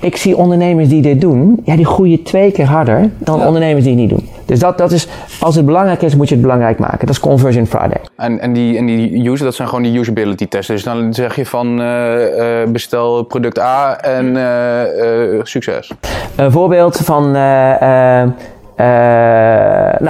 ik 0.00 0.16
zie 0.16 0.36
ondernemers 0.36 0.88
die 0.88 1.02
dit 1.02 1.20
doen, 1.20 1.60
ja, 1.64 1.76
die 1.76 1.86
groeien 1.86 2.22
twee 2.22 2.52
keer 2.52 2.66
harder 2.66 3.10
dan 3.18 3.46
ondernemers 3.46 3.84
die 3.84 3.92
het 3.92 4.00
niet 4.00 4.10
doen. 4.10 4.28
Dus 4.44 4.58
dat, 4.58 4.78
dat 4.78 4.92
is, 4.92 5.08
als 5.40 5.54
het 5.54 5.66
belangrijk 5.66 6.02
is, 6.02 6.16
moet 6.16 6.28
je 6.28 6.34
het 6.34 6.42
belangrijk 6.42 6.78
maken. 6.78 6.98
Dat 6.98 7.08
is 7.08 7.20
Conversion 7.20 7.66
Friday. 7.66 8.00
En, 8.16 8.40
en, 8.40 8.52
die, 8.52 8.76
en 8.76 8.86
die 8.86 9.30
user, 9.30 9.44
dat 9.44 9.54
zijn 9.54 9.68
gewoon 9.68 9.82
die 9.82 9.98
usability 9.98 10.46
tests. 10.46 10.66
Dus 10.66 10.82
dan 10.82 11.14
zeg 11.14 11.36
je 11.36 11.46
van 11.46 11.80
uh, 11.80 12.14
uh, 12.14 12.68
bestel 12.68 13.22
product 13.22 13.58
A 13.58 14.00
en 14.00 14.26
uh, 14.36 15.40
succes. 15.42 15.92
Een 16.36 16.52
voorbeeld 16.52 16.96
van 16.96 17.30
nou, 17.30 18.32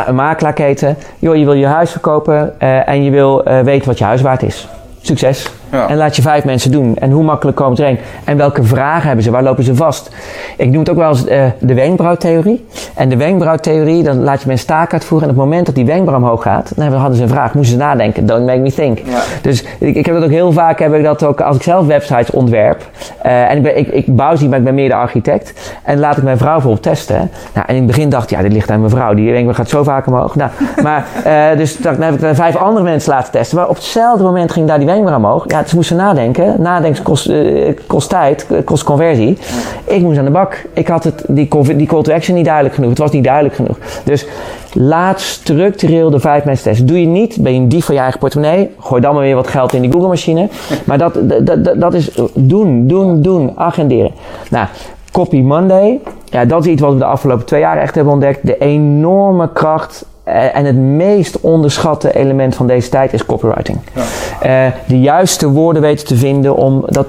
een 0.07 0.15
makelaarketen. 0.15 0.97
Joh, 1.19 1.37
je 1.37 1.45
wil 1.45 1.55
je 1.55 1.67
huis 1.67 1.91
verkopen 1.91 2.61
en 2.61 3.05
je 3.05 3.11
wil 3.11 3.43
weten 3.65 3.89
wat 3.89 3.99
je 3.99 4.05
huis 4.05 4.21
waard 4.21 4.43
is. 4.43 4.69
Succes. 5.01 5.51
Ja. 5.71 5.89
En 5.89 5.97
laat 5.97 6.17
je 6.17 6.23
vijf 6.23 6.45
mensen 6.45 6.71
doen. 6.71 6.97
En 6.97 7.11
hoe 7.11 7.25
makkelijk 7.25 7.57
komt 7.57 7.79
er 7.79 7.87
een? 7.87 7.99
En 8.25 8.37
welke 8.37 8.65
vragen 8.65 9.07
hebben 9.07 9.25
ze? 9.25 9.31
Waar 9.31 9.43
lopen 9.43 9.65
ze 9.65 9.75
vast? 9.75 10.11
Ik 10.57 10.71
noem 10.71 10.79
het 10.79 10.91
ook 10.91 10.97
wel 10.97 11.09
eens 11.09 11.27
uh, 11.27 11.45
de 11.59 11.75
wenkbrauwtheorie. 11.75 12.67
En 12.95 13.09
de 13.09 13.17
wenkbrauwtheorie, 13.17 14.03
dan 14.03 14.23
laat 14.23 14.41
je 14.41 14.49
mensen 14.49 14.67
taak 14.67 14.93
uitvoeren. 14.93 15.29
En 15.29 15.35
op 15.35 15.41
het 15.41 15.51
moment 15.51 15.67
dat 15.67 15.75
die 15.75 15.87
wenkbrauw 15.87 16.19
omhoog 16.19 16.43
gaat, 16.43 16.73
dan 16.77 16.93
hadden 16.93 17.17
ze 17.17 17.23
een 17.23 17.29
vraag. 17.29 17.55
Moesten 17.55 17.79
ze 17.79 17.85
nadenken. 17.85 18.27
Don't 18.27 18.47
make 18.47 18.59
me 18.59 18.73
think. 18.73 18.99
Ja. 18.99 19.21
Dus 19.43 19.65
ik, 19.79 19.95
ik, 19.95 20.07
heb 20.07 20.15
dat 20.15 20.25
ook 20.25 20.31
heel 20.31 20.53
vaak, 20.53 20.79
heb 20.79 20.95
ik 20.95 21.05
dat 21.05 21.25
ook 21.25 21.41
als 21.41 21.57
ik 21.57 21.63
zelf 21.63 21.87
websites 21.87 22.31
ontwerp. 22.31 22.83
Uh, 23.27 23.51
en 23.51 23.57
ik, 23.57 23.63
ben, 23.63 23.79
ik, 23.79 23.89
ik 23.89 24.17
bouw 24.17 24.35
ze 24.35 24.41
niet, 24.41 24.51
maar 24.51 24.59
ik 24.59 24.65
ben 24.65 24.75
meer 24.75 24.89
de 24.89 24.95
architect. 24.95 25.73
En 25.83 25.99
laat 25.99 26.17
ik 26.17 26.23
mijn 26.23 26.39
vrouw 26.39 26.53
bijvoorbeeld 26.53 26.83
testen. 26.83 27.31
Nou, 27.55 27.67
en 27.67 27.75
in 27.75 27.83
het 27.83 27.87
begin 27.87 28.09
dacht 28.09 28.31
ik, 28.31 28.37
ja, 28.37 28.43
dit 28.43 28.53
ligt 28.53 28.71
aan 28.71 28.79
mijn 28.79 28.91
vrouw. 28.91 29.15
Die 29.15 29.31
wenkbrauw 29.31 29.57
gaat 29.57 29.69
zo 29.69 29.83
vaak 29.83 30.07
omhoog. 30.07 30.35
Nou, 30.35 30.51
maar, 30.83 31.07
uh, 31.27 31.59
dus 31.59 31.77
dan 31.77 32.03
heb 32.03 32.23
ik 32.23 32.35
vijf 32.35 32.57
andere 32.57 32.85
mensen 32.85 33.13
laten 33.13 33.33
testen. 33.33 33.59
Maar 33.59 33.69
op 33.69 33.75
hetzelfde 33.75 34.25
moment 34.25 34.53
ging 34.53 34.67
daar 34.67 34.79
die 34.79 34.87
wenkbrauw 34.87 35.17
omhoog. 35.17 35.45
Ja, 35.47 35.58
ze 35.67 35.75
moesten 35.75 35.97
nadenken. 35.97 36.55
Nadenken 36.59 37.03
kost, 37.03 37.29
uh, 37.29 37.73
kost 37.87 38.09
tijd, 38.09 38.47
kost 38.65 38.85
conversie. 38.85 39.39
Ik 39.85 40.01
moest 40.01 40.19
aan 40.19 40.25
de 40.25 40.31
bak. 40.31 40.65
Ik 40.73 40.89
had 40.89 41.05
het, 41.05 41.25
die, 41.27 41.49
die 41.77 41.87
call 41.87 42.03
to 42.03 42.13
action 42.13 42.37
niet 42.37 42.45
duidelijk 42.45 42.75
genoeg. 42.75 42.91
Het 42.91 42.99
was 42.99 43.11
niet 43.11 43.25
duidelijk 43.25 43.55
genoeg. 43.55 43.79
Dus 44.05 44.27
laat 44.73 45.21
structureel 45.21 46.11
de 46.11 46.21
vijf 46.21 46.45
mensen 46.45 46.65
testen. 46.65 46.87
Doe 46.87 47.01
je 47.01 47.07
niet, 47.07 47.37
ben 47.41 47.55
je 47.55 47.61
een 47.61 47.69
dief 47.69 47.85
van 47.85 47.95
je 47.95 48.01
eigen 48.01 48.19
portemonnee. 48.19 48.71
Gooi 48.79 49.01
dan 49.01 49.15
maar 49.15 49.23
weer 49.23 49.35
wat 49.35 49.49
geld 49.49 49.73
in 49.73 49.83
die 49.83 49.93
Google 49.93 50.09
machine. 50.09 50.49
Maar 50.85 50.99
dat, 50.99 51.19
dat, 51.23 51.47
dat, 51.47 51.81
dat 51.81 51.95
is 51.95 52.19
doen, 52.35 52.87
doen, 52.87 53.23
doen, 53.23 53.53
agenderen. 53.55 54.11
Nou, 54.51 54.67
Copy 55.13 55.41
Monday. 55.41 56.01
Ja, 56.25 56.45
dat 56.45 56.65
is 56.65 56.73
iets 56.73 56.81
wat 56.81 56.93
we 56.93 56.99
de 56.99 57.05
afgelopen 57.05 57.47
twee 57.47 57.61
jaar 57.61 57.79
echt 57.79 57.95
hebben 57.95 58.13
ontdekt. 58.13 58.47
De 58.47 58.59
enorme 58.59 59.53
kracht 59.53 60.05
eh, 60.18 60.18
en 60.29 60.65
het 60.65 60.77
meest 60.77 61.41
onderschatte 61.41 62.15
element 62.15 62.55
van 62.55 62.67
deze 62.67 62.89
tijd 62.89 63.13
is 63.13 63.27
copywriting. 63.27 63.79
Ja. 63.95 64.67
Uh, 64.67 64.73
de 64.87 65.01
juiste 65.01 65.49
woorden 65.49 65.83
weten 65.83 66.07
te 66.07 66.17
vinden 66.17 66.57
om 66.57 66.83
dat 66.87 67.07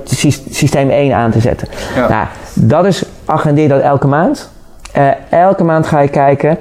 systeem 0.50 0.90
1 0.90 1.14
aan 1.14 1.32
te 1.32 1.40
zetten. 1.40 1.68
Ja. 1.96 2.10
Nou, 2.10 2.26
dat 2.54 2.86
is, 2.86 3.04
agendeer 3.26 3.68
dat 3.68 3.82
elke 3.82 4.08
maand. 4.08 4.50
Uh, 4.98 5.08
elke 5.30 5.64
maand 5.64 5.88
ga 5.88 6.00
je 6.00 6.08
kijken, 6.08 6.58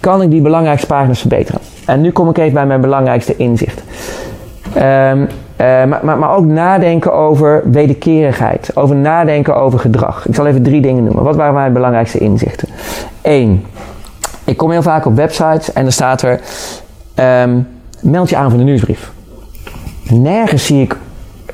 kan 0.00 0.22
ik 0.22 0.30
die 0.30 0.40
belangrijkste 0.40 0.86
pagina's 0.86 1.20
verbeteren? 1.20 1.60
En 1.86 2.00
nu 2.00 2.10
kom 2.10 2.28
ik 2.28 2.38
even 2.38 2.54
bij 2.54 2.66
mijn 2.66 2.80
belangrijkste 2.80 3.36
inzicht. 3.36 3.82
Um, 4.76 4.82
uh, 4.82 5.84
maar, 5.84 6.00
maar, 6.02 6.18
maar, 6.18 6.36
ook 6.36 6.44
nadenken 6.44 7.12
over 7.12 7.62
wederkerigheid. 7.64 8.70
Over 8.74 8.96
nadenken 8.96 9.56
over 9.56 9.78
gedrag. 9.78 10.28
Ik 10.28 10.34
zal 10.34 10.46
even 10.46 10.62
drie 10.62 10.80
dingen 10.80 11.04
noemen. 11.04 11.24
Wat 11.24 11.36
waren 11.36 11.54
mijn 11.54 11.72
belangrijkste 11.72 12.18
inzichten? 12.18 12.68
Eén, 13.22 13.64
ik 14.48 14.56
kom 14.56 14.70
heel 14.70 14.82
vaak 14.82 15.06
op 15.06 15.16
websites 15.16 15.72
en 15.72 15.86
er 15.86 15.92
staat 15.92 16.22
er: 16.22 16.40
um, 17.42 17.68
meld 18.00 18.28
je 18.28 18.36
aan 18.36 18.48
voor 18.50 18.58
de 18.58 18.64
nieuwsbrief. 18.64 19.10
Nergens 20.10 20.66
zie 20.66 20.82
ik 20.82 20.96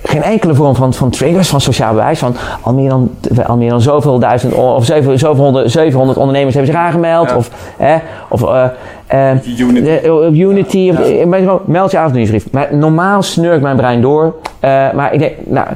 geen 0.03 0.23
enkele 0.23 0.55
vorm 0.55 0.75
van, 0.75 0.95
van 0.95 1.11
triggers, 1.11 1.49
van 1.49 1.61
sociaal 1.61 1.93
bewijs. 1.93 2.19
Van 2.19 2.37
al 2.61 2.75
meer 2.75 2.89
dan, 2.89 3.11
al 3.47 3.57
meer 3.57 3.71
dan 3.71 3.81
zoveel 3.81 4.19
duizend 4.19 4.55
of 4.55 4.85
zoveel, 4.85 5.19
zoveel 5.19 5.69
700 5.69 6.19
ondernemers 6.19 6.55
hebben 6.55 6.73
zich 6.73 6.83
aangemeld. 6.83 7.35
Of, 7.35 7.51
hè, 7.77 7.97
of 8.29 8.43
uh, 8.43 8.65
uh, 9.15 9.59
Unity. 9.59 10.07
Uh, 10.07 10.39
Unity 10.39 10.79
ja. 10.79 11.59
meld 11.65 11.91
je 11.91 11.97
aan 11.99 12.05
voor 12.05 12.13
de 12.13 12.19
nieuwsbrief. 12.19 12.53
Maar 12.53 12.77
normaal 12.77 13.23
snurkt 13.23 13.63
mijn 13.63 13.77
brein 13.77 14.01
door. 14.01 14.35
maar 14.95 15.13
ik 15.13 15.19
denk, 15.19 15.33
nou, 15.45 15.67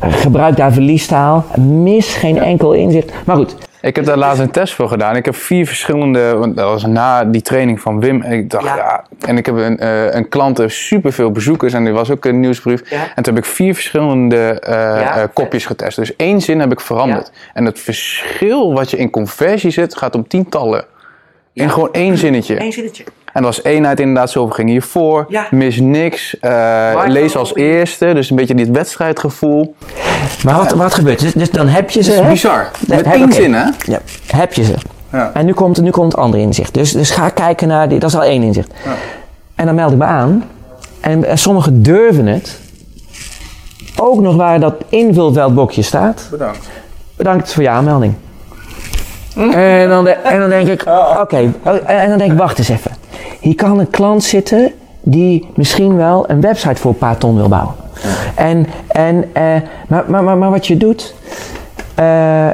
gebruik 0.00 0.56
daar 0.56 0.72
verliestaal. 0.72 1.44
Mis 1.60 2.14
geen 2.14 2.38
enkel 2.38 2.72
inzicht. 2.72 3.12
Maar 3.24 3.36
goed, 3.36 3.56
ik 3.86 3.96
heb 3.96 4.04
daar 4.04 4.16
laatst 4.16 4.40
een 4.40 4.50
test 4.50 4.74
voor 4.74 4.88
gedaan. 4.88 5.16
Ik 5.16 5.24
heb 5.24 5.36
vier 5.36 5.66
verschillende, 5.66 6.34
want 6.36 6.56
dat 6.56 6.68
was 6.68 6.86
na 6.86 7.24
die 7.24 7.42
training 7.42 7.80
van 7.80 8.00
Wim. 8.00 8.22
En 8.22 8.32
ik 8.32 8.50
dacht, 8.50 8.64
ja, 8.64 9.04
en 9.20 9.36
ik 9.36 9.46
heb 9.46 9.56
een, 9.56 9.82
uh, 9.82 10.14
een 10.14 10.28
klant, 10.28 10.62
superveel 10.66 11.30
bezoekers 11.30 11.72
en 11.72 11.86
er 11.86 11.92
was 11.92 12.10
ook 12.10 12.24
een 12.24 12.40
nieuwsbrief. 12.40 12.90
Ja. 12.90 13.02
En 13.14 13.22
toen 13.22 13.34
heb 13.34 13.44
ik 13.44 13.50
vier 13.50 13.74
verschillende 13.74 14.62
uh, 14.68 14.72
ja, 14.74 15.18
uh, 15.18 15.24
kopjes 15.32 15.66
getest. 15.66 15.96
Dus 15.96 16.16
één 16.16 16.40
zin 16.40 16.60
heb 16.60 16.72
ik 16.72 16.80
veranderd. 16.80 17.32
En 17.54 17.64
het 17.64 17.78
verschil 17.78 18.72
wat 18.72 18.90
je 18.90 18.96
in 18.96 19.10
conversie 19.10 19.70
zit, 19.70 19.96
gaat 19.96 20.14
om 20.14 20.28
tientallen. 20.28 20.84
In 21.52 21.70
gewoon 21.70 21.92
één 21.92 22.18
zinnetje. 22.18 22.60
Eén 22.60 22.72
zinnetje. 22.72 23.04
En 23.36 23.42
er 23.42 23.48
was 23.48 23.64
eenheid 23.64 24.00
inderdaad, 24.00 24.30
zoveel 24.30 24.54
ging 24.54 24.68
hiervoor. 24.68 25.26
Ja. 25.28 25.46
Mis 25.50 25.80
niks. 25.80 26.36
Uh, 26.40 27.02
lees 27.06 27.36
als 27.36 27.54
eerste. 27.54 28.14
Dus 28.14 28.30
een 28.30 28.36
beetje 28.36 28.54
dit 28.54 28.70
wedstrijdgevoel. 28.70 29.74
Maar 30.44 30.56
wat, 30.56 30.72
wat 30.72 30.94
gebeurt 30.94 31.20
dus, 31.20 31.32
dus 31.32 31.50
dan 31.50 31.68
heb 31.68 31.90
je 31.90 32.02
ze. 32.02 32.14
Dat 32.14 32.22
is 32.22 32.28
bizar. 32.30 32.70
Met 32.86 33.02
één 33.02 33.32
zin, 33.32 33.54
hè? 33.54 33.64
Ja, 33.78 34.00
heb 34.26 34.52
je 34.52 34.64
ze. 34.64 34.74
Ja. 35.12 35.30
En 35.34 35.46
nu 35.46 35.52
komt, 35.52 35.80
nu 35.80 35.90
komt 35.90 36.12
het 36.12 36.20
andere 36.20 36.42
inzicht. 36.42 36.74
Dus, 36.74 36.92
dus 36.92 37.10
ga 37.10 37.28
kijken 37.28 37.68
naar 37.68 37.88
die. 37.88 37.98
Dat 37.98 38.10
is 38.10 38.16
al 38.16 38.24
één 38.24 38.42
inzicht. 38.42 38.70
Ja. 38.84 38.90
En 39.54 39.66
dan 39.66 39.74
meld 39.74 39.92
ik 39.92 39.98
me 39.98 40.04
aan. 40.04 40.44
En, 41.00 41.24
en 41.24 41.38
sommigen 41.38 41.82
durven 41.82 42.26
het. 42.26 42.58
Ook 43.96 44.20
nog 44.20 44.36
waar 44.36 44.60
dat 44.60 44.74
invulveldbokje 44.88 45.82
staat. 45.82 46.28
Bedankt. 46.30 46.68
Bedankt 47.16 47.52
voor 47.52 47.62
je 47.62 47.68
aanmelding. 47.68 48.14
En 49.36 49.88
dan, 49.88 50.06
en 50.06 50.40
dan 50.40 50.48
denk 50.48 50.68
ik, 50.68 50.84
oké, 51.20 51.52
en 51.86 52.08
dan 52.08 52.18
denk 52.18 52.32
ik, 52.32 52.38
wacht 52.38 52.58
eens 52.58 52.68
even. 52.68 52.95
Hier 53.46 53.54
kan 53.54 53.78
een 53.78 53.90
klant 53.90 54.24
zitten 54.24 54.72
die 55.02 55.46
misschien 55.54 55.96
wel 55.96 56.24
een 56.30 56.40
website 56.40 56.74
voor 56.80 56.90
een 56.90 56.98
paar 56.98 57.18
ton 57.18 57.36
wil 57.36 57.48
bouwen. 57.48 57.74
En, 58.34 58.66
en, 58.88 59.16
uh, 59.16 59.42
maar, 59.88 60.04
maar, 60.08 60.24
maar, 60.24 60.36
maar 60.36 60.50
wat 60.50 60.66
je 60.66 60.76
doet, 60.76 61.14
uh, 62.00 62.48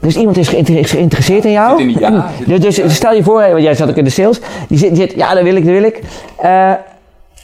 Dus 0.00 0.16
iemand 0.16 0.36
is 0.36 0.48
geïnter- 0.48 0.78
is 0.78 0.90
geïnteresseerd 0.90 1.44
in 1.44 1.50
jou. 1.50 1.80
In 1.80 1.86
die- 1.86 1.98
ja, 1.98 2.26
dus, 2.46 2.74
dus 2.74 2.94
stel 2.94 3.12
je 3.14 3.22
voor, 3.22 3.40
want 3.50 3.62
jij 3.62 3.74
zat 3.74 3.88
ook 3.88 3.96
in 3.96 4.04
de 4.04 4.10
sales. 4.10 4.40
Die 4.68 4.78
zit, 4.78 4.88
die 4.88 4.98
zit 4.98 5.12
ja, 5.14 5.34
dat 5.34 5.42
wil 5.42 5.56
ik, 5.56 5.64
dat 5.64 5.72
wil 5.74 5.82
ik. 5.82 6.00
Eh, 6.38 6.70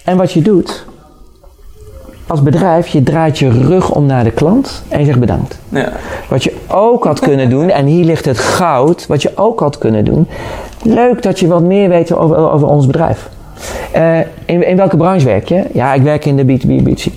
en 0.05 0.16
wat 0.16 0.32
je 0.32 0.42
doet, 0.42 0.84
als 2.26 2.42
bedrijf, 2.42 2.86
je 2.88 3.03
draait 3.03 3.38
je 3.38 3.49
rug 3.51 3.90
om 3.90 4.07
naar 4.07 4.24
de 4.24 4.30
klant 4.30 4.82
en 4.88 4.99
je 5.01 5.05
zegt 5.05 5.18
bedankt. 5.18 5.59
Ja. 5.68 5.92
Wat 6.28 6.44
je 6.44 6.53
ook 6.68 7.05
had 7.05 7.20
kunnen 7.20 7.51
doen, 7.51 7.70
en 7.70 7.86
hier 7.86 8.05
ligt 8.05 8.24
het 8.24 8.38
goud, 8.38 9.07
wat 9.07 9.22
je 9.22 9.30
ook 9.34 9.61
had 9.61 9.78
kunnen 9.78 10.05
doen. 10.05 10.26
Leuk 10.83 11.22
dat 11.22 11.41
je 11.41 11.47
wat 11.47 11.62
meer 11.62 11.89
weet 11.89 12.12
over, 12.12 12.37
over 12.37 12.68
ons 12.68 12.87
bedrijf. 12.87 13.29
Eh, 13.93 14.18
in, 14.45 14.66
in 14.66 14.76
welke 14.76 14.97
branche 14.97 15.24
werk 15.24 15.49
je? 15.49 15.64
Ja, 15.72 15.95
ik 15.95 16.03
werk 16.03 16.24
in 16.24 16.37
de 16.37 16.45
B2B, 16.45 16.83
B2C. 16.89 17.12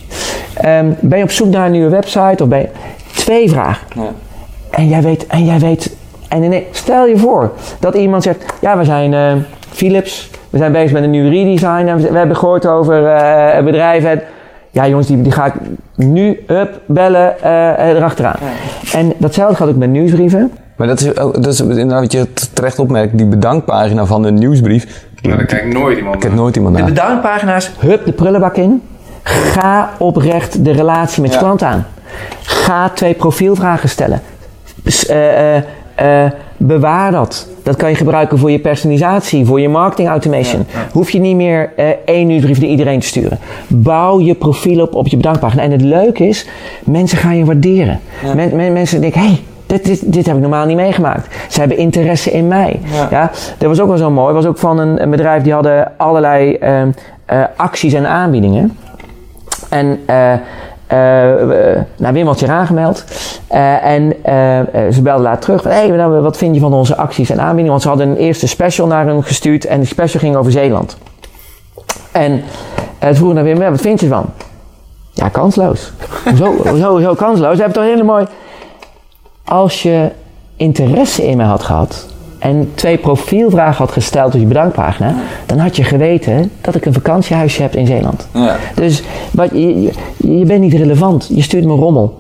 Ehm, 0.53 0.91
ben 0.99 1.17
je 1.17 1.23
op 1.23 1.31
zoek 1.31 1.47
naar 1.47 1.65
een 1.65 1.71
nieuwe 1.71 1.89
website? 1.89 2.43
Of 2.43 2.49
ben 2.49 2.59
je... 2.59 2.69
Twee 3.15 3.49
vragen. 3.49 3.87
Ja. 3.95 4.11
En 4.69 4.87
jij 4.87 5.01
weet, 5.01 5.27
en 5.27 5.45
jij 5.45 5.59
weet, 5.59 5.95
en 6.27 6.43
ineens, 6.43 6.65
stel 6.71 7.05
je 7.05 7.17
voor 7.17 7.51
dat 7.79 7.95
iemand 7.95 8.23
zegt, 8.23 8.45
ja, 8.61 8.77
we 8.77 8.83
zijn 8.83 9.13
eh, 9.13 9.33
Philips, 9.69 10.29
we 10.49 10.57
zijn 10.57 10.71
bezig 10.71 10.91
met 10.91 11.03
een 11.03 11.09
nieuw 11.09 11.29
redesign 11.29 11.87
en 11.87 11.97
we, 11.97 12.11
we 12.11 12.17
hebben 12.17 12.35
gehoord 12.35 12.67
over 12.67 13.05
eh, 13.05 13.55
het 13.55 13.65
bedrijf. 13.65 14.03
En, 14.03 14.21
ja, 14.69 14.87
jongens, 14.87 15.07
die, 15.07 15.21
die 15.21 15.31
ga 15.31 15.45
ik 15.45 15.53
nu, 15.95 16.43
up, 16.47 16.81
bellen, 16.85 17.41
eh, 17.41 17.87
erachteraan. 17.89 18.39
En 18.93 19.13
datzelfde 19.17 19.55
gaat 19.55 19.69
ook 19.69 19.75
met 19.75 19.89
nieuwsbrieven. 19.89 20.51
Maar 20.81 20.89
dat 20.89 21.01
is, 21.01 21.17
ook- 21.17 21.43
dat 21.43 21.53
is 21.53 21.59
inderdaad 21.59 21.99
wat 21.99 22.11
je 22.11 22.27
terecht 22.53 22.79
opmerkt. 22.79 23.17
Die 23.17 23.25
bedankpagina 23.25 24.05
van 24.05 24.21
de 24.21 24.31
nieuwsbrief. 24.31 25.05
Maar 25.21 25.37
daar 25.37 25.45
kijkt 25.45 25.73
nooit 25.73 25.97
iemand 25.97 26.15
Ik 26.15 26.23
heb 26.23 26.33
nooit 26.33 26.55
iemand 26.55 26.75
De 26.75 26.81
naar. 26.81 26.89
bedankpagina's, 26.91 27.71
hup, 27.79 28.05
de 28.05 28.11
prullenbak 28.11 28.55
in. 28.55 28.81
Ga 29.23 29.89
oprecht 29.97 30.65
de 30.65 30.71
relatie 30.71 31.21
met 31.21 31.31
je 31.31 31.37
Ja. 31.37 31.43
klant 31.43 31.63
aan. 31.63 31.85
Ga 32.41 32.89
twee 32.89 33.13
profielvragen 33.13 33.89
stellen. 33.89 34.21
S- 34.85 35.05
eh, 35.05 35.55
eh, 35.57 35.63
eh, 35.95 36.31
bewaar 36.57 37.11
dat. 37.11 37.47
Dat 37.63 37.75
kan 37.75 37.89
je 37.89 37.95
gebruiken 37.95 38.37
voor 38.37 38.51
je 38.51 38.59
personalisatie, 38.59 39.45
voor 39.45 39.59
je 39.61 39.69
marketing 39.69 40.09
automation. 40.09 40.65
Hoef 40.91 41.09
je 41.09 41.19
niet 41.19 41.35
meer 41.35 41.71
eh, 41.75 41.85
één 42.05 42.27
nieuwsbrief 42.27 42.59
naar 42.59 42.69
iedereen 42.69 42.99
te 42.99 43.07
sturen. 43.07 43.39
Bouw 43.67 44.19
je 44.19 44.33
profiel 44.35 44.81
op 44.81 44.95
op 44.95 45.07
je 45.07 45.17
bedankpagina. 45.17 45.61
En 45.61 45.71
het 45.71 45.81
leuke 45.81 46.27
is, 46.27 46.47
mensen 46.83 47.17
gaan 47.17 47.37
je 47.37 47.45
waarderen. 47.45 47.99
Men- 48.35 48.55
men- 48.55 48.73
mensen 48.73 49.01
denken, 49.01 49.21
hé, 49.21 49.27
hey, 49.27 49.41
dit, 49.71 49.85
dit, 49.85 50.13
dit 50.13 50.25
heb 50.25 50.35
ik 50.35 50.41
normaal 50.41 50.65
niet 50.65 50.75
meegemaakt. 50.75 51.35
Ze 51.49 51.59
hebben 51.59 51.77
interesse 51.77 52.31
in 52.31 52.47
mij. 52.47 52.79
Ja. 53.09 53.31
dat 53.57 53.67
was 53.69 53.79
ook 53.79 53.87
wel 53.87 53.97
zo 53.97 54.09
mooi. 54.11 54.33
was 54.33 54.45
ook 54.45 54.57
van 54.57 54.79
een, 54.79 55.01
een 55.01 55.09
bedrijf 55.09 55.43
die 55.43 55.53
hadden 55.53 55.91
allerlei 55.97 56.53
ehm, 56.55 56.91
eh, 57.25 57.43
acties 57.55 57.93
en 57.93 58.07
aanbiedingen. 58.07 58.77
En 59.69 59.99
we- 60.87 61.83
nou, 61.97 62.13
Wim 62.13 62.27
had 62.27 62.39
zich 62.39 62.49
aangemeld. 62.49 63.03
En 63.81 64.13
ze 64.91 65.01
belden 65.01 65.23
later 65.23 65.41
terug. 65.41 65.63
Hé, 65.63 65.69
hey, 65.69 65.87
nou, 65.87 66.21
wat 66.21 66.37
vind 66.37 66.55
je 66.55 66.61
van 66.61 66.73
onze 66.73 66.95
acties 66.95 67.29
en 67.29 67.39
aanbiedingen? 67.39 67.69
Want 67.69 67.81
ze 67.81 67.87
hadden 67.87 68.09
een 68.09 68.17
eerste 68.17 68.47
special 68.47 68.87
naar 68.87 69.05
hem 69.05 69.21
gestuurd. 69.21 69.65
En 69.65 69.79
die 69.79 69.87
special 69.87 70.19
ging 70.21 70.35
over 70.35 70.51
Zeeland. 70.51 70.97
En 72.11 72.43
toen 72.99 73.15
vroeg 73.15 73.33
naar 73.33 73.43
Wim, 73.43 73.59
wat 73.59 73.81
vind 73.81 73.99
je 73.99 74.05
ervan? 74.05 74.25
Ja, 75.13 75.29
kansloos. 75.29 75.91
Zo, 76.39 76.55
zo, 76.77 76.99
zo 76.99 77.13
kansloos. 77.13 77.55
Ze 77.55 77.61
hebben 77.61 77.73
toch 77.73 77.83
een 77.83 77.89
hele 77.89 78.03
mooi... 78.03 78.25
Als 79.51 79.81
je 79.81 80.09
interesse 80.55 81.27
in 81.27 81.37
mij 81.37 81.45
had 81.45 81.63
gehad 81.63 82.07
en 82.39 82.71
twee 82.75 82.97
profielvragen 82.97 83.77
had 83.77 83.91
gesteld 83.91 84.33
op 84.33 84.39
je 84.39 84.45
bedankpagina, 84.45 85.15
dan 85.45 85.57
had 85.57 85.75
je 85.75 85.83
geweten 85.83 86.51
dat 86.61 86.75
ik 86.75 86.85
een 86.85 86.93
vakantiehuisje 86.93 87.61
heb 87.61 87.75
in 87.75 87.85
Zeeland. 87.85 88.27
Ja. 88.33 88.55
Dus 88.75 89.03
wat, 89.31 89.49
je, 89.51 89.81
je, 89.81 89.91
je 90.37 90.45
bent 90.45 90.61
niet 90.61 90.73
relevant. 90.73 91.29
Je 91.33 91.41
stuurt 91.41 91.65
me 91.65 91.73
rommel. 91.73 92.19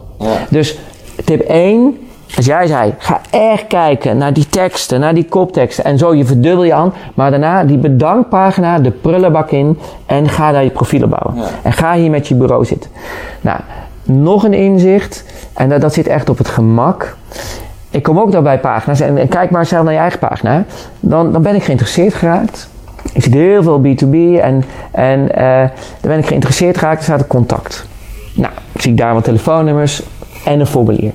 Dus 0.49 0.77
tip 1.25 1.41
1, 1.41 1.97
als 2.35 2.45
jij 2.45 2.67
zei, 2.67 2.93
ga 2.97 3.21
echt 3.29 3.67
kijken 3.67 4.17
naar 4.17 4.33
die 4.33 4.49
teksten, 4.49 4.99
naar 4.99 5.13
die 5.13 5.25
kopteksten. 5.25 5.83
En 5.83 5.97
zo, 5.97 6.15
je 6.15 6.25
verdubbel 6.25 6.63
je 6.63 6.73
aan. 6.73 6.93
Maar 7.13 7.31
daarna 7.31 7.63
die 7.63 7.77
bedankpagina, 7.77 8.79
de 8.79 8.91
prullenbak 8.91 9.51
in. 9.51 9.77
En 10.05 10.29
ga 10.29 10.51
daar 10.51 10.63
je 10.63 10.69
profielen 10.69 11.09
bouwen. 11.09 11.43
En 11.61 11.73
ga 11.73 11.93
hier 11.93 12.09
met 12.09 12.27
je 12.27 12.35
bureau 12.35 12.65
zitten. 12.65 12.89
Nou, 13.41 13.59
nog 14.03 14.43
een 14.43 14.53
inzicht. 14.53 15.23
En 15.53 15.69
dat, 15.69 15.81
dat 15.81 15.93
zit 15.93 16.07
echt 16.07 16.29
op 16.29 16.37
het 16.37 16.47
gemak. 16.47 17.15
Ik 17.89 18.03
kom 18.03 18.19
ook 18.19 18.31
daar 18.31 18.41
bij 18.41 18.59
pagina's. 18.59 18.99
En, 18.99 19.17
en 19.17 19.27
kijk 19.27 19.49
maar 19.49 19.65
zelf 19.65 19.83
naar 19.83 19.93
je 19.93 19.99
eigen 19.99 20.19
pagina. 20.19 20.65
Dan, 20.99 21.31
dan 21.31 21.41
ben 21.41 21.55
ik 21.55 21.63
geïnteresseerd 21.63 22.13
geraakt. 22.13 22.69
Ik 23.13 23.23
zie 23.23 23.37
heel 23.37 23.63
veel 23.63 23.81
B2B 23.81 24.41
en, 24.41 24.63
en 24.91 25.35
eh, 25.35 25.69
dan 26.01 26.09
ben 26.11 26.17
ik 26.17 26.25
geïnteresseerd 26.25 26.77
geraakt. 26.77 26.97
Er 26.97 27.03
staat 27.03 27.19
een 27.19 27.27
contact. 27.27 27.85
Nou, 28.33 28.53
zie 28.75 28.91
ik 28.91 28.97
daar 28.97 29.13
wat 29.13 29.23
telefoonnummers 29.23 30.03
en 30.45 30.59
een 30.59 30.67
formulier. 30.67 31.11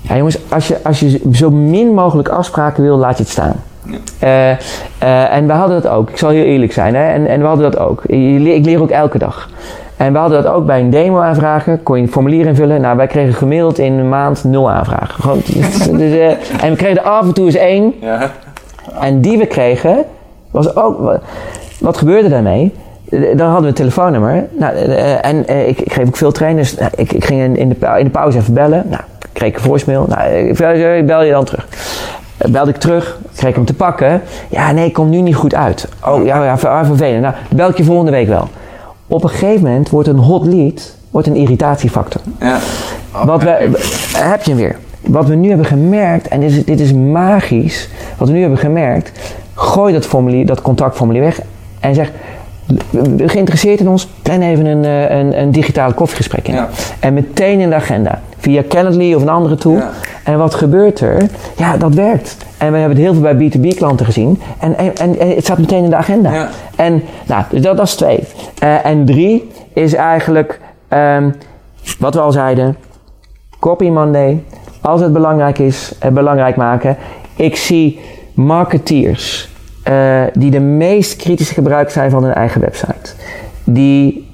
Ja, 0.00 0.16
jongens, 0.16 0.38
als 0.48 0.68
je, 0.68 0.78
als 0.82 1.00
je 1.00 1.20
zo 1.32 1.50
min 1.50 1.94
mogelijk 1.94 2.28
afspraken 2.28 2.82
wil, 2.82 2.96
laat 2.96 3.16
je 3.16 3.22
het 3.22 3.32
staan. 3.32 3.62
Eh, 4.18 4.50
eh, 4.50 4.56
en 5.32 5.46
we 5.46 5.52
hadden 5.52 5.82
dat 5.82 5.92
ook. 5.92 6.10
Ik 6.10 6.18
zal 6.18 6.30
heel 6.30 6.44
eerlijk 6.44 6.72
zijn. 6.72 6.94
Hè? 6.94 7.12
En, 7.12 7.26
en 7.26 7.40
we 7.40 7.46
hadden 7.46 7.70
dat 7.70 7.80
ook. 7.80 8.04
Ik 8.04 8.64
leer 8.64 8.80
ook 8.80 8.90
elke 8.90 9.18
dag. 9.18 9.48
En 9.96 10.12
we 10.12 10.18
hadden 10.18 10.42
dat 10.42 10.52
ook 10.52 10.66
bij 10.66 10.80
een 10.80 10.90
demo 10.90 11.20
aanvragen. 11.20 11.82
Kon 11.82 11.96
je 11.96 12.02
een 12.02 12.10
formulier 12.12 12.46
invullen. 12.46 12.80
Nou, 12.80 12.96
wij 12.96 13.06
kregen 13.06 13.34
gemiddeld 13.34 13.78
in 13.78 13.92
een 13.92 14.08
maand 14.08 14.44
nul 14.44 14.70
aanvragen. 14.70 15.20
Gewoon, 15.22 15.40
dus, 15.98 16.12
eh, 16.12 16.28
en 16.64 16.70
we 16.70 16.76
kregen 16.76 16.96
er 17.02 17.08
af 17.08 17.22
en 17.26 17.32
toe 17.32 17.44
eens 17.46 17.54
één. 17.54 17.94
Ja. 18.00 18.30
En 19.00 19.20
die 19.20 19.38
we 19.38 19.46
kregen, 19.46 20.04
was 20.50 20.76
ook. 20.76 21.18
Wat 21.80 21.96
gebeurde 21.96 22.28
daarmee? 22.28 22.72
Eh, 23.10 23.20
Dan 23.20 23.40
hadden 23.46 23.62
we 23.62 23.68
een 23.68 23.74
telefoonnummer. 23.74 24.46
Nou, 24.58 24.74
eh, 24.74 25.24
en 25.24 25.68
ik, 25.68 25.80
ik 25.80 25.92
geef 25.92 26.06
ook 26.06 26.16
veel 26.16 26.32
trainers. 26.32 26.74
Nou, 26.74 26.90
ik, 26.96 27.12
ik 27.12 27.24
ging 27.24 27.40
in- 27.42 27.56
in 27.56 27.68
de, 27.68 27.86
in 27.98 28.04
de 28.04 28.10
pauze 28.10 28.38
even 28.38 28.54
bellen. 28.54 28.82
Nou, 28.88 29.02
ik 29.22 29.28
kreeg 29.32 29.54
een 29.54 29.60
voicemail. 29.60 30.06
Nou, 30.08 30.30
ik 30.30 30.56
bel- 31.06 31.22
je 31.22 31.30
dan 31.32 31.44
terug. 31.44 31.66
Belde 32.48 32.70
ik 32.70 32.76
terug, 32.76 33.18
kreeg 33.36 33.48
ik 33.50 33.54
hem 33.56 33.64
te 33.64 33.74
pakken. 33.74 34.22
Ja, 34.48 34.72
nee, 34.72 34.86
ik 34.86 34.92
kom 34.92 35.08
nu 35.08 35.20
niet 35.20 35.34
goed 35.36 35.54
uit. 35.54 35.88
Oh, 36.06 36.24
ja, 36.24 36.44
ja, 36.44 36.58
ver- 36.58 36.70
ah, 36.70 36.86
vervelend. 36.86 37.22
Nou, 37.22 37.34
bel 37.54 37.68
ik 37.68 37.76
je 37.76 37.84
volgende 37.84 38.10
week 38.10 38.28
wel. 38.28 38.48
Op 39.14 39.22
een 39.22 39.30
gegeven 39.30 39.62
moment 39.62 39.90
wordt 39.90 40.08
een 40.08 40.18
hot 40.18 40.46
lead 40.46 40.96
wordt 41.10 41.26
een 41.26 41.36
irritatiefactor. 41.36 42.20
Ja. 42.40 42.58
Wat 43.24 43.42
we, 43.42 43.48
heb 44.16 44.42
je 44.42 44.50
hem 44.50 44.60
weer. 44.60 44.76
Wat 45.00 45.26
we 45.26 45.34
nu 45.34 45.48
hebben 45.48 45.66
gemerkt, 45.66 46.28
en 46.28 46.40
dit 46.40 46.50
is, 46.50 46.64
dit 46.64 46.80
is 46.80 46.92
magisch, 46.92 47.88
wat 48.16 48.28
we 48.28 48.34
nu 48.34 48.40
hebben 48.40 48.58
gemerkt, 48.58 49.34
gooi 49.54 49.92
dat, 49.92 50.06
formulier, 50.06 50.46
dat 50.46 50.62
contactformulier 50.62 51.22
weg 51.22 51.40
en 51.80 51.94
zeg, 51.94 52.12
geïnteresseerd 53.16 53.80
in 53.80 53.88
ons? 53.88 54.08
Plan 54.22 54.40
even 54.40 54.66
een, 54.66 54.84
eh, 54.84 55.18
een, 55.18 55.40
een 55.40 55.50
digitale 55.50 55.94
koffiegesprek 55.94 56.48
in. 56.48 56.54
Ja. 56.54 56.68
En 57.00 57.14
meteen 57.14 57.60
in 57.60 57.68
de 57.68 57.74
agenda, 57.74 58.20
via 58.44 58.62
Calendly 58.68 59.14
of 59.14 59.22
een 59.22 59.28
andere 59.28 59.54
tool. 59.54 59.76
Ja. 59.76 59.90
En 60.24 60.38
wat 60.38 60.54
gebeurt 60.54 61.00
er? 61.00 61.28
Ja, 61.56 61.76
dat 61.76 61.94
werkt. 61.94 62.36
En 62.58 62.72
we 62.72 62.78
hebben 62.78 62.96
het 62.96 63.06
heel 63.06 63.14
veel 63.14 63.34
bij 63.34 63.50
B2B 63.50 63.76
klanten 63.76 64.06
gezien. 64.06 64.40
En, 64.58 64.76
en, 64.76 64.96
en, 64.96 65.18
en 65.18 65.28
het 65.28 65.44
staat 65.44 65.58
meteen 65.58 65.84
in 65.84 65.90
de 65.90 65.96
agenda. 65.96 66.32
Ja. 66.32 66.48
En 66.76 67.02
nou, 67.26 67.44
dus 67.50 67.62
dat, 67.62 67.76
dat 67.76 67.86
is 67.86 67.94
twee. 67.94 68.24
Eh, 68.58 68.86
en 68.86 69.04
drie 69.04 69.50
is 69.72 69.94
eigenlijk 69.94 70.60
ehm, 70.88 71.30
wat 71.98 72.14
we 72.14 72.20
al 72.20 72.32
zeiden. 72.32 72.76
Copy 73.60 73.88
Monday. 73.88 74.42
Als 74.80 75.00
het 75.00 75.12
belangrijk 75.12 75.58
is, 75.58 75.92
het 75.98 76.14
belangrijk 76.14 76.56
maken. 76.56 76.96
Ik 77.36 77.56
zie 77.56 78.00
marketeers 78.34 79.48
eh, 79.82 80.22
die 80.32 80.50
de 80.50 80.60
meest 80.60 81.16
kritische 81.16 81.54
gebruik 81.54 81.90
zijn 81.90 82.10
van 82.10 82.24
hun 82.24 82.34
eigen 82.34 82.60
website. 82.60 83.12
Die 83.64 84.28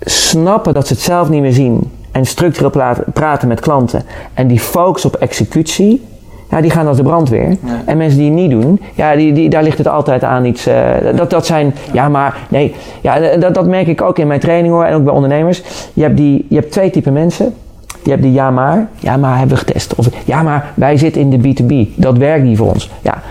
snappen 0.00 0.74
dat 0.74 0.86
ze 0.86 0.92
het 0.92 1.02
zelf 1.02 1.28
niet 1.28 1.40
meer 1.40 1.52
zien 1.52 1.90
en 2.12 2.26
structureel 2.26 2.94
praten, 3.12 3.48
met 3.48 3.60
klanten 3.60 4.02
en 4.34 4.46
die 4.46 4.60
focus 4.60 5.04
op 5.04 5.14
executie, 5.16 6.02
ja, 6.50 6.60
die 6.60 6.70
gaan 6.70 6.86
als 6.86 6.96
de 6.96 7.02
brandweer. 7.02 7.56
En 7.84 7.96
mensen 7.96 8.18
die 8.18 8.30
het 8.30 8.38
niet 8.38 8.50
doen, 8.50 8.80
ja, 8.94 9.16
die, 9.16 9.32
die, 9.32 9.48
daar 9.48 9.62
ligt 9.62 9.78
het 9.78 9.88
altijd 9.88 10.24
aan 10.24 10.44
iets. 10.44 10.66
eh, 10.66 11.16
dat, 11.16 11.30
dat 11.30 11.46
zijn, 11.46 11.74
ja, 11.92 12.08
maar 12.08 12.36
nee, 12.48 12.74
ja, 13.00 13.36
dat, 13.36 13.54
dat 13.54 13.66
merk 13.66 13.86
ik 13.86 14.02
ook 14.02 14.18
in 14.18 14.26
mijn 14.26 14.40
training 14.40 14.74
hoor 14.74 14.84
en 14.84 14.94
ook 14.94 15.04
bij 15.04 15.12
ondernemers. 15.12 15.62
Je 15.92 16.02
hebt, 16.02 16.16
die, 16.16 16.46
je 16.48 16.56
hebt 16.56 16.72
twee 16.72 16.90
typen 16.90 17.12
mensen. 17.12 17.54
Je 18.02 18.10
hebt 18.10 18.22
die 18.22 18.32
ja 18.32 18.50
maar, 18.50 18.88
ja 18.98 19.16
maar 19.16 19.38
hebben 19.38 19.56
we 19.56 19.64
getest. 19.64 19.94
Of 19.94 20.08
ja 20.24 20.42
maar 20.42 20.72
wij 20.74 20.96
zitten 20.96 21.20
in 21.20 21.30
de 21.30 21.38
B2B, 21.38 21.94
dat 21.94 22.16
werkt 22.16 22.44
niet 22.44 22.56
voor 22.56 22.68
ons. 22.68 22.90
Ja, 23.02 23.22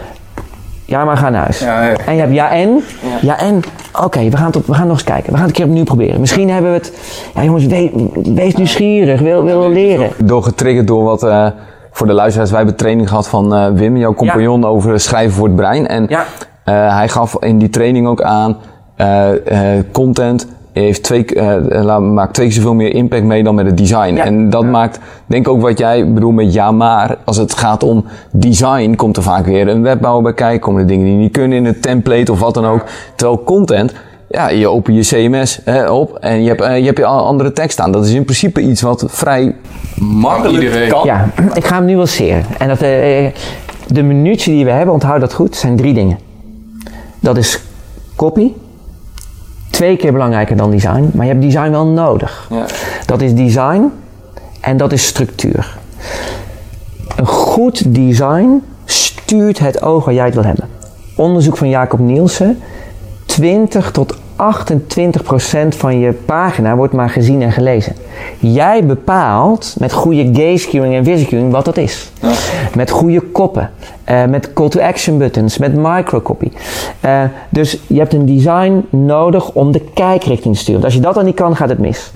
ja 0.89 1.05
maar 1.05 1.17
ga 1.17 1.29
naar 1.29 1.41
huis. 1.41 1.59
Ja, 1.59 1.83
ja. 1.83 1.95
En 2.05 2.13
je 2.13 2.19
hebt 2.19 2.33
ja 2.33 2.51
en. 2.51 2.83
Ja, 3.21 3.39
en. 3.39 3.61
Oké, 4.03 4.29
we, 4.29 4.37
gaan 4.37 4.55
op- 4.55 4.65
we 4.65 4.73
gaan 4.73 4.87
nog 4.87 4.95
eens 4.95 5.03
kijken. 5.03 5.31
We 5.31 5.37
gaan 5.37 5.47
het 5.47 5.49
een 5.49 5.55
keer 5.55 5.65
opnieuw 5.65 5.83
proberen. 5.83 6.19
Misschien 6.19 6.49
hebben 6.49 6.71
we 6.71 6.77
het. 6.77 6.93
Ja, 7.35 7.43
jongens, 7.43 7.65
wees, 7.65 7.89
wees 8.33 8.55
nieuwsgierig. 8.55 9.19
Wil, 9.21 9.43
wil 9.43 9.69
leren. 9.69 10.09
Door 10.23 10.43
getriggerd 10.43 10.87
door 10.87 11.03
wat, 11.03 11.23
eh, 11.23 11.47
voor 11.91 12.07
de 12.07 12.13
luisteraars, 12.13 12.49
wij 12.49 12.59
hebben 12.59 12.77
training 12.77 13.09
gehad 13.09 13.27
van 13.27 13.55
eh, 13.55 13.67
Wim, 13.73 13.97
jouw 13.97 14.13
compagnon, 14.13 14.65
over 14.65 14.99
schrijven 14.99 15.31
voor 15.33 15.47
het 15.47 15.55
brein. 15.55 15.87
En 15.87 16.05
Ja. 16.09 16.23
eh, 16.63 16.95
hij 16.95 17.07
gaf 17.09 17.35
in 17.43 17.57
die 17.57 17.69
training 17.69 18.07
ook 18.07 18.21
aan, 18.21 18.57
eh, 18.95 19.77
eh, 19.77 19.83
content 19.91 20.47
heeft 20.73 21.03
twee, 21.03 21.25
eh, 21.25 21.83
laat- 21.83 22.01
maakt 22.01 22.33
twee 22.33 22.45
keer 22.47 22.55
zoveel 22.55 22.73
meer 22.73 22.93
impact 22.93 23.23
mee 23.23 23.43
dan 23.43 23.55
met 23.55 23.65
het 23.65 23.77
design. 23.77 24.13
Ja. 24.15 24.25
En 24.25 24.49
dat 24.49 24.65
maakt, 24.65 24.99
denk 25.25 25.47
ook 25.47 25.61
wat 25.61 25.77
jij 25.79 26.13
bedoelt 26.13 26.35
met 26.35 26.53
ja 26.53 26.71
maar, 26.71 27.17
als 27.25 27.37
het 27.37 27.53
gaat 27.53 27.83
om 27.83 28.05
design, 28.31 28.95
komt 28.95 29.17
er 29.17 29.23
vaak 29.23 29.45
weer 29.45 29.67
een 29.67 29.81
webbouwer 29.81 30.23
bij 30.23 30.33
kijken, 30.33 30.59
komen 30.59 30.81
er 30.81 30.87
dingen 30.87 31.05
die 31.05 31.15
niet 31.15 31.31
kunnen 31.31 31.57
in 31.57 31.65
het 31.65 31.81
template 31.81 32.31
of 32.31 32.39
wat 32.39 32.53
dan 32.53 32.65
ook. 32.65 32.83
Terwijl 33.15 33.43
content 33.43 33.93
ja, 34.29 34.49
je 34.49 34.67
opent 34.67 35.07
je 35.09 35.15
CMS 35.29 35.61
hè, 35.63 35.89
op 35.89 36.17
en 36.17 36.41
je 36.43 36.47
hebt, 36.47 36.61
eh, 36.61 36.77
je 36.77 36.85
hebt 36.85 36.97
je 36.97 37.05
andere 37.05 37.51
tekst 37.51 37.71
staan. 37.71 37.91
Dat 37.91 38.05
is 38.05 38.13
in 38.13 38.23
principe 38.23 38.61
iets 38.61 38.81
wat 38.81 39.03
vrij 39.07 39.55
makkelijk 39.95 40.63
iedereen. 40.63 40.89
kan. 40.89 41.05
Ja, 41.05 41.29
ik 41.53 41.65
ga 41.65 41.75
hem 41.75 41.85
nuanceren. 41.85 42.43
En 42.57 42.67
dat, 42.67 42.81
eh, 42.81 43.25
eh, 43.25 43.33
de 43.87 44.03
minuutje 44.03 44.51
die 44.51 44.65
we 44.65 44.71
hebben, 44.71 44.93
onthoud 44.93 45.19
dat 45.19 45.33
goed, 45.33 45.55
zijn 45.55 45.75
drie 45.75 45.93
dingen. 45.93 46.17
Dat 47.19 47.37
is 47.37 47.61
copy. 48.15 48.51
Twee 49.69 49.97
keer 49.97 50.11
belangrijker 50.11 50.57
dan 50.57 50.71
design, 50.71 51.11
maar 51.13 51.25
je 51.25 51.31
hebt 51.31 51.43
design 51.43 51.69
wel 51.69 51.85
nodig. 51.85 52.47
Ja. 52.49 52.65
Dat 53.05 53.21
is 53.21 53.33
design 53.33 53.91
en 54.61 54.77
dat 54.77 54.91
is 54.91 55.05
structuur. 55.05 55.77
Een 57.15 57.27
goed 57.27 57.95
design 57.95 58.63
stuurt 58.85 59.59
het 59.59 59.81
oog 59.81 60.05
waar 60.05 60.13
jij 60.13 60.25
het 60.25 60.33
wil 60.33 60.43
hebben. 60.43 60.67
Onderzoek 61.15 61.57
van 61.57 61.69
Jacob 61.69 61.99
Nielsen. 61.99 62.59
20 63.25 63.91
tot 63.91 64.17
28 64.39 65.23
procent 65.23 65.75
van 65.75 65.99
je 65.99 66.11
pagina 66.11 66.75
wordt 66.75 66.93
maar 66.93 67.09
gezien 67.09 67.41
en 67.41 67.51
gelezen. 67.51 67.95
Jij 68.39 68.85
bepaalt 68.85 69.75
met 69.79 69.93
goede 69.93 70.29
gaze 70.33 70.81
en 70.81 71.03
visual 71.03 71.49
wat 71.49 71.65
dat 71.65 71.77
is. 71.77 72.11
Met 72.75 72.89
goede 72.89 73.19
koppen, 73.19 73.71
eh, 74.03 74.25
met 74.25 74.53
call 74.53 74.69
to 74.69 74.79
action 74.79 75.17
buttons, 75.17 75.57
met 75.57 75.75
microcopy. 75.75 76.51
Eh, 76.99 77.23
dus 77.49 77.79
je 77.87 77.99
hebt 77.99 78.13
een 78.13 78.25
design 78.25 78.85
nodig 78.89 79.51
om 79.51 79.71
de 79.71 79.81
kijkrichting 79.93 80.55
te 80.55 80.59
sturen. 80.59 80.81
Want 80.81 80.83
als 80.83 80.93
je 80.93 80.99
dat 80.99 81.13
dan 81.13 81.25
niet 81.25 81.35
kan, 81.35 81.55
gaat 81.55 81.69
het 81.69 81.79
mis. 81.79 82.11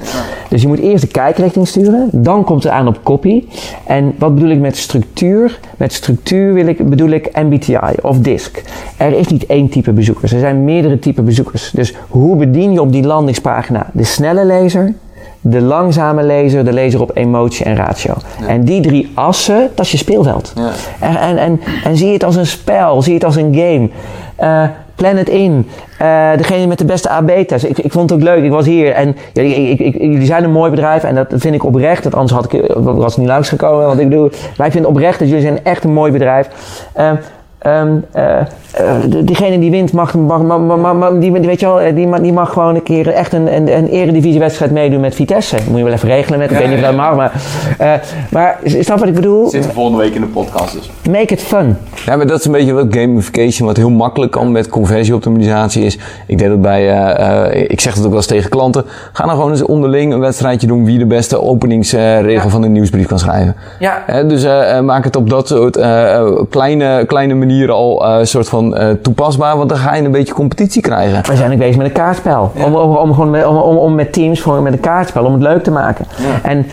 Dus 0.49 0.61
je 0.61 0.67
moet 0.67 0.79
eerst 0.79 1.03
de 1.03 1.09
kijkrichting 1.11 1.67
sturen, 1.67 2.09
dan 2.11 2.43
komt 2.43 2.63
het 2.63 2.71
aan 2.71 2.87
op 2.87 2.99
copy. 3.03 3.43
En 3.85 4.13
wat 4.17 4.33
bedoel 4.35 4.49
ik 4.49 4.59
met 4.59 4.77
structuur? 4.77 5.59
Met 5.77 5.93
structuur 5.93 6.53
wil 6.53 6.67
ik, 6.67 6.89
bedoel 6.89 7.09
ik 7.09 7.29
MBTI 7.35 7.77
of 8.01 8.17
DISC. 8.17 8.63
Er 8.97 9.13
is 9.13 9.27
niet 9.27 9.45
één 9.45 9.69
type 9.69 9.91
bezoekers, 9.91 10.33
er 10.33 10.39
zijn 10.39 10.63
meerdere 10.63 10.99
type 10.99 11.21
bezoekers. 11.21 11.71
Dus 11.71 11.93
hoe 12.13 12.35
bedien 12.35 12.71
je 12.71 12.81
op 12.81 12.91
die 12.91 13.03
landingspagina 13.03 13.87
de 13.93 14.03
snelle 14.03 14.45
lezer, 14.45 14.93
de 15.41 15.61
langzame 15.61 16.23
lezer, 16.23 16.65
de 16.65 16.73
lezer 16.73 17.01
op 17.01 17.11
emotie 17.13 17.65
en 17.65 17.75
ratio. 17.75 18.13
En 18.47 18.63
die 18.63 18.81
drie 18.81 19.11
assen, 19.13 19.69
dat 19.75 19.85
is 19.85 19.91
je 19.91 19.97
speelveld. 19.97 20.53
Ja. 20.55 20.69
En, 20.99 21.15
en, 21.15 21.37
en, 21.37 21.59
en 21.83 21.97
zie 21.97 22.13
het 22.13 22.23
als 22.23 22.35
een 22.35 22.45
spel, 22.45 23.01
zie 23.01 23.13
het 23.13 23.23
als 23.23 23.35
een 23.35 23.55
game. 23.55 23.89
Eh, 24.35 24.69
plan 24.95 25.15
het 25.15 25.29
in. 25.29 25.67
Eh, 25.97 26.29
degene 26.37 26.67
met 26.67 26.77
de 26.77 26.85
beste 26.85 27.09
AB-test. 27.09 27.63
Ik, 27.63 27.77
ik 27.77 27.91
vond 27.91 28.09
het 28.09 28.19
ook 28.19 28.25
leuk. 28.25 28.43
Ik 28.43 28.51
was 28.51 28.65
hier 28.65 28.91
en 28.91 29.15
ik, 29.33 29.79
ik, 29.79 30.01
jullie 30.01 30.25
zijn 30.25 30.43
een 30.43 30.51
mooi 30.51 30.69
bedrijf 30.69 31.03
en 31.03 31.15
dat 31.15 31.27
vind 31.29 31.55
ik 31.55 31.63
oprecht. 31.63 32.03
Want 32.03 32.15
anders 32.15 32.33
had 32.33 32.53
ik, 32.53 32.73
was 32.75 33.17
niet 33.17 33.27
langsgekomen. 33.27 33.85
Want 33.85 33.99
ik 33.99 34.09
bedoel, 34.09 34.31
maar 34.57 34.67
ik 34.67 34.73
vind 34.73 34.85
oprecht 34.85 35.19
dat 35.19 35.27
jullie 35.27 35.43
zijn 35.43 35.63
echt 35.63 35.83
een 35.83 35.93
mooi 35.93 36.11
bedrijf. 36.11 36.49
Ehm, 36.93 37.15
ehm, 37.63 37.95
eh, 38.11 38.39
eh, 38.39 38.45
de- 39.09 39.23
diegene 39.23 39.59
die 39.59 39.71
wint 39.71 39.93
mag, 39.93 40.13
mag, 40.13 40.41
mag, 40.43 40.59
mag- 40.59 40.77
mag- 40.77 40.95
mag- 40.95 41.19
die, 41.19 41.31
weet 41.31 41.59
je 41.59 41.65
wel, 41.65 41.79
eh, 41.81 41.95
die, 41.95 42.07
mag, 42.07 42.19
die 42.19 42.33
mag 42.33 42.53
gewoon 42.53 42.75
een 42.75 42.83
keer 42.83 43.07
echt 43.07 43.33
een, 43.33 43.55
een, 43.55 43.77
een 43.77 43.87
eredivisiewedstrijd 43.87 44.71
meedoen 44.71 44.99
met 44.99 45.15
Vitesse. 45.15 45.57
Moet 45.69 45.77
je 45.77 45.83
wel 45.83 45.93
even 45.93 46.09
regelen 46.09 46.39
met, 46.39 46.51
ik 46.51 46.57
weet 46.57 46.67
niet 46.67 46.77
of 46.77 46.83
dat 46.83 46.95
mag, 46.95 47.15
maar, 47.15 47.31
eh, 47.77 47.93
maar 48.31 48.59
snap 48.63 48.99
wat 48.99 49.07
ik 49.07 49.13
bedoel? 49.13 49.49
Zit 49.49 49.65
volgende 49.65 49.97
week 49.99 50.13
in 50.15 50.21
de 50.21 50.27
podcast 50.27 50.73
dus. 50.73 50.91
Make 51.11 51.33
it 51.33 51.41
fun. 51.41 51.77
Ja, 52.05 52.15
maar 52.15 52.27
dat 52.27 52.39
is 52.39 52.45
een 52.45 52.51
beetje 52.51 52.73
wat 52.73 52.85
gamification, 52.89 53.67
wat 53.67 53.77
heel 53.77 53.89
makkelijk 53.89 54.31
kan 54.31 54.51
met 54.51 54.67
conversieoptimalisatie 54.69 55.83
is. 55.85 55.97
Ik 56.27 56.37
deed 56.37 56.47
dat 56.49 56.61
bij, 56.61 56.89
eh, 56.89 57.45
eh, 57.53 57.69
ik 57.69 57.81
zeg 57.81 57.93
dat 57.93 58.03
ook 58.03 58.09
wel 58.09 58.17
eens 58.17 58.27
tegen 58.27 58.49
klanten. 58.49 58.83
Ga 59.13 59.25
nou 59.25 59.35
gewoon 59.37 59.51
eens 59.51 59.63
onderling 59.65 60.13
een 60.13 60.19
wedstrijdje 60.19 60.67
doen 60.67 60.85
wie 60.85 60.97
de 60.97 61.05
beste 61.05 61.41
openingsregel 61.41 62.49
van 62.49 62.63
een 62.63 62.71
nieuwsbrief 62.71 63.07
kan 63.07 63.19
schrijven. 63.19 63.55
Ja. 63.79 64.03
Hè, 64.05 64.25
dus 64.27 64.45
maak 64.81 65.03
het 65.03 65.15
op 65.15 65.29
dat 65.29 65.47
soort 65.47 65.79
kleine, 66.49 67.05
kleine 67.05 67.33
manieren 67.53 67.75
al 67.75 68.05
eh, 68.05 68.25
soort 68.25 68.49
van 68.49 68.75
eh, 68.75 68.91
toepasbaar, 69.01 69.57
want 69.57 69.69
dan 69.69 69.77
ga 69.77 69.95
je 69.95 70.03
een 70.03 70.11
beetje 70.11 70.33
competitie 70.33 70.81
krijgen. 70.81 71.25
We 71.25 71.35
zijn 71.35 71.51
ook 71.51 71.57
bezig 71.57 71.75
met 71.77 71.85
een 71.85 71.91
kaartspel. 71.91 72.51
Om, 72.65 72.75
om, 72.75 72.95
om, 72.95 73.13
gewoon 73.13 73.29
met, 73.29 73.45
om, 73.45 73.57
om, 73.57 73.77
om 73.77 73.95
met 73.95 74.13
teams 74.13 74.41
gewoon 74.41 74.63
met 74.63 74.73
een 74.73 74.79
kaartspel, 74.79 75.25
om 75.25 75.33
het 75.33 75.41
leuk 75.41 75.63
te 75.63 75.71
maken. 75.71 76.05
En, 76.43 76.65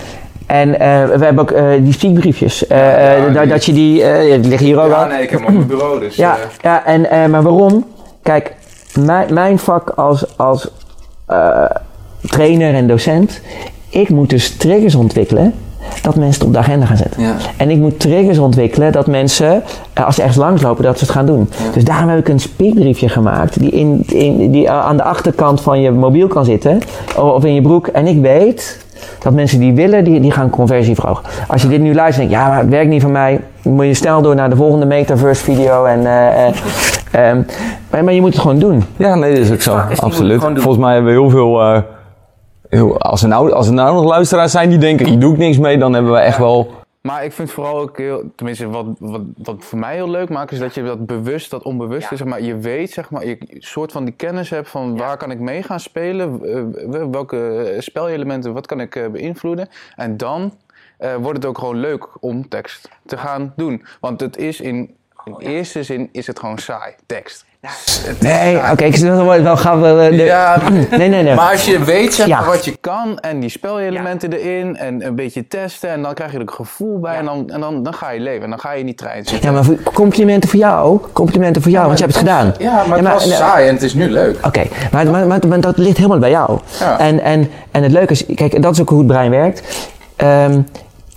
en 0.47 0.81
eh, 0.81 1.05
we 1.19 1.25
hebben 1.25 1.39
ook 1.39 1.55
die 1.85 1.93
speakbriefjes. 1.93 2.65
ja, 2.69 2.75
eh, 2.77 3.23
dat- 3.25 3.43
die- 3.43 3.53
dat 3.53 3.65
je 3.65 3.73
die, 3.73 3.97
ja, 4.05 4.37
die 4.37 4.49
liggen 4.49 4.67
hier 4.67 4.81
ook 4.81 4.93
al. 4.93 5.07
nee, 5.07 5.23
ik 5.23 5.31
heb 5.31 5.39
hem 5.39 5.49
op 5.49 5.55
mijn 5.55 5.67
bureau 5.67 6.01
dus. 6.01 6.17
Ja, 6.17 6.37
ja 6.61 6.85
en, 6.85 7.31
maar 7.31 7.43
waarom? 7.43 7.85
Kijk, 8.23 8.55
mijn, 8.99 9.35
mijn 9.35 9.59
vak 9.59 9.91
als, 9.91 10.37
als 10.39 10.71
trainer 12.21 12.75
en 12.75 12.87
docent, 12.87 13.41
ik 13.89 14.09
moet 14.09 14.31
dus 14.31 14.57
triggers 14.57 14.95
ontwikkelen 14.95 15.55
dat 16.03 16.15
mensen 16.17 16.39
het 16.39 16.45
op 16.47 16.53
de 16.53 16.59
agenda 16.59 16.87
gaan 16.87 16.97
zetten. 16.97 17.23
Ja. 17.23 17.35
En 17.57 17.71
ik 17.71 17.79
moet 17.79 18.01
triggers 18.01 18.39
ontwikkelen 18.39 18.93
dat 18.93 19.07
mensen, 19.07 19.63
eh, 19.93 20.07
als 20.07 20.15
ze 20.15 20.21
ergens 20.21 20.39
langslopen, 20.39 20.85
dat 20.85 20.99
ze 20.99 21.05
het 21.05 21.13
gaan 21.13 21.27
doen. 21.27 21.49
Dus 21.75 21.85
daarom 21.85 22.09
heb 22.09 22.19
ik 22.19 22.29
een 22.29 22.41
speakbriefje 22.41 23.09
gemaakt 23.09 23.61
die, 23.61 23.71
in, 23.71 24.03
in, 24.07 24.51
die 24.51 24.71
aan 24.71 24.97
de 24.97 25.03
achterkant 25.03 25.61
van 25.61 25.81
je 25.81 25.91
mobiel 25.91 26.27
kan 26.29 26.45
zitten, 26.45 26.79
o- 27.17 27.29
of 27.29 27.45
in 27.45 27.55
je 27.55 27.63
broek. 27.63 27.87
En 27.87 28.07
ik 28.07 28.21
weet 28.21 28.85
dat 29.23 29.33
mensen 29.33 29.59
die 29.59 29.73
willen, 29.75 30.05
die, 30.05 30.21
die 30.21 30.31
gaan 30.33 30.51
conversie 30.51 30.95
verhogen. 30.95 31.25
Als 31.49 31.63
je 31.63 31.69
dit 31.69 31.81
nu 31.81 31.95
luistert 31.95 32.25
en 32.25 32.31
denkt, 32.31 32.45
ja, 32.45 32.51
maar 32.51 32.61
het 32.61 32.69
werkt 32.71 32.89
niet 32.91 33.03
voor 33.03 33.11
mij, 33.11 33.41
dan 33.63 33.73
moet 33.73 33.85
je 33.87 33.95
snel 33.95 34.23
door 34.23 34.35
naar 34.35 34.51
de 34.51 34.57
volgende 34.57 34.87
metaverse 34.87 35.45
video. 35.45 35.85
En, 35.85 36.07
eh, 36.07 36.47
eh, 36.47 36.55
ehm, 37.11 37.43
maar, 37.91 38.05
maar 38.05 38.13
je 38.13 38.21
moet 38.21 38.33
het 38.33 38.43
gewoon 38.43 38.59
doen. 38.59 38.85
Ja, 38.97 39.15
nee, 39.15 39.35
dat 39.35 39.45
is 39.45 39.53
ook 39.53 39.61
zo. 39.61 39.81
Absoluut. 39.97 40.41
Volgens 40.41 40.77
mij 40.79 40.93
hebben 40.95 41.13
we 41.15 41.21
heel 41.21 41.31
veel. 41.31 41.61
eh, 41.63 41.79
als, 42.99 43.23
er 43.23 43.29
nou, 43.29 43.53
als 43.53 43.67
er 43.67 43.73
nou 43.73 43.95
nog 43.95 44.05
luisteraars 44.05 44.53
zijn 44.53 44.69
die 44.69 44.79
denken: 44.79 45.07
hier 45.07 45.19
doe 45.19 45.33
ik 45.33 45.39
niks 45.39 45.59
mee, 45.59 45.79
dan 45.79 45.93
hebben 45.93 46.13
we 46.13 46.19
echt 46.19 46.39
wel. 46.39 46.79
Maar 47.01 47.25
ik 47.25 47.33
vind 47.33 47.51
vooral 47.51 47.79
ook 47.79 47.99
heel, 47.99 48.23
tenminste 48.35 48.69
wat, 48.69 48.87
wat, 48.99 49.23
wat 49.37 49.65
voor 49.65 49.79
mij 49.79 49.95
heel 49.95 50.11
leuk 50.11 50.29
maakt, 50.29 50.53
is 50.53 50.59
dat 50.59 50.75
je 50.75 50.83
dat 50.83 51.07
bewust, 51.07 51.51
dat 51.51 51.63
onbewuste, 51.63 52.17
zeg 52.17 52.27
maar, 52.27 52.43
je 52.43 52.57
weet, 52.57 52.91
zeg 52.91 53.11
maar, 53.11 53.27
je 53.27 53.39
soort 53.59 53.93
van 53.93 54.05
die 54.05 54.15
kennis 54.15 54.51
hebt 54.51 54.69
van 54.69 54.97
waar 54.97 55.17
kan 55.17 55.31
ik 55.31 55.39
mee 55.39 55.63
gaan 55.63 55.81
spelen, 55.81 56.41
welke 57.11 57.57
eh, 57.57 57.81
spelelementen, 57.81 58.53
wat 58.53 58.67
kan 58.67 58.81
ik 58.81 58.97
eh, 58.97 59.09
beïnvloeden. 59.09 59.69
En 59.97 60.17
dan 60.17 60.53
eh, 60.99 61.15
wordt 61.15 61.37
het 61.37 61.47
ook 61.47 61.59
gewoon 61.59 61.81
leuk 61.81 62.09
om 62.21 62.49
tekst 62.49 62.89
te 63.07 63.17
gaan 63.17 63.53
doen. 63.57 63.85
Want 64.01 64.21
het 64.21 64.37
is 64.37 64.61
in, 64.61 64.95
in 65.25 65.35
eerste 65.39 65.83
zin 65.83 66.09
is 66.13 66.27
het 66.27 66.39
gewoon 66.39 66.59
saai, 66.59 66.93
tekst. 67.07 67.45
Nee, 68.21 68.57
oké, 68.73 68.85
ik 68.85 68.97
snap 68.97 69.15
wel, 69.27 69.43
wel 69.43 69.57
gaan 69.57 69.83
we. 69.83 70.09
de- 70.11 70.17
Ja, 70.25 70.59
nee, 70.71 71.09
nee, 71.09 71.23
nee. 71.23 71.35
Maar 71.35 71.51
als 71.53 71.65
je 71.65 71.85
weet 71.85 72.15
zeg 72.15 72.29
maar, 72.29 72.41
Ja. 72.41 72.47
wat 72.47 72.65
je 72.65 72.77
kan 72.81 73.19
en 73.19 73.41
die 73.41 73.51
spelelementen 73.51 74.33
erin 74.33 74.77
en 74.77 75.07
een 75.07 75.15
beetje 75.15 75.49
testen 75.49 75.91
en 75.91 76.03
dan 76.03 76.15
krijg 76.15 76.31
je 76.31 76.37
er 76.37 76.43
een 76.43 76.51
gevoel 76.51 76.99
bij 77.01 77.17
en, 77.17 77.25
dan, 77.25 77.51
en 77.51 77.61
dan, 77.61 77.83
dan 77.83 77.95
ga 77.95 78.11
je 78.11 78.21
leven 78.21 78.43
en 78.45 78.51
dan 78.51 78.61
ga 78.61 78.73
je 78.73 78.79
in 78.81 78.87
die 78.87 78.95
trein 78.95 79.25
zitten. 79.27 79.53
Ja, 79.53 79.61
maar 79.63 79.93
complimenten 79.95 80.51
voor 80.51 80.59
jou. 80.59 81.01
Complimenten 81.13 81.63
voor 81.63 81.71
jou, 81.71 81.87
want 81.87 81.99
je 81.99 82.05
hebt 82.05 82.17
het 82.17 82.27
gedaan. 82.29 82.55
Ja, 82.59 82.85
maar 82.89 82.99
het 82.99 83.09
was 83.09 83.37
saai 83.37 83.69
en 83.69 83.75
het 83.75 83.83
is 83.83 83.95
nu 83.95 84.11
leuk. 84.11 84.47
Oké, 84.47 84.63
maar, 84.93 85.07
maar, 85.07 85.27
maar, 85.27 85.41
maar 85.49 85.61
dat 85.61 85.77
ligt 85.79 85.97
helemaal 85.97 86.19
bij 86.19 86.31
jou. 86.31 86.59
Ja. 86.79 86.99
En, 86.99 87.21
en, 87.21 87.51
en 87.71 87.83
het 87.83 87.93
leuke 87.93 88.13
is, 88.13 88.25
kijk, 88.35 88.63
dat 88.63 88.73
is 88.75 88.81
ook 88.81 88.89
hoe 88.89 88.99
het 88.99 89.07
brein 89.07 89.31
werkt. 89.31 89.89
Ehm, 90.17 90.61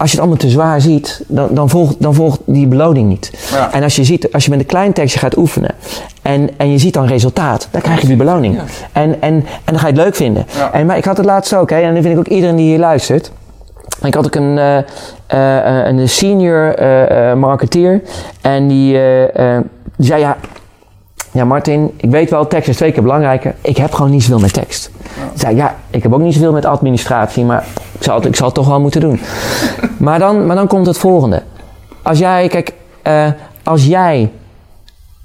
als 0.04 0.12
je 0.12 0.18
het 0.18 0.28
allemaal 0.28 0.46
te 0.46 0.50
zwaar 0.54 0.82
ziet, 0.82 1.24
dan, 1.28 1.48
dan, 1.52 1.70
volgt, 1.70 1.96
dan 2.00 2.14
volgt 2.14 2.40
die 2.46 2.68
beloning 2.68 3.10
niet. 3.10 3.32
Ja. 3.52 3.74
En 3.74 3.84
als 3.84 3.96
je, 3.96 4.04
ziet, 4.04 4.34
als 4.34 4.44
je 4.44 4.50
met 4.50 4.60
een 4.60 4.66
klein 4.66 4.94
tekstje 4.94 5.20
gaat 5.20 5.38
oefenen 5.38 5.76
en, 6.22 6.50
en 6.58 6.72
je 6.72 6.78
ziet 6.78 6.94
dan 6.94 7.06
resultaat, 7.06 7.68
dan 7.72 7.82
krijg 7.82 8.02
je 8.02 8.08
die 8.08 8.16
beloning. 8.16 8.60
En, 8.92 9.22
en, 9.22 9.22
en 9.22 9.46
dan 9.66 9.80
ga 9.80 9.88
je 9.88 9.94
het 9.94 10.02
leuk 10.02 10.16
vinden. 10.16 10.46
Ja. 10.58 10.72
En, 10.72 10.86
maar 10.86 10.98
ik 10.98 11.06
had 11.06 11.18
het 11.18 11.26
laatst 11.26 11.56
ook, 11.56 11.70
hè, 11.70 11.80
en 11.80 11.94
dan 11.94 12.02
vind 12.02 12.14
ik 12.14 12.20
ook 12.20 12.28
iedereen 12.28 12.56
die 12.56 12.66
hier 12.66 12.80
luistert. 12.80 13.32
Ik 14.02 14.14
had 14.14 14.26
ook 14.26 14.36
een, 14.36 14.58
eh, 14.58 14.78
eh, 14.78 15.88
eh, 15.88 15.88
een 15.88 16.10
senior 16.10 16.74
marketeer 17.38 18.02
en 18.42 18.68
die, 18.68 18.92
die 19.98 20.08
zei 20.08 20.20
ja, 20.20 20.38
ja, 21.34 21.46
Martin, 21.46 21.92
ik 21.98 22.10
weet 22.10 22.30
wel, 22.30 22.48
tekst 22.48 22.70
is 22.70 22.76
twee 22.76 22.92
keer 22.92 23.04
belangrijker. 23.04 23.56
Ik 23.62 23.78
heb 23.78 23.94
gewoon 23.94 24.12
niet 24.12 24.24
zoveel 24.24 24.40
met 24.40 24.54
tekst. 24.54 24.92
Ik 25.34 25.40
zei, 25.40 25.56
ja, 25.56 25.76
ik 25.90 26.04
heb 26.04 26.14
ook 26.14 26.22
niet 26.22 26.34
zoveel 26.34 26.52
met 26.52 26.66
administratie, 26.66 27.46
maar 27.46 27.66
ik 27.92 28.04
zal 28.04 28.16
het, 28.16 28.26
ik 28.26 28.36
zal 28.36 28.46
het 28.46 28.56
toch 28.56 28.68
wel 28.68 28.80
moeten 28.80 29.02
doen. 29.02 29.20
maar, 29.98 30.20
dan, 30.20 30.46
maar 30.46 30.56
dan 30.56 30.68
komt 30.68 30.86
het 30.86 30.98
volgende. 30.98 31.44
Als 32.02 32.20
jij, 32.20 32.48
kijk, 32.48 32.74
eh, 33.02 33.28
als 33.64 33.86
jij 33.86 34.32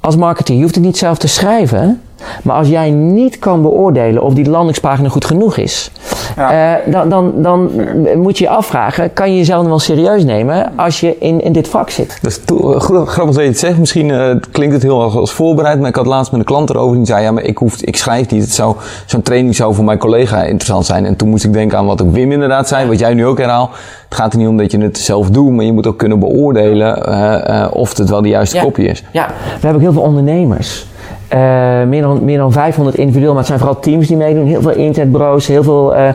als 0.00 0.16
marketeer, 0.16 0.56
je 0.56 0.62
hoeft 0.62 0.74
het 0.74 0.84
niet 0.84 0.98
zelf 0.98 1.18
te 1.18 1.28
schrijven, 1.28 2.00
maar 2.42 2.56
als 2.56 2.68
jij 2.68 2.90
niet 2.90 3.38
kan 3.38 3.62
beoordelen 3.62 4.22
of 4.22 4.34
die 4.34 4.50
landingspagina 4.50 5.08
goed 5.08 5.24
genoeg 5.24 5.56
is, 5.56 5.90
Ja. 6.36 6.76
eh, 6.76 6.92
dan, 6.92 7.08
dan, 7.08 7.32
dan 7.36 7.70
moet 8.16 8.38
je 8.38 8.44
je 8.44 8.50
afvragen, 8.50 9.12
kan 9.12 9.30
je 9.30 9.36
jezelf 9.36 9.60
nog 9.60 9.68
wel 9.68 9.78
serieus 9.78 10.24
nemen 10.24 10.72
als 10.76 11.00
je 11.00 11.16
in, 11.18 11.40
in 11.42 11.52
dit 11.52 11.68
vak 11.68 11.90
zit? 11.90 12.18
Dat 12.22 12.30
is 12.30 12.40
eh, 12.44 12.80
goed- 12.80 13.08
grappig 13.08 13.34
dat 13.34 13.44
je 13.44 13.50
het 13.50 13.58
zegt. 13.58 13.78
Misschien 13.78 14.10
eh, 14.10 14.34
klinkt 14.50 14.74
het 14.74 14.82
heel 14.82 15.02
erg 15.04 15.16
als 15.16 15.32
voorbereid, 15.32 15.78
maar 15.80 15.88
ik 15.88 15.96
had 15.96 16.06
laatst 16.06 16.30
met 16.30 16.40
een 16.40 16.46
klant 16.46 16.70
erover 16.70 16.96
die 16.96 17.06
zei: 17.06 17.22
Ja, 17.22 17.30
maar 17.32 17.42
ik, 17.42 17.58
hoef, 17.58 17.80
ik 17.82 17.96
schrijf 17.96 18.30
niet. 18.30 18.42
Het 18.42 18.52
zou, 18.52 18.76
zo'n 19.06 19.22
training 19.22 19.54
zou 19.56 19.74
voor 19.74 19.84
mijn 19.84 19.98
collega 19.98 20.42
interessant 20.42 20.86
zijn. 20.86 21.04
En 21.06 21.16
toen 21.16 21.28
moest 21.28 21.44
ik 21.44 21.52
denken 21.52 21.78
aan 21.78 21.86
wat 21.86 22.02
ook 22.02 22.12
Wim 22.12 22.32
inderdaad 22.32 22.68
zei, 22.68 22.88
wat 22.88 22.98
jij 22.98 23.14
nu 23.14 23.26
ook 23.26 23.38
herhaalt. 23.38 23.70
Het 24.08 24.18
gaat 24.18 24.32
er 24.32 24.38
niet 24.38 24.48
om 24.48 24.56
dat 24.56 24.70
je 24.70 24.78
het 24.78 24.98
zelf 24.98 25.30
doet, 25.30 25.50
maar 25.52 25.64
je 25.64 25.72
moet 25.72 25.86
ook 25.86 25.98
kunnen 25.98 26.18
beoordelen 26.18 27.72
of 27.74 27.96
het 27.96 28.08
wel 28.10 28.22
de 28.22 28.28
juiste 28.28 28.56
Ja. 28.56 28.62
kopie 28.62 28.86
is. 28.88 29.04
Ja, 29.12 29.26
we 29.26 29.50
hebben 29.52 29.74
ook 29.74 29.80
heel 29.80 29.92
veel 29.92 30.02
ondernemers. 30.02 30.86
Eh, 31.28 31.82
meer, 31.82 32.02
dan, 32.02 32.24
meer 32.24 32.38
dan 32.38 32.52
500 32.52 32.96
individueel, 32.96 33.28
maar 33.28 33.38
het 33.38 33.46
zijn 33.46 33.58
vooral 33.58 33.80
teams 33.80 34.06
die 34.06 34.16
meedoen. 34.16 34.46
Heel 34.46 34.62
veel 34.62 34.74
internetbureaus, 34.74 35.46
heel 35.46 35.62
veel... 35.62 35.94
eh, 35.94 36.08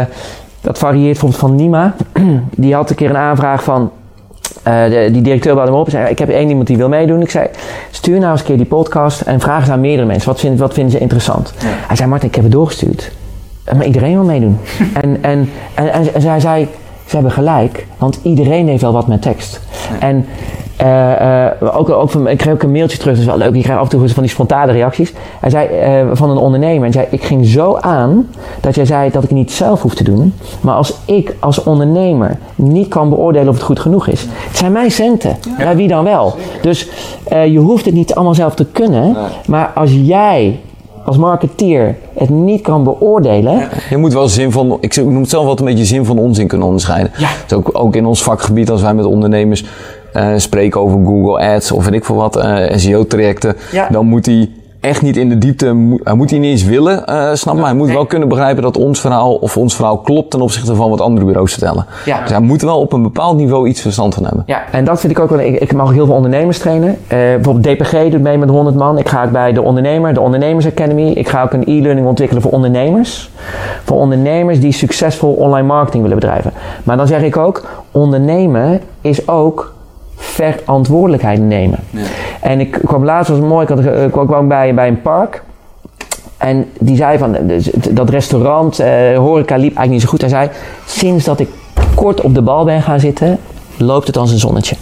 eh, 0.00 0.06
dat 0.60 0.78
varieert 0.78 1.20
bijvoorbeeld 1.20 1.40
van 1.40 1.54
Nima. 1.54 1.94
Die 2.50 2.74
had 2.74 2.90
een 2.90 2.96
keer 2.96 3.10
een 3.10 3.16
aanvraag 3.16 3.62
van... 3.62 3.90
de, 4.62 5.08
die 5.12 5.22
directeur 5.22 5.54
belde 5.54 5.70
me 5.70 5.76
op 5.76 5.84
en 5.84 5.90
zei, 5.90 6.08
ik 6.08 6.18
heb 6.18 6.28
één 6.28 6.48
iemand 6.48 6.66
die 6.66 6.76
wil 6.76 6.88
meedoen. 6.88 7.22
Ik 7.22 7.30
zei, 7.30 7.48
stuur 7.90 8.18
nou 8.18 8.30
eens 8.30 8.40
een 8.40 8.46
keer 8.46 8.56
die 8.56 8.66
podcast 8.66 9.20
en 9.20 9.40
vraag 9.40 9.60
eens 9.60 9.70
aan 9.70 9.80
meerdere 9.80 10.06
mensen. 10.06 10.28
Wat 10.28 10.40
vinden, 10.40 10.58
wat 10.58 10.74
vinden 10.74 10.92
ze 10.92 10.98
interessant? 10.98 11.52
Hij 11.64 11.96
zei, 11.96 12.08
Martin, 12.08 12.28
ik 12.28 12.34
heb 12.34 12.44
het 12.44 12.52
doorgestuurd. 12.52 13.10
Maar 13.74 13.84
iedereen 13.84 14.12
wil 14.12 14.24
meedoen. 14.24 14.58
en, 15.02 15.18
en, 15.22 15.50
en, 15.74 15.92
en, 15.92 16.14
en 16.14 16.20
zij 16.20 16.40
zei, 16.40 16.68
ze 17.06 17.14
hebben 17.14 17.32
gelijk, 17.32 17.86
want 17.98 18.18
iedereen 18.22 18.68
heeft 18.68 18.82
wel 18.82 18.92
wat 18.92 19.06
met 19.06 19.22
tekst. 19.22 19.60
En 20.00 20.26
ook, 21.60 21.90
ook 21.90 22.10
van, 22.10 22.28
ik 22.28 22.38
kreeg 22.38 22.52
ook 22.52 22.62
een 22.62 22.72
mailtje 22.72 22.98
terug, 22.98 23.12
dat 23.14 23.22
is 23.22 23.28
wel 23.28 23.38
leuk. 23.38 23.54
Je 23.54 23.62
krijgt 23.62 23.80
af 23.80 23.92
en 23.92 23.98
toe 23.98 24.08
van 24.08 24.22
die 24.22 24.32
spontane 24.32 24.72
reacties. 24.72 25.12
Hij 25.40 25.50
zei 25.50 25.68
eh, 25.68 26.06
van 26.12 26.30
een 26.30 26.36
ondernemer, 26.36 26.86
en 26.86 26.92
zei, 26.92 27.06
ik 27.10 27.24
ging 27.24 27.46
zo 27.46 27.76
aan 27.76 28.28
dat 28.60 28.74
jij 28.74 28.84
zei 28.84 29.10
dat 29.10 29.22
ik 29.22 29.28
het 29.28 29.38
niet 29.38 29.52
zelf 29.52 29.82
hoef 29.82 29.94
te 29.94 30.04
doen. 30.04 30.34
Maar 30.60 30.74
als 30.74 30.94
ik 31.04 31.36
als 31.40 31.62
ondernemer 31.62 32.38
niet 32.54 32.88
kan 32.88 33.08
beoordelen 33.08 33.48
of 33.48 33.54
het 33.54 33.64
goed 33.64 33.80
genoeg 33.80 34.06
is. 34.06 34.26
Het 34.30 34.56
zijn 34.56 34.72
mijn 34.72 34.90
centen. 34.90 35.36
Ja, 35.58 35.76
wie 35.76 35.88
dan 35.88 36.04
wel? 36.04 36.34
Dus 36.62 36.88
eh, 37.24 37.46
je 37.46 37.58
hoeft 37.58 37.84
het 37.84 37.94
niet 37.94 38.14
allemaal 38.14 38.34
zelf 38.34 38.54
te 38.54 38.66
kunnen. 38.66 39.16
Maar 39.46 39.70
als 39.74 39.90
jij 40.02 40.58
als 41.08 41.16
marketeer 41.16 41.96
het 42.14 42.28
niet 42.28 42.60
kan 42.60 42.84
beoordelen. 42.84 43.68
Je 43.90 43.96
moet 43.96 44.12
wel 44.12 44.28
zin 44.28 44.52
van, 44.52 44.78
ik 44.80 44.96
noem 44.96 45.20
het 45.20 45.30
zelf 45.30 45.46
wat 45.46 45.58
een 45.58 45.64
beetje 45.64 45.84
zin 45.84 46.04
van 46.04 46.18
onzin 46.18 46.46
kunnen 46.46 46.66
onderscheiden. 46.66 47.12
Ja. 47.16 47.28
Dus 47.46 47.58
ook, 47.58 47.70
ook 47.72 47.96
in 47.96 48.06
ons 48.06 48.22
vakgebied, 48.22 48.70
als 48.70 48.82
wij 48.82 48.94
met 48.94 49.04
ondernemers 49.04 49.64
eh, 50.18 50.28
spreken 50.36 50.80
over 50.80 50.98
Google 51.04 51.54
Ads 51.54 51.72
of 51.72 51.84
weet 51.84 51.94
ik 51.94 52.04
veel 52.04 52.16
wat, 52.16 52.36
eh, 52.36 52.76
SEO-trajecten, 52.76 53.56
Ja. 53.72 53.88
dan 53.90 54.06
moet 54.06 54.26
hij 54.26 54.50
echt 54.80 55.02
niet 55.02 55.16
in 55.16 55.28
de 55.28 55.38
diepte, 55.38 55.96
hij 56.02 56.14
moet 56.14 56.30
hij 56.30 56.38
niet 56.38 56.50
eens 56.50 56.64
willen, 56.64 57.06
eh 57.06 57.30
snap 57.32 57.54
maar 57.54 57.64
hij 57.64 57.74
moet 57.74 57.90
wel 57.90 58.06
kunnen 58.06 58.28
begrijpen 58.28 58.62
dat 58.62 58.76
ons 58.76 59.00
verhaal 59.00 59.34
of 59.34 59.56
ons 59.56 59.74
verhaal 59.74 59.98
klopt 59.98 60.30
ten 60.30 60.40
opzichte 60.40 60.74
van 60.74 60.90
wat 60.90 61.00
andere 61.00 61.26
bureaus 61.26 61.52
vertellen. 61.52 61.86
Ja. 62.04 62.20
Dus 62.20 62.30
hij 62.30 62.40
moet 62.40 62.62
wel 62.62 62.80
op 62.80 62.92
een 62.92 63.02
bepaald 63.02 63.36
niveau 63.36 63.68
iets 63.68 63.80
verstand 63.80 64.14
van 64.14 64.24
hebben. 64.24 64.42
Ja, 64.46 64.62
en 64.72 64.84
dat 64.84 65.00
vind 65.00 65.12
ik 65.12 65.18
ook 65.18 65.30
wel. 65.30 65.40
Ik, 65.40 65.60
ik 65.60 65.72
mag 65.72 65.86
ook 65.86 65.94
heel 65.94 66.06
veel 66.06 66.14
ondernemers 66.14 66.58
trainen. 66.58 66.88
Eh, 67.06 67.18
bijvoorbeeld 67.18 67.64
DPG 67.78 68.10
doet 68.10 68.20
mee 68.22 68.38
met 68.38 68.48
100 68.48 68.76
man. 68.76 68.98
Ik 68.98 69.08
ga 69.08 69.24
ook 69.24 69.30
bij 69.30 69.52
de 69.52 69.62
ondernemer, 69.62 70.14
de 70.14 70.20
Ondernemers 70.20 70.66
Academy. 70.66 71.10
Ik 71.10 71.28
ga 71.28 71.42
ook 71.42 71.52
een 71.52 71.64
e-learning 71.66 72.06
ontwikkelen 72.06 72.42
voor 72.42 72.52
ondernemers. 72.52 73.30
Voor 73.84 73.96
ondernemers 73.96 74.60
die 74.60 74.72
succesvol 74.72 75.32
online 75.32 75.66
marketing 75.66 76.02
willen 76.02 76.18
bedrijven. 76.18 76.52
Maar 76.84 76.96
dan 76.96 77.06
zeg 77.06 77.22
ik 77.22 77.36
ook: 77.36 77.66
ondernemen 77.92 78.80
is 79.00 79.28
ook 79.28 79.76
verantwoordelijkheid 80.18 81.40
nemen. 81.40 81.78
En 82.40 82.60
ik 82.60 82.70
kwam 82.70 83.04
laatst, 83.04 83.30
was 83.30 83.40
mooi, 83.40 83.62
ik, 83.62 83.68
had, 83.68 83.84
ik 83.84 84.10
kwam 84.10 84.48
bij, 84.48 84.74
bij 84.74 84.88
een 84.88 85.02
park. 85.02 85.42
En 86.36 86.66
die 86.78 86.96
zei 86.96 87.18
van, 87.18 87.36
dus 87.46 87.70
dat 87.90 88.10
restaurant, 88.10 88.78
eh, 88.78 89.16
horeca 89.16 89.56
liep 89.56 89.76
eigenlijk 89.76 89.90
niet 89.90 90.00
zo 90.00 90.08
goed. 90.08 90.20
Hij 90.20 90.30
zei, 90.30 90.50
sinds 90.86 91.24
dat 91.24 91.40
ik 91.40 91.48
kort 91.94 92.20
op 92.20 92.34
de 92.34 92.42
bal 92.42 92.64
ben 92.64 92.82
gaan 92.82 93.00
zitten, 93.00 93.38
loopt 93.76 94.06
het 94.06 94.16
als 94.16 94.30
een 94.30 94.38
zonnetje. 94.38 94.76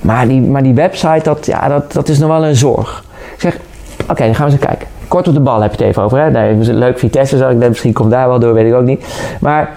Maar, 0.00 0.28
die, 0.28 0.40
maar 0.40 0.62
die 0.62 0.74
website, 0.74 1.20
dat, 1.22 1.46
ja, 1.46 1.68
dat, 1.68 1.92
dat 1.92 2.08
is 2.08 2.18
nog 2.18 2.28
wel 2.28 2.44
een 2.44 2.56
zorg. 2.56 3.04
Ik 3.34 3.40
zeg, 3.40 3.58
oké, 4.10 4.24
dan 4.24 4.34
gaan 4.34 4.46
we 4.46 4.52
eens 4.52 4.60
kijken. 4.60 4.88
Kort 5.08 5.28
op 5.28 5.34
de 5.34 5.40
bal 5.40 5.60
heb 5.60 5.70
je 5.70 5.76
het 5.76 5.86
even 5.86 6.02
over. 6.02 6.18
Hè? 6.18 6.30
Nee, 6.30 6.54
leuk 6.74 6.98
Vitesse, 6.98 7.36
zou 7.36 7.52
ik 7.52 7.58
denk, 7.58 7.70
misschien 7.70 7.92
komt 7.92 8.10
daar 8.10 8.28
wel 8.28 8.38
door, 8.38 8.54
weet 8.54 8.66
ik 8.66 8.74
ook 8.74 8.84
niet. 8.84 9.04
Maar 9.40 9.76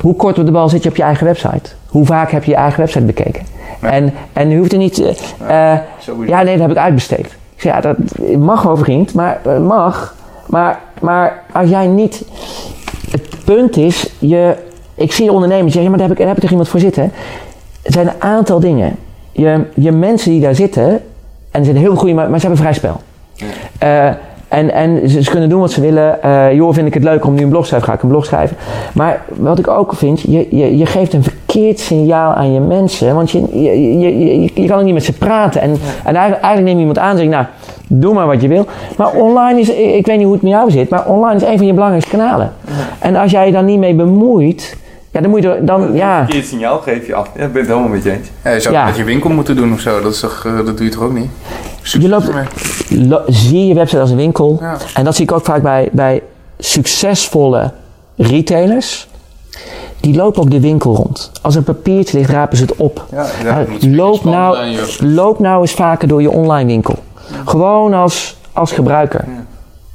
hoe 0.00 0.16
kort 0.16 0.38
op 0.38 0.46
de 0.46 0.52
bal 0.52 0.68
zit 0.68 0.82
je 0.82 0.88
op 0.88 0.96
je 0.96 1.02
eigen 1.02 1.26
website? 1.26 1.70
Hoe 1.86 2.06
vaak 2.06 2.30
heb 2.30 2.44
je 2.44 2.50
je 2.50 2.56
eigen 2.56 2.80
website 2.80 3.04
bekeken? 3.04 3.42
En, 3.80 4.12
en 4.32 4.50
je 4.50 4.58
hoeft 4.58 4.72
er 4.72 4.78
niet... 4.78 4.98
eh, 5.46 5.72
eh, 5.72 5.78
ja, 6.26 6.42
nee, 6.42 6.52
dat 6.52 6.66
heb 6.66 6.76
ik 6.76 6.82
uitbesteed. 6.82 7.26
Ik 7.26 7.66
zeg, 7.66 7.72
ja, 7.74 7.80
dat 7.80 7.96
mag 8.38 8.62
wel 8.62 8.76
vriend, 8.76 9.14
maar 9.14 9.40
het 9.42 9.62
mag. 9.62 10.14
Maar, 10.46 10.80
maar 11.00 11.42
als 11.52 11.68
jij 11.68 11.86
niet... 11.86 12.24
Het 13.10 13.44
punt 13.44 13.76
is, 13.76 14.10
je, 14.18 14.56
ik 14.94 15.12
zie 15.12 15.32
ondernemers 15.32 15.72
zeggen, 15.72 15.82
ja, 15.82 15.88
maar 15.88 15.98
daar 15.98 16.08
heb 16.08 16.16
ik, 16.16 16.18
daar 16.18 16.26
heb 16.26 16.36
ik 16.36 16.42
toch 16.42 16.50
iemand 16.50 16.68
voor 16.68 16.80
zitten. 16.80 17.12
Er 17.82 17.92
zijn 17.92 18.06
een 18.06 18.22
aantal 18.22 18.60
dingen. 18.60 18.96
Je, 19.32 19.64
je 19.74 19.92
mensen 19.92 20.30
die 20.30 20.40
daar 20.40 20.54
zitten, 20.54 20.88
en 21.50 21.60
er 21.60 21.64
zijn 21.64 21.76
heel 21.76 21.96
goede, 21.96 22.14
maar, 22.14 22.30
maar 22.30 22.40
ze 22.40 22.46
hebben 22.46 22.64
vrij 22.64 22.74
spel. 22.74 23.00
Eh, 23.78 24.06
en, 24.48 24.72
en 24.72 25.08
ze, 25.08 25.22
ze 25.22 25.30
kunnen 25.30 25.48
doen 25.48 25.60
wat 25.60 25.70
ze 25.70 25.80
willen. 25.80 26.22
Eh 26.22 26.52
joh, 26.52 26.74
vind 26.74 26.86
ik 26.86 26.94
het 26.94 27.02
leuk 27.02 27.24
om 27.24 27.34
nu 27.34 27.42
een 27.42 27.48
blog 27.48 27.62
te 27.62 27.68
schrijven, 27.68 27.88
ga 27.88 27.94
ik 27.94 28.02
een 28.02 28.08
blog 28.08 28.24
schrijven. 28.24 28.56
Maar 28.94 29.24
wat 29.28 29.58
ik 29.58 29.68
ook 29.68 29.94
vind, 29.94 30.20
je, 30.20 30.56
je, 30.56 30.76
je 30.76 30.86
geeft 30.86 31.12
een 31.12 31.24
verkeerd 31.50 31.78
signaal 31.80 32.32
aan 32.34 32.52
je 32.52 32.60
mensen. 32.60 33.14
Want 33.14 33.30
je, 33.30 33.40
je, 33.62 33.98
je, 33.98 34.18
je, 34.18 34.50
je 34.54 34.66
kan 34.68 34.78
ook 34.78 34.84
niet 34.84 34.94
met 34.94 35.04
ze 35.04 35.12
praten. 35.12 35.60
En, 35.60 35.70
en 36.04 36.14
eigenlijk, 36.16 36.42
eigenlijk 36.42 36.64
neem 36.64 36.74
je 36.74 36.80
iemand 36.80 36.98
aan 36.98 37.10
en 37.10 37.16
zeg 37.16 37.24
je, 37.24 37.30
nou, 37.30 37.44
doe 37.88 38.14
maar 38.14 38.26
wat 38.26 38.42
je 38.42 38.48
wil. 38.48 38.66
Maar 38.96 39.12
online 39.12 39.60
is, 39.60 39.68
ik 39.70 40.06
weet 40.06 40.16
niet 40.16 40.24
hoe 40.24 40.32
het 40.34 40.42
met 40.42 40.52
jou 40.52 40.70
zit, 40.70 40.88
maar 40.88 41.06
online 41.06 41.36
is 41.36 41.42
een 41.42 41.56
van 41.56 41.66
je 41.66 41.72
belangrijkste 41.72 42.16
kanalen. 42.16 42.52
En 42.98 43.16
als 43.16 43.30
jij 43.30 43.46
je 43.46 43.52
dan 43.52 43.64
niet 43.64 43.78
mee 43.78 43.94
bemoeit, 43.94 44.76
ja, 45.10 45.20
dan 45.20 45.30
moet 45.30 45.42
je 45.42 45.48
er, 45.54 45.64
dan, 45.64 45.94
ja. 45.94 46.26
Het 46.28 46.46
signaal 46.46 46.78
geef 46.78 47.06
je 47.06 47.14
af. 47.14 47.28
Ja, 47.36 47.44
ik 47.44 47.52
ben 47.52 47.60
het 47.62 47.70
helemaal 47.70 47.90
met 47.90 48.02
je 48.02 48.10
eens. 48.10 48.28
Ja, 48.44 48.50
je 48.50 48.60
zou 48.60 48.74
Ja. 48.74 48.80
het 48.80 48.88
met 48.88 48.98
je 48.98 49.04
winkel 49.04 49.30
moeten 49.30 49.56
doen 49.56 49.72
of 49.72 49.80
zo. 49.80 50.00
Dat, 50.02 50.12
is 50.12 50.20
toch, 50.20 50.42
eh, 50.46 50.56
dat 50.66 50.76
doe 50.76 50.86
je 50.86 50.92
toch 50.92 51.02
ook 51.02 51.12
niet? 51.12 51.30
Succes 51.82 52.02
Je 52.02 52.08
loopt, 52.08 52.30
lo- 53.08 53.22
zie 53.26 53.66
je 53.66 53.74
website 53.74 54.00
als 54.00 54.10
een 54.10 54.16
winkel. 54.16 54.58
Ja. 54.60 54.76
En 54.94 55.04
dat 55.04 55.14
zie 55.16 55.24
ik 55.24 55.32
ook 55.32 55.44
vaak 55.44 55.62
bij, 55.62 55.88
bij 55.92 56.22
succesvolle 56.58 57.72
retailers. 58.16 59.08
Die 60.00 60.16
lopen 60.16 60.42
ook 60.42 60.50
de 60.50 60.60
winkel 60.60 60.94
rond. 60.94 61.30
Als 61.42 61.54
er 61.54 61.58
een 61.58 61.74
papiertje 61.74 62.18
ligt, 62.18 62.30
rapen 62.30 62.56
ze 62.56 62.62
het 62.62 62.76
op. 62.76 63.04
Ja, 63.10 63.26
ja, 63.44 63.64
loop, 63.88 64.24
nou, 64.24 64.56
zijn, 64.74 65.14
loop 65.14 65.38
nou 65.38 65.60
eens 65.60 65.72
vaker 65.72 66.08
door 66.08 66.22
je 66.22 66.30
online 66.30 66.66
winkel. 66.66 66.94
Gewoon 67.44 67.94
als, 67.94 68.36
als 68.52 68.72
gebruiker. 68.72 69.24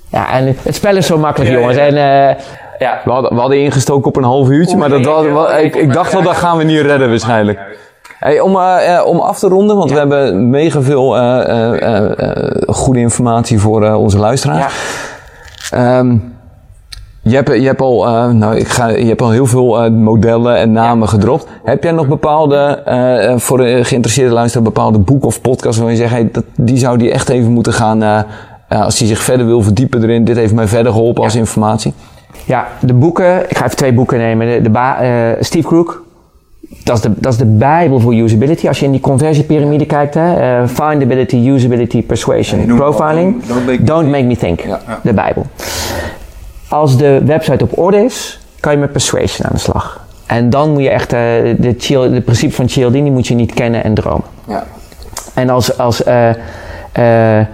Ja, 0.10 0.32
en 0.32 0.56
het 0.62 0.76
spel 0.76 0.96
is 0.96 1.06
zo 1.06 1.18
makkelijk, 1.18 1.52
Ja, 1.52 1.58
jongens. 1.60 1.78
ja. 1.78 1.84
En, 1.86 1.96
eh, 1.96 2.44
ja. 2.80 3.02
We 3.06 3.12
hadden, 3.12 3.34
we 3.34 3.40
hadden 3.40 3.60
ingestoken 3.60 4.08
op 4.08 4.16
een 4.16 4.24
half 4.24 4.50
uurtje, 4.50 4.78
maar 4.78 4.90
dat, 4.90 5.06
was- 5.06 5.52
ik, 5.62 5.76
ik 5.76 5.94
dacht 5.94 6.14
wel, 6.14 6.22
dat 6.22 6.36
gaan 6.36 6.58
we 6.58 6.64
niet 6.64 6.82
redden 6.82 7.10
waarschijnlijk. 7.10 7.60
Hey, 8.20 8.40
om, 8.40 8.56
eh, 8.56 8.96
eh, 8.98 9.06
om 9.06 9.20
af 9.20 9.40
te 9.40 9.48
ronden, 9.48 9.78
want 9.78 9.92
we 9.92 9.98
hebben 9.98 10.50
mega 10.50 10.82
veel 10.82 11.18
eh, 11.18 11.50
eh, 11.50 11.82
eh, 11.82 12.20
eh, 12.20 12.52
goede 12.68 13.00
informatie 13.00 13.60
voor 13.60 13.86
eh, 13.86 14.00
onze 14.02 14.18
luisteraars. 14.18 14.74
Ehm, 15.72 16.16
je, 17.30 17.36
hebt, 17.36 17.48
je, 17.48 17.66
hebt 17.66 17.82
al, 17.82 18.08
eh, 18.08 18.30
nou, 18.30 18.56
ik 18.56 18.68
ga, 18.68 18.88
je 18.88 19.06
hebt 19.06 19.22
al 19.22 19.32
heel 19.32 19.46
veel 19.46 19.84
eh, 19.84 19.92
modellen 19.92 20.58
en 20.58 20.72
namen 20.72 21.10
gedropt. 21.10 21.48
Heb 21.64 21.84
jij 21.84 21.92
nog 21.92 22.08
bepaalde, 22.08 22.58
eh, 22.86 23.34
voor 23.38 23.58
de 23.58 23.84
geïnteresseerde 23.84 24.34
luisteraar, 24.34 24.64
bepaalde 24.64 25.00
boeken 25.00 25.28
of 25.28 25.42
podcasts 25.42 25.78
waarvan 25.78 25.96
je 25.96 26.02
zegt, 26.02 26.12
hey, 26.14 26.30
dat, 26.32 26.44
die 26.56 26.78
zou 26.78 26.98
die 26.98 27.12
echt 27.12 27.30
even 27.30 27.52
moeten 27.52 27.74
gaan, 27.74 28.04
eh, 28.04 28.20
eh, 28.68 28.82
als 28.84 29.00
hij 29.00 29.08
zich 29.08 29.20
verder 29.24 29.46
wil 29.46 29.62
verdiepen 29.62 30.04
erin, 30.04 30.24
dit 30.26 30.36
heeft 30.36 30.54
mij 30.54 30.68
verder 30.68 30.92
geholpen 30.92 31.24
als 31.24 31.36
informatie? 31.36 31.94
Ja, 32.46 32.68
de 32.80 32.94
boeken. 32.94 33.50
Ik 33.50 33.58
ga 33.58 33.66
even 33.66 33.78
twee 33.78 33.94
boeken 33.94 34.18
nemen. 34.18 34.48
De, 34.48 34.62
de 34.62 34.70
ba- 34.70 34.98
eh, 34.98 35.10
Steve 35.44 35.68
Crook. 35.68 36.04
Dat 36.84 36.96
is, 36.96 37.02
de, 37.02 37.12
dat 37.16 37.32
is 37.32 37.38
de 37.38 37.46
bijbel 37.46 38.00
voor 38.00 38.14
usability. 38.16 38.68
Als 38.68 38.80
je 38.80 38.86
in 38.86 38.92
die 38.92 39.00
conversiepyramide 39.02 39.86
kijkt, 39.86 40.14
hè, 40.14 40.34
eh, 40.62 40.68
findability, 40.68 41.36
usability, 41.36 42.04
persuasion, 42.04 42.66
profiling. 42.66 43.46
Don't 43.46 43.66
Make 43.66 43.80
Me 43.80 43.84
Don't 43.84 44.10
make 44.10 44.24
me 44.24 44.36
think. 44.38 44.60
Ja. 44.60 44.80
De 45.04 45.14
bijbel. 45.14 45.46
Als 46.70 46.98
de 46.98 47.22
website 47.26 47.64
op 47.64 47.78
orde 47.78 48.04
is, 48.04 48.40
kan 48.60 48.72
je 48.72 48.78
met 48.78 48.92
persuasion 48.92 49.48
aan 49.48 49.54
de 49.54 49.60
slag. 49.60 50.04
En 50.26 50.50
dan 50.50 50.72
moet 50.72 50.82
je 50.82 50.90
echt 50.90 51.14
eh, 51.14 51.20
de, 51.58 51.76
Cial- 51.78 52.10
de 52.10 52.22
principe 52.22 52.54
van 52.54 52.70
Cialdini 52.70 53.10
moet 53.12 53.28
je 53.28 53.36
niet 53.36 53.54
kennen 53.54 53.84
en 53.84 53.94
dromen. 53.94 54.26
Ja. 54.48 54.64
En 55.34 55.50
als, 55.50 55.78
als 55.78 56.04
eh, 56.04 56.30
eh, 57.40 57.46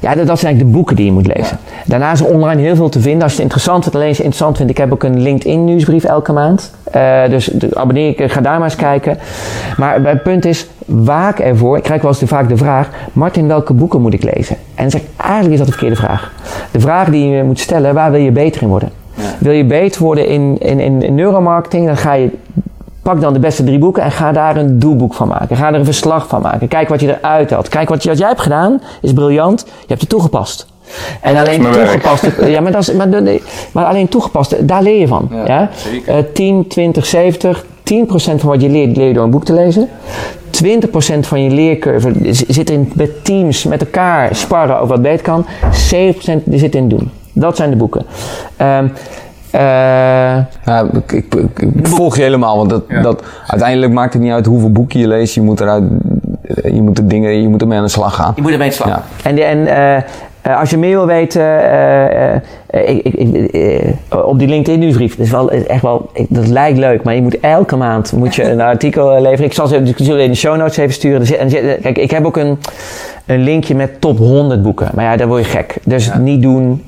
ja, 0.00 0.14
dat, 0.14 0.26
dat 0.26 0.38
zijn 0.38 0.52
eigenlijk 0.52 0.58
de 0.58 0.76
boeken 0.76 0.96
die 0.96 1.04
je 1.04 1.12
moet 1.12 1.26
lezen. 1.36 1.58
Daarnaast 1.86 2.20
is 2.22 2.26
er 2.28 2.34
online 2.34 2.60
heel 2.60 2.76
veel 2.76 2.88
te 2.88 3.00
vinden. 3.00 3.22
Als 3.22 3.30
je 3.32 3.36
het 3.36 3.44
interessant 3.44 3.82
vindt, 3.82 3.96
alleen 3.96 4.08
als 4.08 4.16
je 4.16 4.22
het 4.22 4.32
interessant 4.32 4.56
vindt. 4.56 4.70
Ik 4.72 4.78
heb 4.78 4.92
ook 4.92 5.02
een 5.02 5.22
LinkedIn 5.22 5.64
nieuwsbrief 5.64 6.04
elke 6.04 6.32
maand. 6.32 6.74
Eh, 6.90 7.28
dus 7.28 7.50
abonneer 7.74 8.08
ik, 8.20 8.32
ga 8.32 8.40
daar 8.40 8.58
maar 8.58 8.68
eens 8.68 8.76
kijken. 8.76 9.18
Maar 9.76 10.02
het 10.02 10.22
punt 10.22 10.44
is, 10.44 10.66
waak 10.86 11.38
ervoor. 11.38 11.76
Ik 11.76 11.82
krijg 11.82 12.00
wel 12.02 12.10
eens 12.10 12.20
de- 12.20 12.26
vaak 12.26 12.48
de 12.48 12.56
vraag, 12.56 12.90
Martin, 13.12 13.48
welke 13.48 13.72
boeken 13.72 14.00
moet 14.00 14.14
ik 14.14 14.22
lezen? 14.22 14.56
En 14.74 14.82
dan 14.82 14.90
zeg 14.90 15.00
ik, 15.00 15.06
eigenlijk 15.16 15.52
is 15.52 15.58
dat 15.58 15.66
de 15.66 15.72
verkeerde 15.72 15.96
vraag. 15.96 16.32
De 16.70 16.80
vraag 16.80 17.08
die 17.08 17.28
je 17.28 17.42
moet 17.42 17.58
stellen, 17.58 17.94
waar 17.94 18.10
wil 18.10 18.20
je 18.20 18.30
beter 18.30 18.62
in 18.62 18.68
worden? 18.68 18.90
Wil 19.38 19.52
je 19.52 19.64
beter 19.64 20.02
worden 20.02 20.28
in, 20.28 20.58
in, 20.58 21.02
in 21.02 21.14
neuromarketing, 21.14 21.86
dan 21.86 21.96
ga 21.96 22.12
je 22.12 22.30
Pak 23.06 23.20
dan 23.20 23.32
de 23.32 23.38
beste 23.38 23.64
drie 23.64 23.78
boeken 23.78 24.02
en 24.02 24.10
ga 24.10 24.32
daar 24.32 24.56
een 24.56 24.78
doelboek 24.78 25.14
van 25.14 25.28
maken. 25.28 25.56
Ga 25.56 25.68
er 25.68 25.74
een 25.74 25.84
verslag 25.84 26.26
van 26.28 26.42
maken. 26.42 26.68
Kijk 26.68 26.88
wat 26.88 27.00
je 27.00 27.18
eruit 27.18 27.50
haalt. 27.50 27.68
Kijk 27.68 27.88
wat, 27.88 28.02
je, 28.02 28.08
wat 28.08 28.18
jij 28.18 28.28
hebt 28.28 28.40
gedaan, 28.40 28.82
is 29.02 29.12
briljant. 29.12 29.64
Je 29.66 29.86
hebt 29.86 30.00
het 30.00 30.10
toegepast. 30.10 30.66
En 31.20 31.36
alleen 31.36 31.62
toegepast, 31.62 32.22
ja, 32.54 32.60
maar, 32.60 32.72
dat 32.72 32.88
is, 32.88 32.92
maar, 32.92 33.08
maar 33.72 33.84
alleen 33.84 34.08
toegepast, 34.08 34.68
daar 34.68 34.82
leer 34.82 35.00
je 35.00 35.06
van. 35.06 35.28
Ja. 35.46 35.70
Eh, 36.06 36.16
10, 36.32 36.66
20, 36.68 37.06
70. 37.06 37.64
10% 37.64 37.66
van 38.14 38.38
wat 38.48 38.62
je 38.62 38.68
leert, 38.68 38.96
leer 38.96 39.06
je 39.08 39.14
door 39.14 39.24
een 39.24 39.30
boek 39.30 39.44
te 39.44 39.52
lezen. 39.52 39.88
20% 40.64 41.18
van 41.20 41.42
je 41.42 41.50
leercurve 41.50 42.12
zit 42.30 42.70
in 42.70 42.92
met 42.94 43.24
teams, 43.24 43.64
met 43.64 43.80
elkaar 43.80 44.36
sparren 44.36 44.76
over 44.76 44.88
wat 44.88 45.02
beter 45.02 45.22
kan. 45.22 45.46
70% 45.46 46.42
zit 46.50 46.74
in 46.74 46.88
doen. 46.88 47.10
Dat 47.32 47.56
zijn 47.56 47.70
de 47.70 47.76
boeken. 47.76 48.06
Ehm, 48.56 48.88
eh, 49.50 49.60
Ja, 50.64 50.84
ik, 50.92 51.12
ik, 51.12 51.34
ik- 51.34 51.58
ik 51.74 51.86
volg 51.86 52.16
je 52.16 52.22
helemaal, 52.22 52.56
want 52.56 52.70
dat, 52.70 52.82
Ja. 52.88 53.00
dat, 53.02 53.22
uiteindelijk 53.46 53.92
maakt 53.92 54.12
het 54.12 54.22
niet 54.22 54.32
uit 54.32 54.46
hoeveel 54.46 54.70
boeken 54.72 55.00
je 55.00 55.08
leest. 55.08 55.34
Je 55.34 55.40
moet 55.42 55.60
eruit, 55.60 55.84
je 56.64 56.82
moet 56.82 56.96
de 56.96 57.06
dingen, 57.06 57.40
je 57.42 57.48
moet 57.48 57.60
ermee 57.60 57.78
aan 57.78 57.84
de 57.84 57.90
slag 57.90 58.14
gaan. 58.14 58.32
Je 58.36 58.42
moet 58.42 58.50
ermee 58.50 58.66
aan 58.70 58.76
de 58.76 58.82
slag. 58.82 59.02
Ja. 59.22 59.30
En, 59.30 59.38
en, 59.38 59.66
eh, 59.96 60.02
Eh, 60.46 60.58
als 60.58 60.70
je 60.70 60.78
meer 60.78 60.96
wil 60.96 61.06
weten, 61.06 61.42
eh, 61.42 62.34
eh, 62.34 62.40
ik, 62.70 63.02
ik, 63.02 63.52
ik, 63.52 63.94
op 64.10 64.38
die 64.38 64.48
LinkedIn 64.48 64.80
nieuwsbrief, 64.80 65.16
dat 65.16 65.26
is 65.26 65.32
wel 65.32 65.50
echt 65.50 65.82
wel, 65.82 66.10
dat 66.28 66.46
lijkt 66.46 66.78
leuk, 66.78 67.02
maar 67.02 67.14
je 67.14 67.22
moet 67.22 67.40
elke 67.40 67.76
maand 67.76 68.12
moet 68.12 68.34
je 68.34 68.50
een 68.50 68.60
artikel 68.74 69.20
leveren. 69.20 69.44
Ik 69.44 69.52
zal 69.52 69.66
ze 69.66 69.76
ik 69.76 69.96
zal 69.96 70.16
in 70.16 70.30
de 70.30 70.36
show 70.36 70.56
notes 70.56 70.76
even 70.76 70.94
sturen. 70.94 71.38
En 71.38 71.48
Kijk, 71.80 71.98
ik 71.98 72.10
heb 72.10 72.24
ook 72.26 72.36
een, 72.36 72.58
een 73.26 73.42
linkje 73.42 73.74
met 73.74 74.00
top 74.00 74.18
100 74.18 74.62
boeken, 74.62 74.90
maar 74.94 75.04
ja, 75.04 75.16
daar 75.16 75.26
word 75.26 75.44
je 75.44 75.50
gek. 75.50 75.76
Dus 75.84 76.10
niet 76.18 76.42
doen. 76.42 76.84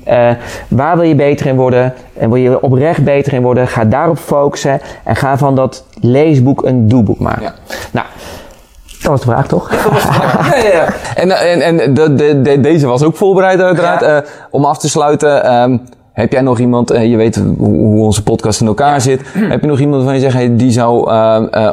Waar 0.67 0.97
wil 0.97 1.07
je 1.07 1.15
beter 1.15 1.45
in 1.45 1.55
worden? 1.55 1.93
En 2.17 2.29
wil 2.29 2.41
je 2.41 2.61
oprecht 2.61 3.03
beter 3.03 3.33
in 3.33 3.41
worden? 3.41 3.67
Ga 3.67 3.85
daarop 3.85 4.17
focussen 4.17 4.81
en 5.03 5.15
ga 5.15 5.37
van 5.37 5.55
dat 5.55 5.85
leesboek 6.01 6.65
een 6.65 6.87
doelboek 6.87 7.19
maken. 7.19 7.43
Ja. 7.43 7.53
Nou, 7.91 8.05
dat 9.01 9.11
was 9.11 9.19
de 9.21 9.25
vraag 9.27 9.47
toch? 9.47 9.69
Ja, 10.49 10.55
ja, 10.55 10.71
ja. 10.73 10.85
En, 11.15 11.31
eh, 11.31 11.67
en, 11.67 11.79
en 11.79 11.93
de, 11.93 12.13
de, 12.15 12.41
de- 12.41 12.59
deze 12.59 12.87
was 12.87 13.03
ook 13.03 13.15
voorbereid 13.15 13.59
uiteraard. 13.61 14.01
Eh, 14.01 14.17
om 14.51 14.65
af 14.65 14.77
te 14.77 14.89
sluiten, 14.89 15.43
ehm, 15.43 15.77
heb 16.13 16.31
jij 16.31 16.41
nog 16.41 16.59
iemand, 16.59 16.91
eh, 16.91 17.09
je 17.11 17.17
weet 17.17 17.35
hoe, 17.57 17.77
hoe 17.77 18.03
onze 18.03 18.23
podcast 18.23 18.61
in 18.61 18.67
elkaar 18.67 19.01
zit. 19.01 19.21
Heb 19.53 19.61
je 19.61 19.67
nog 19.67 19.79
iemand 19.79 20.03
van 20.03 20.13
je 20.13 20.19
zegt, 20.19 20.33
hey, 20.33 20.55
die 20.55 20.71
zou 20.71 21.09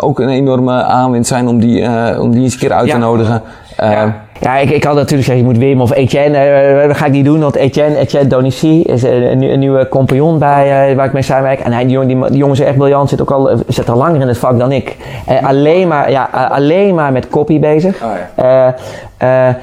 ook 0.01 0.20
een 0.20 0.29
enorme 0.29 0.83
aanwinst 0.83 1.29
zijn 1.29 1.49
om 1.49 1.61
die, 1.61 1.89
om 2.20 2.31
die 2.31 2.43
eens 2.43 2.53
een 2.53 2.59
keer 2.59 2.72
uit 2.72 2.85
te 2.87 2.93
Ja. 2.93 2.97
nodigen? 2.99 3.43
Eh, 3.77 4.03
Ja, 4.41 4.57
ik, 4.57 4.70
ik 4.70 4.84
had 4.84 4.95
natuurlijk 4.95 5.24
zeggen, 5.26 5.45
je 5.47 5.51
moet 5.53 5.59
Wim 5.62 5.80
of 5.80 5.93
Etienne. 5.93 6.37
eh, 6.39 6.87
dat 6.89 6.97
ga 6.97 7.07
ik 7.07 7.12
niet 7.12 7.24
doen, 7.24 7.41
want 7.41 7.55
Etienne, 7.55 7.97
Etienne 7.99 8.28
Donici 8.28 8.82
is 8.82 9.03
een, 9.03 9.22
een, 9.22 9.39
nieuw- 9.39 9.51
een 9.51 9.59
nieuwe 9.59 9.89
compagnon 9.89 10.39
bij, 10.39 10.89
eh, 10.91 10.97
waar 10.97 11.07
ik 11.07 11.12
mee 11.12 11.22
samenwerk. 11.22 11.61
En 11.61 11.72
hij, 11.72 11.82
die, 11.82 11.93
jongen, 11.93 12.09
die, 12.09 12.28
die 12.28 12.37
jongen 12.39 12.55
is 12.55 12.61
echt 12.61 12.76
briljant, 12.76 13.09
zit 13.09 13.20
ook 13.20 13.30
al, 13.30 13.51
eh, 13.51 13.57
zit 13.68 13.91
al 13.91 13.97
langer 13.97 14.20
in 14.20 14.28
het 14.28 14.39
vak 14.39 14.59
dan 14.59 14.72
ik. 14.72 14.97
Eh, 15.26 15.43
alleen, 15.47 15.89
maar, 15.89 16.11
ja, 16.11 16.28
eh, 16.32 16.51
alleen 16.51 16.95
maar 16.95 17.12
met 17.12 17.28
copy 17.28 17.61
bezig. 17.61 18.03
Oh, 18.03 18.45
Eh, 18.45 18.68
eh, 19.16 19.55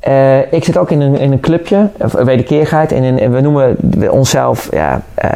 eh, 0.00 0.52
ik 0.52 0.64
zit 0.64 0.76
ook 0.78 0.90
in 0.90 1.00
een, 1.00 1.18
in 1.18 1.32
een 1.32 1.40
clubje, 1.40 1.88
of 1.98 2.12
wederkeerigheid. 2.12 2.92
En 2.92 3.02
in, 3.02 3.30
we 3.32 3.40
noemen 3.40 3.76
onszelf 4.10 4.68
ja, 4.70 5.00
eh, 5.14 5.30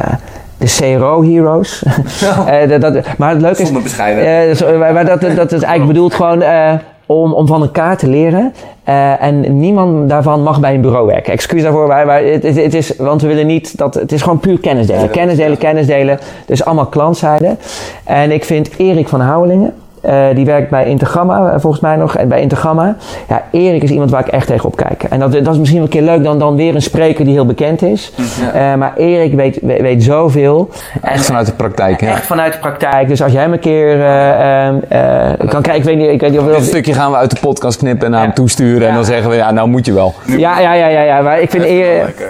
de 0.57 0.65
CRO 0.97 1.23
Heroes. 1.23 1.83
Eh, 2.47 2.69
dat, 2.69 2.81
dat, 2.81 3.05
maar 3.17 3.29
het 3.29 3.41
leuke 3.41 3.59
is... 3.61 3.65
Zonder 3.65 3.83
bescheiden. 3.83 4.23
Eh, 4.25 4.61
eh, 4.61 4.93
maar 4.93 5.05
dat, 5.05 5.21
dat 5.21 5.51
is 5.51 5.61
eigenlijk 5.61 5.87
bedoeld 5.87 6.13
gewoon 6.13 6.41
eh, 6.41 6.73
om, 7.05 7.33
om 7.33 7.47
van 7.47 7.61
elkaar 7.61 7.97
te 7.97 8.07
leren. 8.07 8.53
Eh, 8.83 9.21
en 9.21 9.57
niemand 9.57 10.09
daarvan 10.09 10.43
mag 10.43 10.59
bij 10.59 10.73
een 10.73 10.81
bureau 10.81 11.07
werken. 11.07 11.33
Excuus 11.33 11.61
daarvoor, 11.61 11.87
maar, 11.87 12.05
maar 12.05 12.23
het, 12.23 12.43
het, 12.43 12.55
het 12.55 12.73
is, 12.73 12.95
want 12.97 13.21
we 13.21 13.27
willen 13.27 13.47
niet 13.47 13.77
dat 13.77 13.93
het 13.93 14.11
is 14.11 14.21
gewoon 14.21 14.39
puur 14.39 14.59
kennis 14.59 14.87
delen. 14.87 15.09
Kennis 15.09 15.37
delen, 15.37 15.57
kennis 15.57 15.87
delen. 15.87 16.19
Dus 16.45 16.65
allemaal 16.65 16.85
klantzijde. 16.85 17.55
En 18.03 18.31
ik 18.31 18.45
vind 18.45 18.69
Erik 18.77 19.07
van 19.07 19.21
Houwelingen. 19.21 19.73
Eh, 20.05 20.35
die 20.35 20.45
werkt 20.45 20.69
bij 20.69 20.85
Intergamma, 20.85 21.51
eh, 21.51 21.59
volgens 21.59 21.81
mij 21.81 21.95
nog. 21.95 22.17
En 22.17 22.27
bij 22.27 22.41
Intergamma. 22.41 22.95
Ja, 23.27 23.43
Erik 23.51 23.83
is 23.83 23.89
iemand 23.89 24.11
waar 24.11 24.27
ik 24.27 24.27
echt 24.27 24.47
tegen 24.47 24.65
op 24.65 24.75
kijk. 24.75 25.03
En 25.03 25.19
dat, 25.19 25.31
dat 25.31 25.53
is 25.53 25.57
misschien 25.57 25.79
wel 25.79 25.83
een 25.83 25.93
keer 25.93 26.01
leuk 26.01 26.23
dan, 26.23 26.39
dan 26.39 26.55
weer 26.55 26.75
een 26.75 26.81
spreker 26.81 27.25
die 27.25 27.33
heel 27.33 27.45
bekend 27.45 27.81
is. 27.81 28.11
Eh, 28.53 28.73
maar 28.75 28.93
Erik 28.97 29.33
weet, 29.33 29.59
weet, 29.61 29.81
weet 29.81 30.03
zoveel. 30.03 30.69
echt 31.01 31.25
vanuit 31.25 31.45
de 31.45 31.51
praktijk, 31.51 32.01
ja. 32.01 32.09
Echt 32.09 32.25
vanuit 32.25 32.53
de 32.53 32.59
praktijk. 32.59 33.07
Dus 33.07 33.21
als 33.21 33.31
jij 33.31 33.41
hem 33.41 33.53
een 33.53 33.59
keer 33.59 34.01
eh, 34.01 34.65
ehm, 34.65 34.75
eh, 34.87 35.49
kan 35.49 35.61
kijken, 35.61 35.75
ik 35.75 35.83
weet 35.83 35.97
niet, 35.97 36.09
ik 36.09 36.21
weet 36.21 36.31
niet 36.31 36.39
of, 36.39 36.45
Dit 36.45 36.65
stukje 36.65 36.93
gaan 36.93 37.11
we 37.11 37.17
uit 37.17 37.29
de 37.29 37.39
podcast 37.39 37.77
knippen 37.77 38.05
en 38.05 38.11
naar 38.11 38.21
hem 38.21 38.33
toesturen. 38.33 38.87
En 38.87 38.93
dan 38.93 39.05
zeggen 39.05 39.29
we, 39.29 39.35
ja, 39.35 39.51
nou 39.51 39.67
moet 39.67 39.85
je 39.85 39.93
wel. 39.93 40.13
Ja, 40.25 40.59
ja, 40.59 40.73
ja, 40.73 40.87
ja, 40.87 41.01
ja. 41.01 41.21
Maar 41.21 41.41
ik 41.41 41.49
vind 41.49 41.63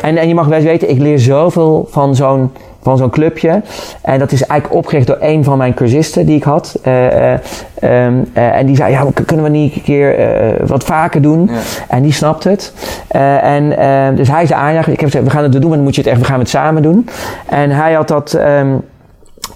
en, 0.02 0.18
en 0.18 0.28
je 0.28 0.36
mag 0.36 0.48
best 0.48 0.64
weten, 0.64 0.90
ik 0.90 1.00
leer 1.00 1.20
zoveel 1.20 1.88
van 1.90 2.16
zo'n 2.16 2.52
van 2.86 2.98
zo'n 2.98 3.10
clubje. 3.10 3.62
En 4.02 4.20
dat 4.20 4.32
is 4.32 4.46
eigenlijk 4.46 4.80
opgericht 4.80 5.08
door 5.08 5.18
een 5.20 5.44
van 5.44 5.58
mijn 5.58 5.74
cursisten 5.74 6.26
die 6.26 6.36
ik 6.36 6.44
had. 6.44 6.80
Eh, 6.84 7.34
eh, 7.34 7.40
ehm, 7.80 8.14
eh, 8.34 8.58
en 8.58 8.66
die 8.66 8.76
zei, 8.76 8.92
ja, 8.92 9.06
kunnen 9.26 9.46
we 9.46 9.52
niet 9.52 9.76
een 9.76 9.82
keer 9.82 10.16
wat 10.66 10.84
vaker 10.84 11.22
doen? 11.22 11.50
En 11.88 12.02
die 12.02 12.14
snapt 12.14 12.44
het. 12.44 12.74
En, 13.42 13.78
eh, 13.78 14.16
dus 14.16 14.28
hij 14.28 14.44
is 14.44 14.50
de 14.50 14.56
aanjager. 14.56 14.94
Ik 14.94 15.00
heb 15.00 15.10
gezegd, 15.10 15.26
we 15.26 15.32
gaan 15.32 15.44
het 15.44 15.52
doen, 15.52 15.62
maar 15.62 15.76
dan 15.76 15.84
moet 15.84 15.96
je 15.96 16.02
het 16.02 16.10
echt, 16.10 16.20
we 16.20 16.26
gaan 16.26 16.40
het 16.40 16.50
samen 16.50 16.82
doen. 16.82 17.08
En 17.46 17.70
hij 17.70 17.94
had 17.94 18.08
dat... 18.08 18.34
ehm, 18.34 18.76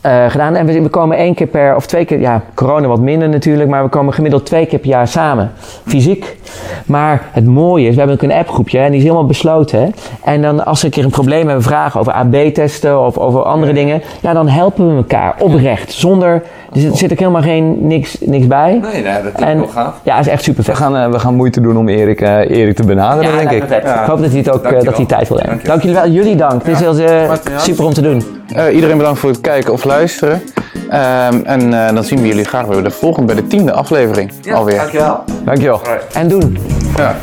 eh, 0.01 0.29
gedaan. 0.29 0.55
En 0.55 0.65
we, 0.65 0.81
we 0.81 0.89
komen 0.89 1.17
één 1.17 1.33
keer 1.33 1.47
per, 1.47 1.75
of 1.75 1.85
twee 1.85 2.05
keer, 2.05 2.19
ja, 2.19 2.41
corona 2.53 2.87
wat 2.87 2.99
minder 2.99 3.29
natuurlijk, 3.29 3.69
maar 3.69 3.83
we 3.83 3.89
komen 3.89 4.13
gemiddeld 4.13 4.45
twee 4.45 4.65
keer 4.65 4.79
per 4.79 4.89
jaar 4.89 5.07
samen, 5.07 5.51
fysiek. 5.85 6.37
Maar 6.85 7.27
het 7.31 7.45
mooie 7.45 7.87
is, 7.87 7.93
we 7.93 7.97
hebben 7.97 8.15
ook 8.15 8.23
een 8.23 8.37
appgroepje 8.37 8.79
en 8.79 8.87
die 8.87 8.97
is 8.97 9.03
helemaal 9.03 9.25
besloten. 9.25 9.79
Hè? 9.81 9.89
En 10.23 10.41
dan 10.41 10.65
als 10.65 10.81
we 10.81 10.87
een 10.87 10.93
keer 10.93 11.03
een 11.03 11.09
probleem 11.09 11.45
hebben, 11.45 11.63
vragen 11.63 11.99
over 11.99 12.13
AB-testen 12.13 13.05
of 13.05 13.17
over 13.17 13.43
andere 13.43 13.73
dingen, 13.73 14.01
ja, 14.21 14.33
dan 14.33 14.47
helpen 14.47 14.89
we 14.89 14.95
elkaar 14.95 15.35
oprecht, 15.39 15.91
zonder, 15.91 16.43
er 16.73 16.79
zit, 16.79 16.97
zit 16.97 17.11
ook 17.11 17.19
helemaal 17.19 17.41
geen, 17.41 17.87
niks, 17.87 18.17
niks 18.19 18.47
bij. 18.47 18.79
Nee, 18.81 19.03
nee, 19.03 19.23
dat 19.23 19.33
is 19.37 19.43
En 19.43 19.57
wel 19.57 19.67
gaaf. 19.67 19.95
ja, 20.03 20.19
is 20.19 20.27
echt 20.27 20.43
super 20.43 20.63
We 20.63 20.69
vet. 20.71 20.77
gaan, 20.77 20.97
eh, 20.97 21.11
we 21.11 21.19
gaan 21.19 21.35
moeite 21.35 21.61
doen 21.61 21.77
om 21.77 21.87
Erik, 21.89 22.21
eh, 22.21 22.49
Erik 22.49 22.75
te 22.75 22.83
benaderen, 22.83 23.37
denk 23.37 23.51
ik. 23.51 23.63
Ik 23.77 23.85
hoop 23.85 24.21
dat 24.21 24.29
hij 24.29 24.37
het 24.37 24.49
ook, 24.49 24.63
eh, 24.63 24.81
dat 24.81 24.97
hij 24.97 25.05
tijd 25.05 25.27
wil 25.27 25.37
hebben. 25.37 25.59
Dankjewel. 25.63 25.77
Dank 25.77 25.81
jullie 25.81 25.95
wel. 25.95 26.23
Jullie 26.23 26.35
dank. 26.35 26.63
Het 26.63 26.73
is 26.73 26.79
heel 26.79 26.97
ja. 26.99 27.37
super 27.57 27.85
om 27.85 27.93
te 27.93 28.01
doen. 28.01 28.23
Eh, 28.53 28.75
iedereen 28.75 28.97
bedankt 28.97 29.19
voor 29.19 29.29
het 29.29 29.41
kijken 29.41 29.73
of 29.73 29.83
luisteren. 29.83 30.41
Ehm, 30.89 31.39
en 31.43 31.87
eh, 31.87 31.93
dan 31.93 32.03
zien 32.03 32.21
we 32.21 32.27
jullie 32.27 32.45
graag 32.45 32.65
weer 32.65 32.81
bij 32.81 32.89
de 32.89 32.95
volgende, 32.95 33.33
bij 33.33 33.41
de 33.41 33.47
tiende 33.47 33.71
aflevering 33.71 34.31
alweer. 34.53 34.77
Dankjewel. 34.77 35.23
Dankjewel. 35.43 35.81
En 36.13 36.27
doen. 36.27 36.57
Ja. 36.97 37.15